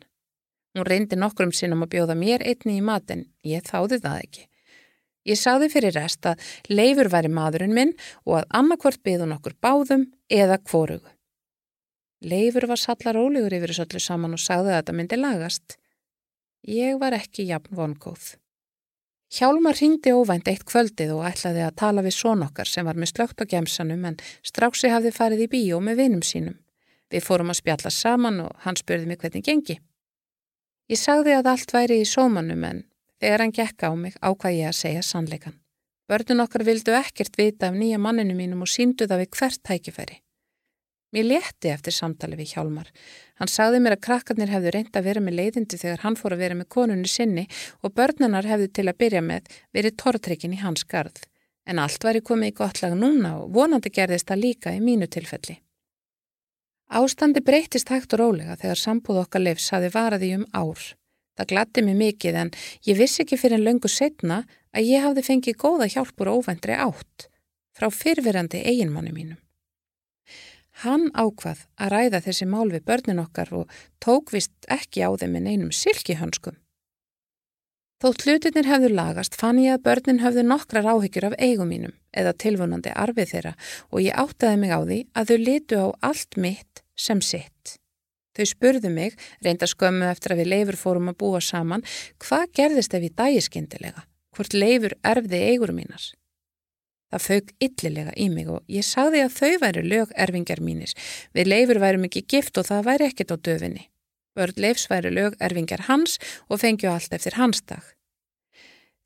Hún 0.77 0.85
reyndi 0.85 1.17
nokkrum 1.17 1.51
sinnum 1.55 1.81
að 1.87 1.95
bjóða 1.95 2.15
mér 2.19 2.45
einni 2.45 2.77
í 2.77 2.85
matin, 2.85 3.25
ég 3.41 3.65
þáði 3.65 3.97
það 4.03 4.19
ekki. 4.27 4.45
Ég 5.25 5.39
sáði 5.41 5.71
fyrir 5.73 5.95
rest 5.97 6.25
að 6.29 6.45
leifur 6.69 7.09
væri 7.09 7.31
maðurinn 7.33 7.73
minn 7.73 7.95
og 8.25 8.39
að 8.39 8.49
annarkvort 8.61 9.01
byðu 9.03 9.31
nokkur 9.31 9.57
báðum 9.57 10.05
eða 10.29 10.59
kvorugu. 10.61 11.09
Leifur 12.21 12.67
var 12.69 12.77
sallar 12.77 13.17
ólegur 13.17 13.57
yfir 13.57 13.73
þessu 13.73 13.87
öllu 13.87 14.03
saman 14.03 14.37
og 14.37 14.43
sagði 14.43 14.73
að 14.73 14.81
þetta 14.81 14.97
myndi 14.99 15.19
lagast. 15.19 15.78
Ég 16.67 16.99
var 16.99 17.15
ekki 17.15 17.47
jafn 17.47 17.75
vongóð. 17.75 18.35
Hjálmar 19.29 19.77
ringdi 19.77 20.11
óvænt 20.11 20.47
eitt 20.49 20.65
kvöldið 20.65 21.13
og 21.13 21.27
ætlaði 21.29 21.61
að 21.61 21.75
tala 21.77 22.01
við 22.01 22.15
són 22.17 22.41
okkar 22.43 22.67
sem 22.67 22.85
var 22.85 22.97
með 22.97 23.11
slögt 23.13 23.41
á 23.41 23.45
gemsanum 23.45 24.07
en 24.09 24.17
stráksi 24.41 24.89
hafði 24.89 25.11
farið 25.13 25.43
í 25.45 25.47
bíó 25.53 25.79
með 25.79 26.01
vinum 26.01 26.23
sínum. 26.25 26.57
Við 27.13 27.25
fórum 27.25 27.53
að 27.53 27.59
spjalla 27.61 27.91
saman 27.93 28.41
og 28.47 28.55
hann 28.65 28.77
spurði 28.77 29.05
mig 29.05 29.21
hvernig 29.21 29.45
gengi. 29.45 29.77
Ég 30.89 30.97
sagði 30.97 31.37
að 31.37 31.51
allt 31.53 31.73
væri 31.73 32.01
í 32.01 32.09
sómanum 32.09 32.63
en 32.65 32.83
þegar 33.21 33.45
hann 33.45 33.53
gekk 33.53 33.85
á 33.85 33.91
mig 33.93 34.17
ákvað 34.17 34.57
ég 34.57 34.71
að 34.71 34.79
segja 34.81 35.03
sannleikan. 35.05 35.59
Börnun 36.09 36.41
okkar 36.41 36.65
vildu 36.65 36.95
ekkert 36.97 37.37
vita 37.37 37.69
af 37.69 37.77
nýja 37.77 38.01
manninu 38.01 38.33
mínum 38.33 38.65
og 38.65 38.71
síndu 38.71 39.05
það 39.05 39.23
við 39.23 39.35
hvert 39.37 39.61
tækifæri. 39.63 40.17
Mér 41.09 41.25
létti 41.25 41.71
eftir 41.73 41.93
samtali 41.95 42.37
við 42.37 42.51
Hjálmar. 42.53 42.89
Hann 43.41 43.49
sagði 43.49 43.79
mér 43.81 43.95
að 43.95 44.03
krakkarnir 44.05 44.51
hefðu 44.53 44.73
reynd 44.75 44.97
að 44.99 45.07
vera 45.07 45.23
með 45.25 45.37
leiðindi 45.39 45.79
þegar 45.81 46.03
hann 46.03 46.17
fór 46.19 46.35
að 46.35 46.43
vera 46.43 46.57
með 46.59 46.69
konunni 46.75 47.09
sinni 47.09 47.47
og 47.81 47.95
börnunar 47.97 48.45
hefðu 48.45 48.67
til 48.77 48.85
að 48.91 48.99
byrja 49.01 49.23
með 49.25 49.49
verið 49.73 49.97
tortrykkin 50.03 50.53
í 50.53 50.61
hans 50.61 50.85
garð. 50.85 51.23
En 51.65 51.81
allt 51.81 52.05
væri 52.05 52.21
komið 52.21 52.51
í 52.51 52.55
gott 52.61 52.83
lag 52.83 52.93
núna 52.93 53.39
og 53.39 53.49
vonandi 53.57 53.89
gerðist 53.89 54.29
það 54.29 54.43
líka 54.43 54.75
í 54.77 54.83
mínu 54.85 55.09
tilfelli. 55.09 55.57
Ástandi 56.89 57.41
breytist 57.45 57.89
hægt 57.89 58.13
og 58.13 58.21
rólega 58.21 58.57
þegar 58.61 58.81
sambúð 58.81 59.23
okkar 59.23 59.45
lefs 59.45 59.69
hafi 59.73 59.89
varaði 59.93 60.31
um 60.37 60.45
ár. 60.53 60.93
Það 61.37 61.51
glatti 61.55 61.85
mig 61.85 61.97
mikið 61.97 62.39
en 62.43 62.55
ég 62.85 62.97
vissi 63.01 63.23
ekki 63.25 63.37
fyrir 63.37 63.57
en 63.57 63.65
löngu 63.65 63.89
setna 63.89 64.43
að 64.73 64.89
ég 64.93 65.05
hafði 65.05 65.25
fengið 65.25 65.61
góða 65.61 65.89
hjálpur 65.89 66.33
óvendri 66.37 66.77
átt 66.77 67.29
frá 67.77 67.89
fyrfirandi 67.93 68.61
eiginmannu 68.65 69.13
mínum. 69.15 69.37
Hann 70.79 71.09
ákvað 71.11 71.65
að 71.75 71.91
ræða 71.91 72.19
þessi 72.23 72.45
mál 72.47 72.69
við 72.71 72.85
börnin 72.87 73.19
okkar 73.19 73.49
og 73.57 73.79
tók 73.99 74.31
vist 74.31 74.53
ekki 74.71 75.03
á 75.03 75.11
þeim 75.19 75.35
en 75.41 75.49
einum 75.51 75.71
silkihönskum. 75.75 76.55
Þótt 77.99 78.23
hlutinir 78.23 78.69
hefðu 78.69 78.93
lagast 78.93 79.35
fann 79.35 79.59
ég 79.59 79.75
að 79.75 79.83
börnin 79.89 80.21
hefðu 80.23 80.45
nokkrar 80.47 80.87
áhyggjur 80.87 81.25
af 81.27 81.35
eigum 81.35 81.67
mínum 81.67 81.97
eða 82.15 82.31
tilvunandi 82.39 82.93
arfið 82.95 83.33
þeirra 83.33 83.51
og 83.91 84.05
ég 84.05 84.21
áttaði 84.23 84.61
mig 84.61 84.71
á 84.71 84.79
því 84.79 84.99
að 85.19 85.33
þau 85.33 85.39
litu 85.41 85.81
á 85.83 85.87
allt 86.07 86.39
mitt 86.39 86.83
sem 86.95 87.19
sitt. 87.19 87.75
Þau 88.39 88.45
spurðu 88.47 88.93
mig, 88.93 89.19
reynda 89.43 89.67
skömmu 89.67 90.07
eftir 90.07 90.31
að 90.31 90.45
við 90.45 90.51
leifur 90.53 90.79
fórum 90.79 91.11
að 91.11 91.19
búa 91.19 91.43
saman, 91.43 91.83
hvað 92.23 92.55
gerðist 92.55 92.95
ef 92.95 93.03
ég 93.03 93.17
dægi 93.19 93.43
skindilega? 93.49 94.05
Hvort 94.31 94.55
leifur 94.55 94.95
erfði 95.03 95.43
eigur 95.51 95.75
mínar? 95.75 96.07
Það 97.09 97.23
fög 97.25 97.53
yllilega 97.65 98.11
í 98.17 98.27
mig 98.29 98.49
og 98.53 98.65
ég 98.69 98.85
sagði 98.85 99.23
að 99.25 99.37
þau 99.37 99.53
væri 99.63 99.85
lög 99.85 100.11
erfingar 100.13 100.61
mínir. 100.61 100.93
Við 101.33 101.49
leifur 101.49 101.79
værum 101.81 102.05
ekki 102.05 102.25
gift 102.29 102.59
og 102.61 102.67
það 102.69 102.85
væri 102.85 103.07
ekkert 103.09 103.33
á 103.33 103.37
döfinni. 103.49 103.87
Börn 104.37 104.61
Leifs 104.61 104.85
væri 104.91 105.09
lög 105.11 105.37
erfingar 105.41 105.87
hans 105.89 106.19
og 106.47 106.61
fengju 106.61 106.91
allt 106.91 107.15
eftir 107.17 107.39
hans 107.39 107.63
dag. 107.65 107.81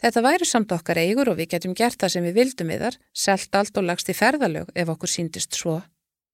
Þetta 0.04 0.24
væri 0.26 0.46
samt 0.46 0.74
okkar 0.76 1.00
eigur 1.00 1.32
og 1.32 1.38
við 1.40 1.54
getum 1.56 1.76
gert 1.80 1.96
það 2.02 2.12
sem 2.12 2.26
við 2.28 2.40
vildum 2.42 2.72
við 2.74 2.82
þar, 2.84 2.98
selt 3.16 3.56
allt 3.56 3.78
og 3.80 3.86
lagst 3.88 4.12
í 4.12 4.16
ferðalög 4.18 4.74
ef 4.76 4.90
okkur 4.92 5.12
síndist 5.12 5.56
svo. 5.56 5.80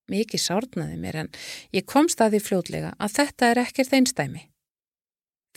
Mikið 0.10 0.41
sárnaði 0.41 0.97
mér 0.97 1.19
en 1.21 1.29
ég 1.77 1.86
komst 1.86 2.21
að 2.25 2.34
því 2.34 2.45
fljótlega 2.47 2.95
að 2.97 3.13
þetta 3.19 3.52
er 3.52 3.62
ekkert 3.67 3.93
einstæmi. 3.93 4.48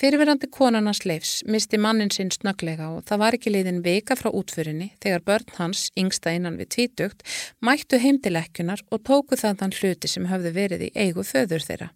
Fyrirverandi 0.01 0.49
konarnas 0.49 1.03
leifs 1.05 1.43
misti 1.45 1.79
mannin 1.79 2.11
sinn 2.11 2.31
snöglega 2.33 2.89
og 2.97 3.05
það 3.09 3.21
var 3.23 3.37
ekki 3.37 3.53
liðin 3.53 3.83
veika 3.85 4.17
frá 4.17 4.31
útförinni 4.33 4.89
þegar 5.03 5.25
börn 5.27 5.57
hans, 5.59 5.91
yngsta 5.99 6.33
innan 6.33 6.57
við 6.57 6.71
tvítugt, 6.77 7.21
mættu 7.61 8.01
heimtilekkunar 8.01 8.81
og 8.91 9.03
tóku 9.05 9.37
þann 9.37 9.77
hluti 9.77 10.09
sem 10.09 10.31
höfðu 10.31 10.55
verið 10.57 10.87
í 10.89 10.93
eigu 10.97 11.27
föður 11.29 11.67
þeirra. 11.67 11.91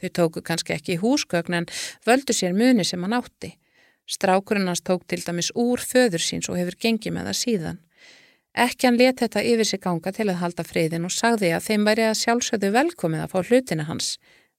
Þau 0.00 0.10
tóku 0.18 0.42
kannski 0.46 0.74
ekki 0.76 0.94
í 0.94 1.00
húsgögn 1.02 1.58
en 1.58 1.66
völdu 2.06 2.34
sér 2.36 2.54
muni 2.54 2.84
sem 2.86 3.02
hann 3.02 3.18
átti. 3.18 3.54
Strákurinn 4.06 4.68
hans 4.68 4.84
tók 4.84 5.06
til 5.08 5.22
dæmis 5.24 5.50
úr 5.54 5.80
föður 5.80 6.22
síns 6.22 6.50
og 6.50 6.58
hefur 6.60 6.78
gengið 6.78 7.16
með 7.16 7.30
það 7.30 7.38
síðan. 7.40 7.82
Ekki 8.54 8.86
hann 8.86 8.98
let 9.00 9.18
þetta 9.18 9.42
yfir 9.42 9.66
sig 9.66 9.82
ganga 9.82 10.12
til 10.14 10.28
að 10.28 10.40
halda 10.42 10.64
friðin 10.66 11.08
og 11.08 11.14
sagði 11.14 11.50
að 11.56 11.66
þeim 11.66 11.86
væri 11.88 12.04
að 12.06 12.18
sjálfsögðu 12.20 12.70
velkomið 12.76 13.24
að 13.24 13.32
fá 13.32 13.38
hlutina 13.48 13.86
hans. 13.88 14.10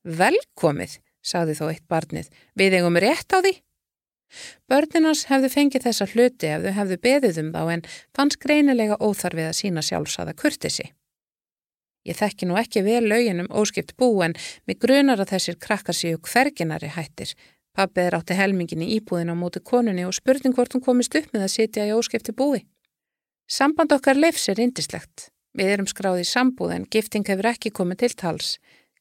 Velkomið, 0.03 0.97
sagði 1.25 1.57
þó 1.57 1.65
eitt 1.71 1.87
barnið, 1.89 2.29
við 2.53 2.77
eigum 2.79 2.99
rétt 3.01 3.33
á 3.33 3.41
því. 3.41 3.55
Börninans 4.69 5.25
hefðu 5.29 5.49
fengið 5.53 5.85
þessa 5.87 6.07
hluti 6.11 6.51
ef 6.51 6.63
þau 6.65 6.75
hefðu 6.79 6.97
beðið 7.05 7.41
um 7.41 7.49
þá 7.55 7.63
en 7.75 7.83
fannst 8.17 8.39
greinilega 8.41 8.97
óþarfið 8.99 9.49
að 9.49 9.57
sína 9.59 9.83
sjálfsada 9.85 10.33
kurtisi. 10.37 10.87
Ég 12.05 12.17
þekki 12.19 12.45
nú 12.49 12.57
ekki 12.59 12.83
vel 12.85 13.03
löginum 13.09 13.49
óskipt 13.49 13.95
bú 13.97 14.11
en 14.21 14.35
mig 14.69 14.79
grunar 14.81 15.21
að 15.21 15.31
þessir 15.33 15.59
krakkar 15.61 15.97
séu 15.97 16.19
hverginari 16.21 16.91
hættir. 16.93 17.33
Pappið 17.75 18.07
er 18.07 18.17
átti 18.19 18.37
helmingin 18.37 18.85
í 18.85 18.91
íbúðin 18.99 19.33
á 19.33 19.35
móti 19.35 19.59
konunni 19.59 20.05
og 20.05 20.13
spurning 20.15 20.53
hvort 20.55 20.75
hún 20.75 20.85
komist 20.85 21.15
upp 21.17 21.33
með 21.33 21.47
að 21.47 21.55
sitja 21.55 21.87
í 21.87 21.95
óskipti 21.95 22.35
búi. 22.35 22.61
Samband 23.49 23.93
okkar 23.93 24.17
leifs 24.17 24.47
er 24.49 24.61
indislegt. 24.61 25.29
Við 25.57 25.71
erum 25.73 25.89
skráðið 25.89 26.25
í 26.25 26.29
sambúð 26.29 26.75
en 26.75 26.87
gifting 26.91 27.25
hefur 27.27 27.49
ekki 27.51 27.73
komið 27.73 28.03
til 28.03 28.13
tals. 28.21 28.55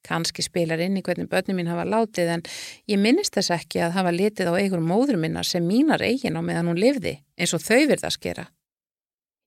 Kanski 0.05 0.45
spilar 0.45 0.83
inn 0.85 0.99
í 1.01 1.03
hvernig 1.05 1.31
börnum 1.33 1.57
mín 1.57 1.71
hafa 1.73 1.87
látið 1.89 2.33
en 2.35 2.43
ég 2.91 3.01
minnist 3.01 3.37
þess 3.37 3.55
ekki 3.57 3.81
að 3.87 3.95
hafa 3.97 4.13
litið 4.13 4.51
á 4.53 4.55
eigur 4.61 4.83
móður 4.85 5.17
minna 5.21 5.45
sem 5.45 5.65
mínar 5.65 6.05
eigin 6.05 6.37
á 6.37 6.43
meðan 6.45 6.69
hún 6.73 6.83
lifði 6.83 7.17
eins 7.41 7.55
og 7.57 7.65
þau 7.65 7.87
virða 7.89 8.11
að 8.11 8.19
skera. 8.19 8.45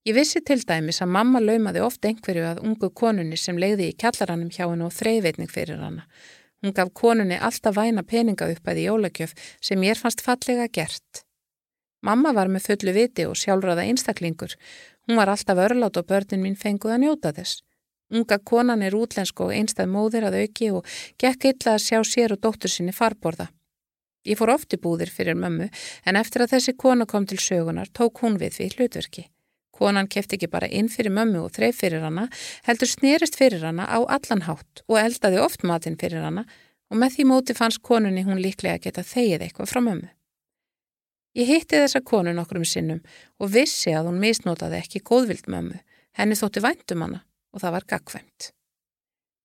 Ég 0.08 0.16
vissi 0.16 0.40
til 0.40 0.62
dæmis 0.64 1.02
að 1.04 1.12
mamma 1.14 1.42
laumaði 1.44 1.82
oft 1.84 2.06
einhverju 2.08 2.46
að 2.48 2.64
ungu 2.64 2.90
konunni 2.96 3.38
sem 3.38 3.58
leiði 3.60 3.90
í 3.92 3.96
kjallarannum 4.02 4.50
hjá 4.56 4.64
hennu 4.64 4.88
og 4.88 4.96
þreyveitning 4.96 5.52
fyrir 5.52 5.82
hana. 5.84 6.06
Hún 6.64 6.74
gaf 6.74 6.94
konunni 6.96 7.38
alltaf 7.38 7.76
væna 7.76 8.06
peninga 8.08 8.48
upp 8.54 8.72
að 8.72 8.80
í 8.82 8.88
jólagjöf 8.88 9.36
sem 9.62 9.84
ég 9.84 10.00
fannst 10.00 10.24
fallega 10.26 10.70
gert. 10.74 11.26
Mamma 12.02 12.32
var 12.34 12.48
með 12.48 12.70
fullu 12.70 12.94
viti 12.96 13.28
og 13.28 13.36
sjálfraða 13.36 13.84
einstaklingur. 13.90 14.56
Hún 15.08 15.20
var 15.20 15.30
alltaf 15.34 15.60
örlátt 15.60 16.00
og 16.00 16.08
börnin 16.08 16.46
mín 16.46 16.56
fenguð 16.56 16.96
að 16.96 17.04
njóta 17.04 17.34
þess. 17.36 17.67
Unga 18.08 18.40
konan 18.40 18.84
er 18.88 18.96
útlensk 18.96 19.42
og 19.44 19.52
einstað 19.52 19.90
móðir 19.92 20.28
að 20.30 20.38
auki 20.44 20.70
og 20.72 20.86
gekk 21.20 21.50
illa 21.52 21.74
að 21.76 21.84
sjá 21.84 21.98
sér 22.08 22.36
og 22.38 22.44
dóttur 22.44 22.72
sinni 22.72 22.96
farborða. 22.96 23.50
Ég 24.28 24.40
fór 24.40 24.54
oft 24.54 24.74
í 24.76 24.80
búðir 24.80 25.12
fyrir 25.12 25.36
mömmu 25.40 25.68
en 26.08 26.20
eftir 26.20 26.44
að 26.44 26.54
þessi 26.56 26.76
kona 26.80 27.08
kom 27.08 27.28
til 27.28 27.40
sögunar 27.40 27.92
tók 27.92 28.24
hún 28.24 28.40
við 28.40 28.62
við 28.62 28.78
hlutverki. 28.78 29.28
Konan 29.76 30.08
kefti 30.08 30.38
ekki 30.38 30.50
bara 30.52 30.72
inn 30.72 30.88
fyrir 30.90 31.14
mömmu 31.14 31.44
og 31.44 31.52
þreif 31.54 31.84
fyrir 31.84 32.02
hana, 32.02 32.28
heldur 32.66 32.90
snerist 32.90 33.36
fyrir 33.38 33.64
hana 33.68 33.86
á 33.86 34.00
allan 34.00 34.48
hátt 34.48 34.84
og 34.88 35.00
eldaði 35.04 35.44
oft 35.44 35.68
matinn 35.68 36.00
fyrir 36.00 36.24
hana 36.24 36.48
og 36.90 36.98
með 36.98 37.18
því 37.18 37.28
móti 37.28 37.56
fannst 37.60 37.84
konunni 37.84 38.24
hún 38.24 38.42
líklega 38.42 38.80
geta 38.88 39.04
þegið 39.04 39.46
eitthvað 39.46 39.72
frá 39.72 39.84
mömmu. 39.84 40.10
Ég 41.38 41.52
hitti 41.52 41.78
þessa 41.78 42.02
konu 42.02 42.34
nokkrum 42.34 42.66
sinnum 42.66 43.04
og 43.38 43.52
vissi 43.54 43.92
að 43.94 44.10
hún 44.10 44.24
misnótaði 44.24 44.80
ekki 44.80 45.04
góðvild 45.06 45.52
mömmu, 45.52 45.78
henni 46.18 46.40
þótti 46.40 46.64
væntum 46.64 47.04
hana 47.04 47.28
og 47.54 47.64
það 47.64 47.76
var 47.78 47.88
gagkvæmt. 47.94 48.52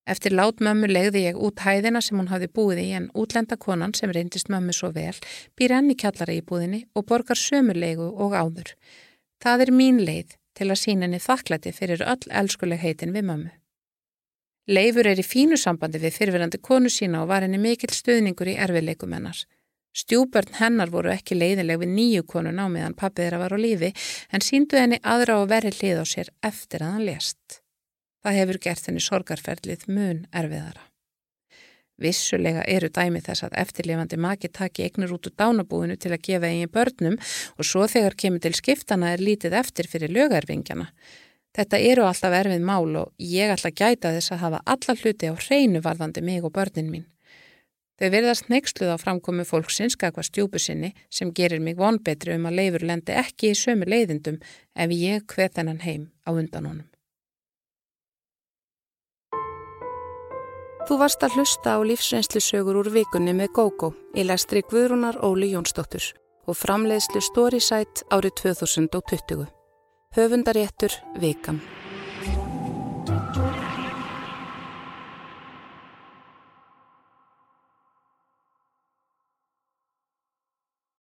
Eftir 0.03 0.35
lát 0.35 0.59
mömmu 0.59 0.89
legði 0.91 1.23
ég 1.29 1.39
út 1.39 1.63
hæðina 1.63 2.01
sem 2.03 2.19
hún 2.19 2.31
hafði 2.33 2.49
búið 2.51 2.81
í 2.83 2.89
en 2.99 3.09
útlenda 3.15 3.55
konan 3.57 3.95
sem 3.95 4.11
reyndist 4.11 4.51
mömmu 4.51 4.75
svo 4.75 4.91
vel 4.97 5.15
býr 5.59 5.77
enni 5.79 5.95
kjallara 5.95 6.35
í 6.35 6.43
búðinni 6.43 6.83
og 6.99 7.07
borgar 7.07 7.39
sömulegu 7.39 8.09
og 8.11 8.35
áður. 8.35 8.75
Það 9.43 9.67
er 9.67 9.75
mín 9.79 10.03
leið 10.03 10.35
til 10.59 10.69
að 10.71 10.81
sína 10.83 11.07
henni 11.07 11.23
þakklæti 11.23 11.73
fyrir 11.77 12.03
öll 12.03 12.27
elskuleg 12.43 12.83
heitin 12.83 13.15
við 13.15 13.29
mömmu. 13.31 13.55
Leifur 14.67 15.07
er 15.07 15.19
í 15.19 15.27
fínu 15.27 15.57
sambandi 15.59 15.99
við 16.03 16.19
fyrirverandi 16.19 16.59
konu 16.63 16.91
sína 16.91 17.23
og 17.23 17.31
var 17.31 17.47
henni 17.47 17.59
mikill 17.63 17.95
stuðningur 17.95 18.51
í 18.51 18.59
erfileikum 18.59 19.15
hennar. 19.15 19.39
Stjúbörn 19.95 20.55
hennar 20.59 20.91
voru 20.91 21.11
ekki 21.13 21.37
leiðileg 21.37 21.83
við 21.83 21.95
nýju 21.95 22.27
konun 22.27 22.59
á 22.63 22.67
meðan 22.67 22.99
pappið 22.99 23.27
þeirra 23.27 23.43
var 23.43 23.55
á 23.55 23.59
lífi 23.61 23.91
en 24.33 24.43
síndu 24.43 24.79
henni 24.81 24.99
aðra 25.03 25.43
og 25.43 25.51
veri 25.51 25.75
hlið 25.75 26.03
á 26.03 26.07
sér 26.09 26.31
eftir 26.43 26.83
að 26.83 26.95
hann 26.97 27.07
lést. 27.11 27.62
Það 28.23 28.39
hefur 28.39 28.59
gert 28.63 28.89
henni 28.89 29.03
sorgarferðlið 29.03 29.87
mun 29.91 30.25
erfiðara. 30.31 30.87
Vissulega 32.03 32.63
eru 32.71 32.89
dæmi 32.91 33.21
þess 33.23 33.45
að 33.47 33.59
eftirlifandi 33.63 34.19
maki 34.19 34.51
taki 34.51 34.87
eignur 34.87 35.15
út 35.17 35.29
úr 35.29 35.35
dánabúinu 35.39 35.99
til 36.01 36.13
að 36.15 36.25
gefa 36.27 36.49
eigin 36.51 36.73
börnum 36.73 37.19
og 37.59 37.69
svo 37.69 37.87
þegar 37.91 38.17
kemur 38.19 38.43
til 38.43 38.55
skiptana 38.59 39.13
er 39.13 39.23
lítið 39.23 39.59
eftir 39.61 39.91
fyrir 39.91 40.15
lögarvingjana. 40.15 40.89
Þetta 41.53 41.81
eru 41.93 42.07
alltaf 42.09 42.35
erfið 42.35 42.63
mál 42.65 42.97
og 42.97 43.13
ég 43.21 43.53
ætla 43.53 43.71
að 43.71 43.81
gæta 43.83 44.13
þess 44.15 44.33
að 44.33 44.45
hafa 44.47 44.63
alla 44.75 44.95
hluti 45.03 45.29
á 45.29 45.35
hreinu 45.37 45.83
varðandi 45.85 46.23
mig 46.25 46.47
og 46.47 46.55
börnin 46.57 46.89
mín. 46.91 47.09
Þau 48.01 48.09
verðast 48.11 48.49
neyksluð 48.49 48.95
á 48.97 48.99
framkomi 48.99 49.45
fólksins 49.47 49.95
skakva 49.99 50.25
stjúpu 50.27 50.59
sinni 50.59 50.95
sem 51.13 51.31
gerir 51.31 51.61
mig 51.61 51.77
vonbetri 51.79 52.39
um 52.39 52.49
að 52.49 52.57
leifur 52.59 52.87
lendi 52.89 53.15
ekki 53.15 53.53
í 53.53 53.59
sömu 53.59 53.87
leiðindum 53.87 54.41
ef 54.75 54.97
ég 54.97 55.29
hveð 55.29 55.61
þennan 55.61 55.85
heim 55.85 56.09
á 56.27 56.33
undan 56.33 56.73
Þú 60.83 60.97
varst 60.99 61.23
að 61.23 61.37
hlusta 61.39 61.77
á 61.77 61.81
lífsreynslusögur 61.87 62.81
úr 62.81 62.89
vikunni 62.91 63.35
með 63.39 63.53
GóGó 63.55 63.93
í 64.19 64.25
lestri 64.27 64.65
Guðrúnar 64.67 65.21
Óli 65.23 65.53
Jónsdóttur 65.53 66.09
og 66.51 66.59
framleiðslu 66.59 67.23
Storysight 67.23 68.03
árið 68.11 68.35
2020. 68.43 69.47
Höfundaréttur 70.19 70.99
Vikam. 71.23 71.63